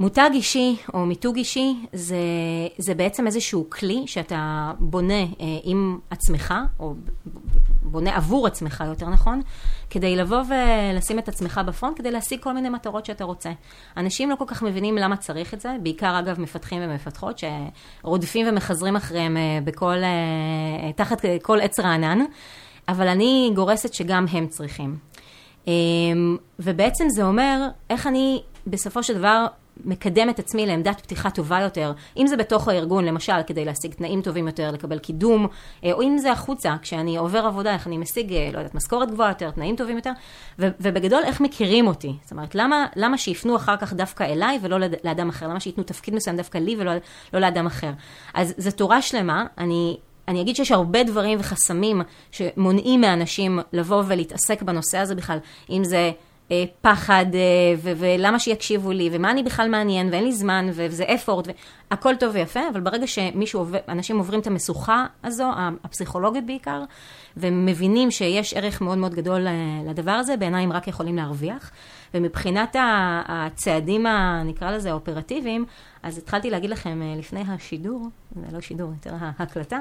מותג 0.00 0.30
אישי 0.32 0.76
או 0.94 1.06
מיתוג 1.06 1.36
אישי 1.36 1.74
זה, 1.92 2.16
זה 2.78 2.94
בעצם 2.94 3.26
איזשהו 3.26 3.70
כלי 3.70 4.02
שאתה 4.06 4.72
בונה 4.78 5.14
אה, 5.14 5.26
עם 5.64 5.98
עצמך, 6.10 6.54
או 6.78 6.94
בונה 7.82 8.16
עבור 8.16 8.46
עצמך 8.46 8.84
יותר 8.86 9.08
נכון, 9.08 9.40
כדי 9.90 10.16
לבוא 10.16 10.42
ולשים 10.48 11.18
את 11.18 11.28
עצמך 11.28 11.60
בפרונט, 11.66 11.98
כדי 11.98 12.10
להשיג 12.10 12.40
כל 12.40 12.52
מיני 12.52 12.68
מטרות 12.68 13.06
שאתה 13.06 13.24
רוצה. 13.24 13.52
אנשים 13.96 14.30
לא 14.30 14.34
כל 14.34 14.44
כך 14.46 14.62
מבינים 14.62 14.96
למה 14.96 15.16
צריך 15.16 15.54
את 15.54 15.60
זה, 15.60 15.76
בעיקר 15.82 16.18
אגב 16.18 16.40
מפתחים 16.40 16.82
ומפתחות 16.82 17.40
שרודפים 18.02 18.46
ומחזרים 18.48 18.96
אחריהם 18.96 19.36
אה, 19.36 19.58
בכל, 19.64 19.96
אה, 20.02 20.92
תחת 20.92 21.24
כל 21.42 21.60
עץ 21.60 21.80
רענן, 21.80 22.18
אבל 22.88 23.08
אני 23.08 23.50
גורסת 23.54 23.94
שגם 23.94 24.26
הם 24.32 24.46
צריכים. 24.46 24.96
אה, 25.68 25.72
ובעצם 26.58 27.08
זה 27.08 27.24
אומר 27.24 27.68
איך 27.90 28.06
אני 28.06 28.42
בסופו 28.66 29.02
של 29.02 29.18
דבר 29.18 29.46
מקדם 29.84 30.30
את 30.30 30.38
עצמי 30.38 30.66
לעמדת 30.66 31.00
פתיחה 31.00 31.30
טובה 31.30 31.60
יותר, 31.60 31.92
אם 32.16 32.26
זה 32.26 32.36
בתוך 32.36 32.68
הארגון, 32.68 33.04
למשל, 33.04 33.42
כדי 33.46 33.64
להשיג 33.64 33.94
תנאים 33.94 34.22
טובים 34.22 34.46
יותר, 34.46 34.70
לקבל 34.70 34.98
קידום, 34.98 35.46
אה, 35.84 35.92
או 35.92 36.02
אם 36.02 36.18
זה 36.18 36.32
החוצה, 36.32 36.74
כשאני 36.82 37.16
עובר 37.16 37.38
עבודה, 37.38 37.72
איך 37.72 37.86
אני 37.86 37.98
משיג, 37.98 38.32
אה, 38.32 38.48
לא 38.52 38.58
יודעת, 38.58 38.74
משכורת 38.74 39.10
גבוהה 39.10 39.30
יותר, 39.30 39.50
תנאים 39.50 39.76
טובים 39.76 39.96
יותר, 39.96 40.12
ו- 40.58 40.68
ובגדול, 40.80 41.22
איך 41.24 41.40
מכירים 41.40 41.86
אותי. 41.86 42.12
זאת 42.22 42.32
אומרת, 42.32 42.54
למה, 42.54 42.86
למה 42.96 43.18
שיפנו 43.18 43.56
אחר 43.56 43.76
כך 43.76 43.92
דווקא 43.92 44.24
אליי 44.24 44.58
ולא 44.62 44.78
לאדם 45.04 45.28
אחר? 45.28 45.48
למה 45.48 45.60
שייתנו 45.60 45.84
תפקיד 45.84 46.14
מסוים 46.14 46.36
דווקא 46.36 46.58
לי 46.58 46.76
ולא 46.78 46.92
לא 47.34 47.40
לאדם 47.40 47.66
אחר? 47.66 47.90
אז 48.34 48.54
זו 48.58 48.70
תורה 48.70 49.02
שלמה, 49.02 49.44
אני... 49.58 49.96
אני 50.28 50.40
אגיד 50.40 50.56
שיש 50.56 50.72
הרבה 50.72 51.02
דברים 51.02 51.38
וחסמים 51.40 52.02
שמונעים 52.30 53.00
מאנשים 53.00 53.58
לבוא 53.72 54.02
ולהתעסק 54.06 54.62
בנושא 54.62 54.98
הזה 54.98 55.14
בכלל, 55.14 55.38
אם 55.70 55.84
זה 55.84 56.10
פחד, 56.80 57.26
אה, 57.34 57.40
ו- 57.76 57.92
ולמה 57.96 58.38
שיקשיבו 58.38 58.92
לי, 58.92 59.08
ומה 59.12 59.30
אני 59.30 59.42
בכלל 59.42 59.68
מעניין, 59.68 60.08
ואין 60.12 60.24
לי 60.24 60.32
זמן, 60.32 60.66
וזה 60.72 61.04
אפורט, 61.14 61.48
הכל 61.90 62.14
טוב 62.16 62.34
ויפה, 62.34 62.60
אבל 62.72 62.80
ברגע 62.80 63.06
שמישהו, 63.06 63.60
עובר, 63.60 63.78
אנשים 63.88 64.18
עוברים 64.18 64.40
את 64.40 64.46
המשוכה 64.46 65.06
הזו, 65.24 65.50
הפסיכולוגית 65.84 66.46
בעיקר, 66.46 66.82
ומבינים 67.36 68.10
שיש 68.10 68.54
ערך 68.54 68.80
מאוד 68.80 68.98
מאוד 68.98 69.14
גדול 69.14 69.46
אה, 69.46 69.52
לדבר 69.86 70.10
הזה, 70.10 70.36
בעיניי 70.36 70.64
הם 70.64 70.72
רק 70.72 70.88
יכולים 70.88 71.16
להרוויח. 71.16 71.70
ומבחינת 72.14 72.76
הצעדים, 73.28 74.06
נקרא 74.44 74.70
לזה, 74.70 74.90
האופרטיביים, 74.90 75.64
אז 76.02 76.18
התחלתי 76.18 76.50
להגיד 76.50 76.70
לכם 76.70 77.02
לפני 77.16 77.42
השידור, 77.48 78.08
זה 78.36 78.56
לא 78.56 78.60
שידור, 78.60 78.90
יותר 78.90 79.14
ההקלטה, 79.20 79.78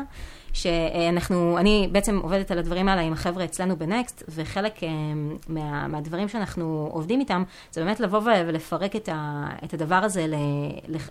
שאנחנו, 0.54 1.58
אני 1.58 1.90
בעצם 1.92 2.20
עובדת 2.24 2.52
על 2.52 2.60
הדברים 2.60 2.88
האלה 2.88 3.02
עם 3.02 3.14
החבר'ה 3.14 3.46
אצלנו 3.46 3.76
בנקסט, 3.78 4.24
וחלק 4.30 4.84
אה, 4.84 4.90
מה, 5.50 5.88
מהדברים 5.88 6.28
שאנחנו 6.28 6.90
עובדים 6.92 7.20
איתם, 7.20 7.44
זה 7.72 7.84
באמת 7.84 8.00
לבוא 8.00 8.22
ולפרק 8.26 8.96
את, 8.96 9.10
ה, 9.10 9.48
את 9.64 9.74
הדבר 9.74 9.96
הזה 9.96 10.26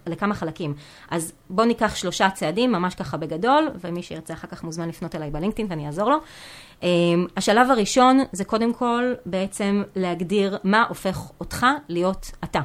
לכמה 0.07 0.35
חלקים. 0.35 0.75
אז 1.11 1.33
בואו 1.51 1.67
ניקח 1.67 1.95
שלושה 1.95 2.31
צעדים, 2.31 2.73
ממש 2.73 2.95
ככה 2.95 3.17
בגדול, 3.17 3.69
ומי 3.81 4.03
שירצה 4.03 4.35
אחר 4.35 4.49
כך 4.49 4.65
מוזמן 4.65 4.89
לפנות 4.89 5.15
אליי 5.15 5.31
בלינקדאין 5.31 5.67
ואני 5.71 5.87
אעזור 5.87 6.11
לו. 6.11 6.17
אה, 6.83 6.89
השלב 7.37 7.71
הראשון 7.71 8.19
זה 8.33 8.45
קודם 8.45 8.75
כל 8.75 9.13
בעצם 9.27 9.83
להגדיר 9.97 10.59
מה 10.65 10.85
הופך 10.89 11.31
אותך 11.41 11.67
להיות 11.89 12.31
אתה. 12.45 12.61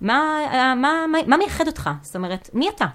מה, 0.00 0.40
מה, 0.76 1.04
מה, 1.12 1.18
מה 1.26 1.36
מייחד 1.36 1.66
אותך? 1.66 1.90
זאת 2.02 2.16
אומרת, 2.16 2.50
מי 2.54 2.68
אתה? 2.68 2.86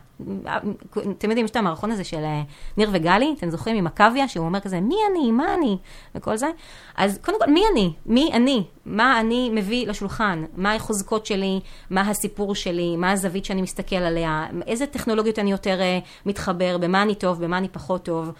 אתם 1.17 1.29
יודעים, 1.29 1.45
יש 1.45 1.51
את 1.51 1.55
המערכון 1.55 1.91
הזה 1.91 2.03
של 2.03 2.17
אה, 2.17 2.41
ניר 2.77 2.89
וגלי, 2.93 3.35
אתם 3.37 3.49
זוכרים 3.49 3.77
עם 3.77 3.87
עקביה, 3.87 4.27
שהוא 4.27 4.45
אומר 4.45 4.59
כזה, 4.59 4.81
מי 4.81 4.95
אני, 5.11 5.31
מה 5.31 5.53
אני, 5.53 5.77
וכל 6.15 6.37
זה. 6.37 6.47
אז 6.95 7.19
קודם 7.25 7.39
כל, 7.39 7.51
מי 7.51 7.63
אני? 7.71 7.93
מי 8.05 8.29
אני? 8.33 8.63
מה 8.85 9.19
אני 9.19 9.49
מביא 9.53 9.87
לשולחן? 9.87 10.43
מה 10.55 10.75
החוזקות 10.75 11.25
שלי? 11.25 11.59
מה 11.89 12.01
הסיפור 12.01 12.55
שלי? 12.55 12.97
מה 12.97 13.11
הזווית 13.11 13.45
שאני 13.45 13.61
מסתכל 13.61 13.95
עליה? 13.95 14.45
איזה 14.67 14.85
טכנולוגיות 14.85 15.39
אני 15.39 15.51
יותר 15.51 15.79
uh, 15.79 16.25
מתחבר? 16.25 16.77
במה 16.77 17.01
אני 17.01 17.15
טוב? 17.15 17.43
במה 17.43 17.57
אני 17.57 17.67
פחות 17.69 18.05
טוב? 18.05 18.31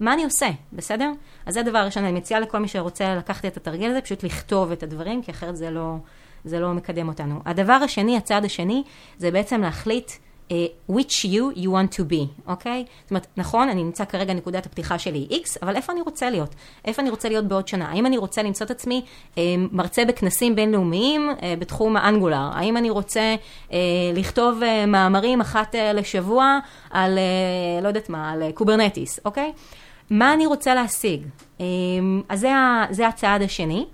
מה 0.00 0.14
אני 0.14 0.24
עושה, 0.24 0.50
בסדר? 0.72 1.10
אז 1.46 1.54
זה 1.54 1.60
הדבר 1.60 1.78
הראשון, 1.78 2.04
אני 2.04 2.12
מציעה 2.12 2.40
לכל 2.40 2.58
מי 2.58 2.68
שרוצה 2.68 3.14
לקחת 3.14 3.44
את 3.44 3.56
התרגיל 3.56 3.90
הזה, 3.90 4.00
פשוט 4.00 4.22
לכתוב 4.22 4.72
את 4.72 4.82
הדברים, 4.82 5.22
כי 5.22 5.30
אחרת 5.30 5.56
זה 5.56 5.70
לא... 5.70 5.96
זה 6.44 6.60
לא 6.60 6.72
מקדם 6.72 7.08
אותנו. 7.08 7.40
הדבר 7.46 7.72
השני, 7.72 8.16
הצעד 8.16 8.44
השני, 8.44 8.82
זה 9.18 9.30
בעצם 9.30 9.60
להחליט 9.60 10.10
uh, 10.48 10.52
which 10.90 11.24
you 11.24 11.56
you 11.56 11.68
want 11.68 11.98
to 11.98 12.02
be, 12.10 12.26
אוקיי? 12.46 12.84
זאת 13.02 13.10
אומרת, 13.10 13.26
נכון, 13.36 13.68
אני 13.68 13.82
נמצא 13.82 14.04
כרגע 14.04 14.34
נקודת 14.34 14.66
הפתיחה 14.66 14.98
שלי 14.98 15.28
X, 15.30 15.58
אבל 15.62 15.76
איפה 15.76 15.92
אני 15.92 16.00
רוצה 16.00 16.30
להיות? 16.30 16.54
איפה 16.84 17.02
אני 17.02 17.10
רוצה 17.10 17.28
להיות 17.28 17.44
בעוד 17.44 17.68
שנה? 17.68 17.88
האם 17.88 18.06
אני 18.06 18.18
רוצה 18.18 18.42
למצוא 18.42 18.66
את 18.66 18.70
עצמי 18.70 19.02
אה, 19.34 19.38
מרצה 19.72 20.04
בכנסים 20.04 20.56
בינלאומיים 20.56 21.30
אה, 21.30 21.42
בתחום 21.58 21.96
ה 21.96 22.02
Angular? 22.02 22.50
האם 22.52 22.76
אני 22.76 22.90
רוצה 22.90 23.36
אה, 23.68 23.72
לכתוב 24.14 24.60
אה, 24.62 24.86
מאמרים 24.86 25.40
אחת 25.40 25.74
אה, 25.74 25.78
לשבוע 25.94 26.58
על, 26.90 27.18
אה, 27.18 27.82
לא 27.82 27.88
יודעת 27.88 28.08
מה, 28.08 28.32
על 28.32 28.42
Kubernetes, 28.54 29.20
אוקיי? 29.24 29.52
מה 30.10 30.32
אני 30.32 30.46
רוצה 30.46 30.74
להשיג? 30.74 31.26
אז 32.28 32.40
זה, 32.40 32.50
זה 32.90 33.08
הצעד 33.08 33.42
השני. 33.42 33.86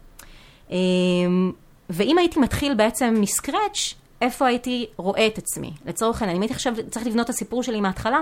ואם 1.91 2.19
הייתי 2.19 2.41
מתחיל 2.41 2.75
בעצם 2.75 3.15
מ 3.19 3.27
scratch, 3.27 3.95
איפה 4.21 4.47
הייתי 4.47 4.87
רואה 4.97 5.27
את 5.27 5.39
עצמי? 5.39 5.73
לצורך 5.87 6.23
העניין, 6.23 6.37
אם 6.37 6.43
הייתי 6.43 6.55
עכשיו 6.55 6.75
צריך 6.91 7.07
לבנות 7.07 7.25
את 7.25 7.31
הסיפור 7.31 7.63
שלי 7.63 7.81
מההתחלה, 7.81 8.21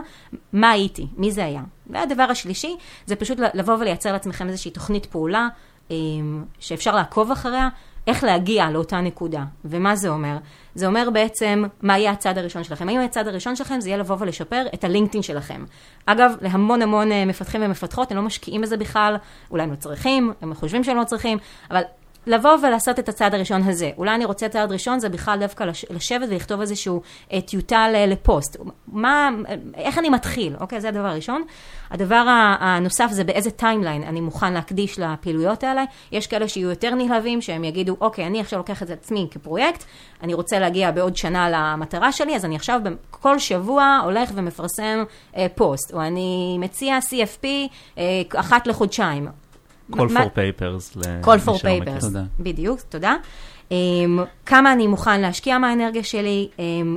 מה 0.52 0.70
הייתי? 0.70 1.06
מי 1.16 1.32
זה 1.32 1.44
היה? 1.44 1.62
והדבר 1.86 2.22
השלישי, 2.22 2.76
זה 3.06 3.16
פשוט 3.16 3.38
לבוא 3.54 3.74
ולייצר 3.74 4.12
לעצמכם 4.12 4.48
איזושהי 4.48 4.70
תוכנית 4.70 5.06
פעולה 5.06 5.48
אמ, 5.90 6.44
שאפשר 6.58 6.94
לעקוב 6.94 7.30
אחריה, 7.30 7.68
איך 8.06 8.24
להגיע 8.24 8.70
לאותה 8.70 9.00
נקודה. 9.00 9.44
ומה 9.64 9.96
זה 9.96 10.08
אומר? 10.08 10.36
זה 10.74 10.86
אומר 10.86 11.10
בעצם 11.10 11.64
מה 11.82 11.98
יהיה 11.98 12.10
הצעד 12.10 12.38
הראשון 12.38 12.64
שלכם. 12.64 12.88
האם 12.88 13.00
הצעד 13.00 13.28
הראשון 13.28 13.56
שלכם 13.56 13.80
זה 13.80 13.88
יהיה 13.88 13.98
לבוא 13.98 14.16
ולשפר 14.18 14.66
את 14.74 14.84
הלינקדאין 14.84 15.22
שלכם. 15.22 15.64
אגב, 16.06 16.32
להמון 16.40 16.82
המון 16.82 17.12
אה, 17.12 17.24
מפתחים 17.24 17.62
ומפתחות, 17.64 18.10
הם 18.10 18.16
לא 18.16 18.22
משקיעים 18.22 18.60
בזה 18.60 18.76
בכלל, 18.76 19.16
אולי 19.50 19.62
הם 19.62 19.70
לא 19.70 19.76
צריכים, 19.76 20.32
הם 20.42 20.54
חושבים 20.54 20.84
שהם 20.84 20.96
לא 20.96 21.04
צריכים, 21.04 21.38
אבל 21.70 21.82
לבוא 22.26 22.56
ולעשות 22.62 22.98
את 22.98 23.08
הצעד 23.08 23.34
הראשון 23.34 23.62
הזה. 23.62 23.90
אולי 23.96 24.14
אני 24.14 24.24
רוצה 24.24 24.48
צעד 24.48 24.72
ראשון, 24.72 25.00
זה 25.00 25.08
בכלל 25.08 25.38
דווקא 25.40 25.64
לשבת 25.90 26.28
ולכתוב 26.30 26.60
איזשהו 26.60 27.02
אה, 27.32 27.40
טיוטה 27.40 27.88
לפוסט. 27.88 28.56
מה, 28.88 29.30
איך 29.74 29.98
אני 29.98 30.10
מתחיל, 30.10 30.56
אוקיי? 30.60 30.80
זה 30.80 30.88
הדבר 30.88 31.06
הראשון. 31.06 31.42
הדבר 31.90 32.24
הנוסף 32.60 33.08
זה 33.10 33.24
באיזה 33.24 33.50
timeline 33.50 34.02
אני 34.02 34.20
מוכן 34.20 34.52
להקדיש 34.52 34.98
לפעילויות 34.98 35.64
האלה. 35.64 35.84
יש 36.12 36.26
כאלה 36.26 36.48
שיהיו 36.48 36.70
יותר 36.70 36.94
נלהבים, 36.94 37.40
שהם 37.40 37.64
יגידו, 37.64 37.96
אוקיי, 38.00 38.26
אני 38.26 38.40
עכשיו 38.40 38.58
לוקח 38.58 38.82
את 38.82 38.90
עצמי 38.90 39.26
כפרויקט, 39.30 39.84
אני 40.22 40.34
רוצה 40.34 40.58
להגיע 40.58 40.90
בעוד 40.90 41.16
שנה 41.16 41.50
למטרה 41.50 42.12
שלי, 42.12 42.36
אז 42.36 42.44
אני 42.44 42.56
עכשיו 42.56 42.80
כל 43.10 43.38
שבוע 43.38 44.00
הולך 44.04 44.30
ומפרסם 44.34 45.04
אה, 45.36 45.46
פוסט, 45.54 45.94
או 45.94 46.00
אני 46.00 46.56
מציע 46.60 46.98
CFP 46.98 47.46
אה, 47.98 48.22
אחת 48.34 48.66
לחודשיים. 48.66 49.28
Call 49.92 50.08
for 50.08 50.30
papers. 50.34 50.96
call 51.22 51.38
for 51.46 51.62
papers, 51.62 52.16
בדיוק, 52.40 52.80
תודה. 52.80 53.16
אמ, 53.70 54.18
כמה 54.46 54.72
אני 54.72 54.86
מוכן 54.86 55.20
להשקיע 55.20 55.58
מהאנרגיה 55.58 56.02
שלי, 56.02 56.48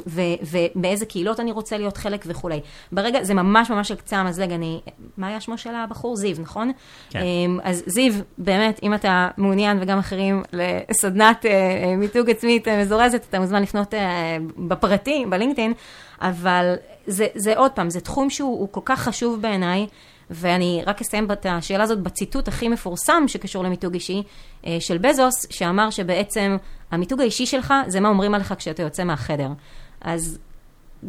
ו- 0.08 0.22
ובאיזה 0.52 1.06
קהילות 1.06 1.40
אני 1.40 1.52
רוצה 1.52 1.78
להיות 1.78 1.98
חלק 1.98 2.24
וכולי. 2.28 2.60
ברגע, 2.92 3.24
זה 3.24 3.34
ממש 3.34 3.70
ממש 3.70 3.92
על 3.92 3.98
קצה 3.98 4.18
המזלג, 4.18 4.52
אני, 4.52 4.82
מה 5.18 5.28
היה 5.28 5.42
שמו 5.42 5.58
של 5.58 5.76
הבחור? 5.76 6.16
זיו, 6.16 6.36
נכון? 6.40 6.72
כן. 7.10 7.20
אמ, 7.20 7.60
אז 7.64 7.84
זיו, 7.86 8.14
באמת, 8.38 8.80
אם 8.84 8.94
אתה 8.94 9.28
מעוניין 9.38 9.78
וגם 9.82 9.98
אחרים 9.98 10.44
לסדנת 10.54 11.46
אה, 11.46 11.96
מיתוג 11.98 12.30
עצמית 12.30 12.68
אה, 12.68 12.82
מזורזת, 12.82 13.26
אתה 13.30 13.40
מוזמן 13.40 13.62
לפנות 13.62 13.94
אה, 13.94 14.38
בפרטי, 14.58 15.26
בלינקדאין, 15.30 15.74
אבל 16.22 16.76
זה, 17.08 17.28
זה 17.36 17.58
עוד 17.58 17.72
פעם, 17.72 17.90
זה 17.90 18.02
תחום 18.02 18.30
שהוא 18.30 18.60
הוא 18.60 18.68
כל 18.72 18.82
כך 18.86 19.00
חשוב 19.00 19.42
בעיניי. 19.42 19.88
ואני 20.32 20.84
רק 20.88 21.02
אסיים 21.02 21.32
את 21.32 21.46
השאלה 21.50 21.84
הזאת 21.84 22.00
בציטוט 22.00 22.48
הכי 22.48 22.70
מפורסם 22.70 23.24
שקשור 23.28 23.64
למיתוג 23.64 23.94
אישי 23.94 24.24
אה, 24.68 24.78
של 24.80 24.98
בזוס, 24.98 25.46
שאמר 25.50 25.90
שבעצם 25.90 26.58
המיתוג 26.92 27.22
האישי 27.22 27.46
שלך 27.46 27.74
זה 27.88 28.00
מה 28.00 28.10
אומרים 28.10 28.34
עליך 28.34 28.54
כשאתה 28.58 28.84
יוצא 28.84 29.04
מהחדר. 29.04 29.50
אז 30.02 30.40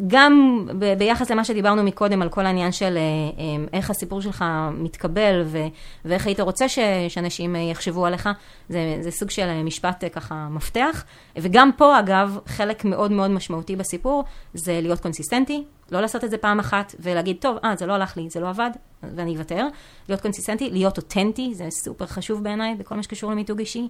גם 0.07 0.65
ב- 0.79 0.93
ביחס 0.97 1.31
למה 1.31 1.43
שדיברנו 1.43 1.83
מקודם 1.83 2.21
על 2.21 2.29
כל 2.29 2.45
העניין 2.45 2.71
של 2.71 2.97
אה, 2.97 3.01
אה, 3.43 3.65
איך 3.73 3.89
הסיפור 3.89 4.21
שלך 4.21 4.45
מתקבל 4.73 5.41
ו- 5.45 5.67
ואיך 6.05 6.27
היית 6.27 6.39
רוצה 6.39 6.69
ש- 6.69 6.79
שאנשים 7.09 7.55
אה, 7.55 7.61
יחשבו 7.61 8.05
עליך, 8.05 8.29
זה, 8.69 8.97
זה 9.01 9.11
סוג 9.11 9.29
של 9.29 9.63
משפט 9.63 10.03
ככה 10.13 10.47
מפתח. 10.51 11.05
וגם 11.37 11.71
פה 11.77 11.99
אגב, 11.99 12.37
חלק 12.45 12.85
מאוד 12.85 13.11
מאוד 13.11 13.31
משמעותי 13.31 13.75
בסיפור 13.75 14.23
זה 14.53 14.79
להיות 14.81 14.99
קונסיסטנטי, 14.99 15.63
לא 15.91 16.01
לעשות 16.01 16.23
את 16.23 16.29
זה 16.31 16.37
פעם 16.37 16.59
אחת 16.59 16.95
ולהגיד, 16.99 17.37
טוב, 17.39 17.57
אה, 17.63 17.75
זה 17.75 17.85
לא 17.85 17.93
הלך 17.93 18.17
לי, 18.17 18.29
זה 18.29 18.39
לא 18.39 18.49
עבד, 18.49 18.71
ואני 19.15 19.35
אוותר. 19.35 19.67
להיות 20.09 20.21
קונסיסטנטי, 20.21 20.69
להיות 20.69 20.97
אותנטי, 20.97 21.53
זה 21.53 21.67
סופר 21.69 22.05
חשוב 22.05 22.43
בעיניי 22.43 22.75
בכל 22.75 22.95
מה 22.95 23.03
שקשור 23.03 23.31
למיתוג 23.31 23.59
אישי. 23.59 23.87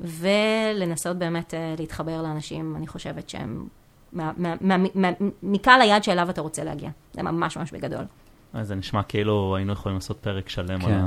ולנסות 0.00 1.16
באמת 1.16 1.54
להתחבר 1.78 2.22
לאנשים, 2.22 2.76
אני 2.76 2.86
חושבת 2.86 3.28
שהם 3.28 3.66
מה- 4.12 4.32
מה- 4.36 4.54
מה- 4.60 4.76
מה- 4.94 5.10
מקהל 5.42 5.80
היעד 5.80 6.04
שאליו 6.04 6.30
אתה 6.30 6.40
רוצה 6.40 6.64
להגיע. 6.64 6.90
זה 7.12 7.22
ממש 7.22 7.56
ממש 7.56 7.72
בגדול. 7.72 8.04
אז 8.52 8.68
זה 8.68 8.74
נשמע 8.74 9.02
כאילו 9.02 9.56
היינו 9.56 9.72
יכולים 9.72 9.96
לעשות 9.96 10.16
פרק 10.20 10.48
שלם 10.48 10.80
כן. 10.80 10.92
על 10.92 11.00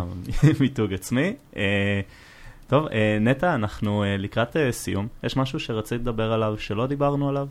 המיתוג 0.43 0.93
עצמי. 0.93 1.33
אה, 1.55 2.01
טוב, 2.67 2.87
אה, 2.87 3.17
נטע, 3.21 3.55
אנחנו 3.55 4.03
אה, 4.03 4.17
לקראת 4.17 4.57
אה, 4.57 4.71
סיום. 4.71 5.07
יש 5.23 5.37
משהו 5.37 5.59
שרצית 5.59 6.01
לדבר 6.01 6.33
עליו 6.33 6.55
שלא 6.57 6.87
דיברנו 6.87 7.29
עליו? 7.29 7.47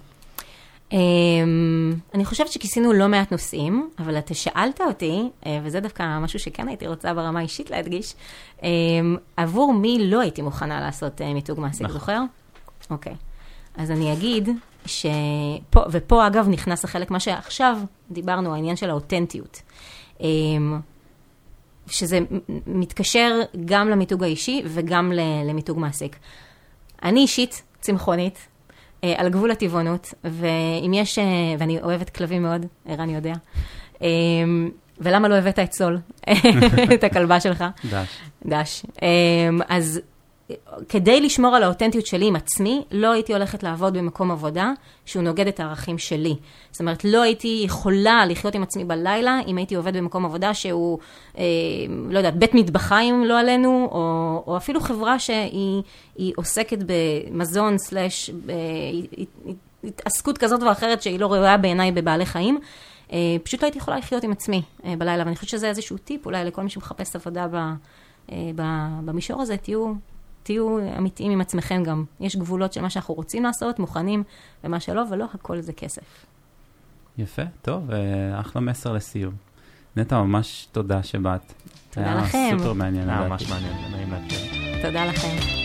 אמ, 0.93 1.93
אני 2.15 2.25
חושבת 2.25 2.49
שכיסינו 2.53 2.93
לא 2.93 3.09
מעט 3.09 3.33
נושאים, 3.33 3.91
אבל 3.99 4.19
אתה 4.19 4.35
שאלת 4.35 4.81
אותי, 4.81 5.29
אה, 5.47 5.61
וזה 5.63 5.81
דווקא 5.81 6.19
משהו 6.19 6.39
שכן 6.39 6.69
הייתי 6.69 6.87
רוצה 6.87 7.15
ברמה 7.15 7.39
האישית 7.39 7.71
להדגיש, 7.71 8.15
אמ, 8.63 8.69
עבור 9.37 9.73
מי 9.75 9.99
לא 10.01 10.21
הייתי 10.21 10.43
מוכנה 10.43 10.81
לעשות 10.81 11.21
אה, 11.21 11.35
מיתוג 11.35 11.61
מעסיק, 11.61 11.83
נכון. 11.83 11.99
זוכר? 12.01 12.21
אוקיי. 12.91 13.15
אז 13.77 13.91
אני 13.91 14.13
אגיד 14.13 14.49
שפה, 14.87 15.81
ופה 15.91 16.27
אגב 16.27 16.49
נכנס 16.49 16.85
לחלק 16.85 17.11
מה 17.11 17.21
שעכשיו 17.21 17.79
דיברנו, 18.11 18.55
העניין 18.55 18.77
של 18.77 18.91
האותנטיות. 18.91 19.63
אמ, 20.21 20.81
שזה 21.87 22.19
מתקשר 22.67 23.41
גם 23.65 23.89
למיתוג 23.89 24.25
האישי 24.25 24.63
וגם 24.67 25.13
למיתוג 25.45 25.79
מעסיק. 25.79 26.17
אני 27.03 27.21
אישית 27.21 27.63
צמחונית, 27.81 28.49
אה, 29.05 29.15
על 29.17 29.29
גבול 29.29 29.51
הטבעונות, 29.51 30.15
ואם 30.25 30.93
יש, 30.95 31.19
אה, 31.19 31.25
ואני 31.59 31.81
אוהבת 31.83 32.11
כלבים 32.11 32.43
מאוד, 32.43 32.67
ערן 32.87 33.11
יודע. 33.11 33.35
אה, 34.03 34.09
ולמה 34.99 35.29
לא 35.29 35.35
הבאת 35.35 35.59
את 35.59 35.73
סול, 35.73 35.99
את 36.95 37.05
הכלבה 37.05 37.41
שלך? 37.41 37.65
דש. 37.91 38.09
דש. 38.47 38.83
אמ, 39.03 39.61
אז 39.69 40.01
כדי 40.89 41.21
לשמור 41.21 41.57
על 41.57 41.63
האותנטיות 41.63 42.07
שלי 42.07 42.27
עם 42.27 42.37
עצמי, 42.37 42.85
לא 42.91 43.13
הייתי 43.13 43.33
הולכת 43.33 43.63
לעבוד 43.63 43.99
במקום 43.99 44.31
עבודה 44.31 44.73
שהוא 45.05 45.23
נוגד 45.23 45.47
את 45.47 45.61
הערכים 45.61 45.99
שלי. 45.99 46.37
זאת 46.71 46.81
אומרת, 46.81 47.05
לא 47.05 47.23
הייתי 47.23 47.63
יכולה 47.65 48.27
לחיות 48.27 48.55
עם 48.55 48.63
עצמי 48.63 48.85
בלילה 48.85 49.39
אם 49.47 49.57
הייתי 49.57 49.75
עובד 49.75 49.97
במקום 49.97 50.25
עבודה 50.25 50.55
שהוא, 50.55 50.99
אה, 51.39 51.45
לא 52.11 52.19
יודעת, 52.19 52.37
בית 52.37 52.55
מטבחיים 52.55 53.25
לא 53.25 53.41
עלינו, 53.41 53.89
או, 53.93 54.43
או 54.47 54.57
אפילו 54.57 54.81
חברה 54.81 55.19
שהיא 55.19 55.83
היא 56.17 56.33
עוסקת 56.37 56.79
במזון 56.87 57.79
סלאש 57.79 58.31
אה, 58.31 58.55
התעסקות 59.85 60.39
כזאת 60.39 60.63
או 60.63 60.73
אחרת 60.73 61.03
שהיא 61.03 61.21
לא 61.21 61.33
ראויה 61.33 61.57
בעיניי 61.57 61.93
בבעלי 61.93 62.27
חיים. 62.27 62.59
אה, 63.13 63.19
פשוט 63.43 63.63
לא 63.63 63.67
הייתי 63.67 63.79
יכולה 63.79 63.99
לחיות 63.99 64.25
עם 64.25 64.33
עצמי 64.33 64.63
בלילה, 64.85 65.25
ואני 65.25 65.37
חושבת 65.37 65.51
שזה 65.51 65.69
איזשהו 65.69 65.99
טיפ 65.99 66.27
אולי 66.27 66.45
לכל 66.45 66.63
מי 66.63 66.71
שמחפש 66.71 67.17
עבודה 67.17 67.47
ב, 67.51 67.59
במישור 69.05 69.43
הזה, 69.43 69.57
תהיו, 69.57 69.93
תהיו 70.43 70.79
אמיתיים 70.99 71.33
עם 71.33 71.41
עצמכם 71.41 71.83
גם. 71.85 72.05
יש 72.21 72.37
גבולות 72.37 72.73
של 72.73 72.81
מה 72.81 72.91
שאנחנו 72.91 73.15
רוצים 73.15 73.43
לעשות, 73.43 73.79
מוכנים, 73.79 74.23
ומה 74.65 74.81
שלא, 74.81 75.03
ולא 75.11 75.27
הכל 75.35 75.61
זה 75.61 75.73
כסף. 75.73 76.27
יפה, 77.19 77.43
טוב, 77.63 77.91
אה, 77.91 78.41
אחלה 78.41 78.63
מסר 78.63 78.93
לסיום. 78.93 79.35
נטע, 79.97 80.23
ממש 80.23 80.69
תודה 80.73 81.03
שבאת. 81.03 81.53
תודה 81.91 82.07
היה 82.07 82.23
לכם. 82.23 82.57
סופר 82.59 82.73
מעניין. 82.73 83.11
היה. 83.11 83.29
ממש 83.29 83.51
מעניין, 83.51 83.93
נעים 83.93 84.11
להכיר. 84.11 84.39
תודה 84.83 85.05
לכם. 85.05 85.62